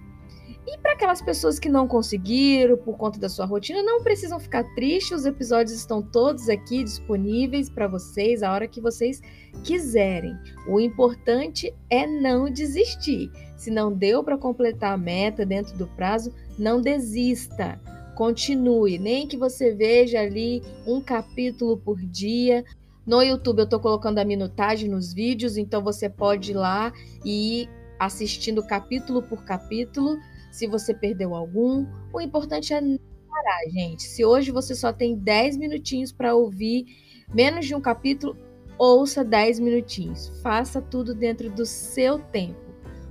E 0.72 0.78
para 0.78 0.94
aquelas 0.94 1.22
pessoas 1.22 1.60
que 1.60 1.68
não 1.68 1.86
conseguiram 1.86 2.78
por 2.78 2.96
conta 2.96 3.20
da 3.20 3.28
sua 3.28 3.46
rotina, 3.46 3.84
não 3.84 4.02
precisam 4.02 4.40
ficar 4.40 4.64
tristes, 4.74 5.12
os 5.20 5.26
episódios 5.26 5.76
estão 5.76 6.02
todos 6.02 6.48
aqui 6.48 6.82
disponíveis 6.82 7.70
para 7.70 7.90
vocês 7.90 8.42
a 8.42 8.54
hora 8.54 8.70
que 8.70 8.80
vocês 8.80 9.22
quiserem. 9.66 10.34
O 10.70 10.80
importante 10.80 11.76
é 11.90 12.08
não 12.08 12.50
desistir. 12.50 13.30
Se 13.58 13.70
não 13.70 13.92
deu 13.92 14.24
para 14.24 14.38
completar 14.38 14.94
a 14.94 14.98
meta 14.98 15.46
dentro 15.46 15.78
do 15.78 15.88
prazo, 15.88 16.34
não 16.58 16.80
desista. 16.80 17.78
Continue, 18.16 18.98
nem 18.98 19.28
que 19.28 19.36
você 19.36 19.74
veja 19.76 20.22
ali 20.22 20.64
um 20.88 21.02
capítulo 21.02 21.76
por 21.76 22.00
dia. 22.00 22.64
No 23.06 23.22
YouTube 23.22 23.60
eu 23.60 23.66
estou 23.66 23.80
colocando 23.82 24.20
a 24.20 24.26
minutagem 24.26 24.90
nos 24.90 25.14
vídeos, 25.14 25.58
então 25.58 25.84
você 25.84 26.08
pode 26.08 26.52
ir 26.52 26.56
lá 26.56 26.94
e 27.26 27.64
ir 27.64 27.70
assistindo 28.00 28.66
capítulo 28.66 29.22
por 29.22 29.44
capítulo 29.44 30.18
se 30.52 30.68
você 30.68 30.94
perdeu 30.94 31.34
algum. 31.34 31.88
O 32.14 32.22
importante 32.22 32.74
é 32.74 32.82
não 32.82 33.00
parar, 33.28 33.70
gente. 33.72 34.04
Se 34.04 34.24
hoje 34.24 34.52
você 34.52 34.76
só 34.76 34.92
tem 34.92 35.18
10 35.18 35.58
minutinhos 35.58 36.12
para 36.12 36.36
ouvir 36.36 36.86
menos 37.34 37.66
de 37.66 37.74
um 37.74 37.82
capítulo, 37.82 38.38
ouça 38.78 39.24
10 39.24 39.60
minutinhos. 39.60 40.30
Faça 40.42 40.82
tudo 40.82 41.16
dentro 41.16 41.50
do 41.50 41.66
seu 41.66 42.20
tempo, 42.20 42.60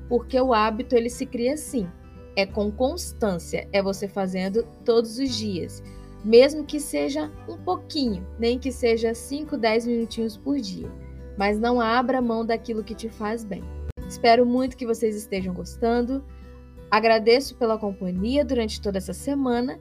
porque 0.08 0.38
o 0.40 0.52
hábito 0.52 0.94
ele 0.94 1.08
se 1.08 1.24
cria 1.24 1.54
assim. 1.54 1.88
É 2.36 2.46
com 2.46 2.70
constância, 2.70 3.68
é 3.72 3.82
você 3.82 4.06
fazendo 4.06 4.64
todos 4.84 5.18
os 5.18 5.36
dias, 5.36 5.82
mesmo 6.24 6.64
que 6.64 6.78
seja 6.78 7.30
um 7.48 7.56
pouquinho, 7.56 8.26
nem 8.38 8.58
que 8.58 8.70
seja 8.70 9.14
5, 9.14 9.56
10 9.56 9.86
minutinhos 9.86 10.36
por 10.36 10.58
dia. 10.60 10.90
Mas 11.36 11.58
não 11.58 11.80
abra 11.80 12.20
mão 12.20 12.44
daquilo 12.44 12.84
que 12.84 12.94
te 12.94 13.08
faz 13.08 13.42
bem. 13.42 13.64
Espero 14.06 14.44
muito 14.44 14.76
que 14.76 14.86
vocês 14.86 15.16
estejam 15.16 15.54
gostando. 15.54 16.24
Agradeço 16.90 17.56
pela 17.56 17.78
companhia 17.78 18.44
durante 18.44 18.80
toda 18.80 18.98
essa 18.98 19.12
semana. 19.12 19.78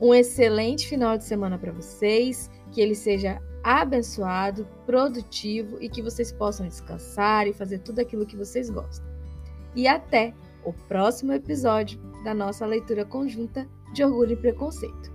Um 0.00 0.14
excelente 0.14 0.88
final 0.88 1.16
de 1.16 1.24
semana 1.24 1.58
para 1.58 1.72
vocês, 1.72 2.50
que 2.72 2.80
ele 2.80 2.94
seja 2.94 3.40
abençoado, 3.62 4.66
produtivo 4.84 5.76
e 5.80 5.88
que 5.88 6.02
vocês 6.02 6.32
possam 6.32 6.66
descansar 6.66 7.46
e 7.46 7.52
fazer 7.52 7.78
tudo 7.78 8.00
aquilo 8.00 8.26
que 8.26 8.36
vocês 8.36 8.68
gostam. 8.68 9.06
E 9.76 9.86
até 9.86 10.34
o 10.64 10.72
próximo 10.72 11.32
episódio 11.32 12.00
da 12.24 12.34
nossa 12.34 12.66
leitura 12.66 13.04
conjunta 13.04 13.68
de 13.92 14.02
Orgulho 14.02 14.32
e 14.32 14.36
Preconceito. 14.36 15.12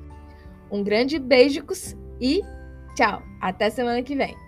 Um 0.72 0.84
grande 0.84 1.20
beijos 1.20 1.96
e 2.20 2.42
tchau! 2.96 3.22
Até 3.42 3.70
semana 3.70 4.02
que 4.04 4.16
vem! 4.16 4.47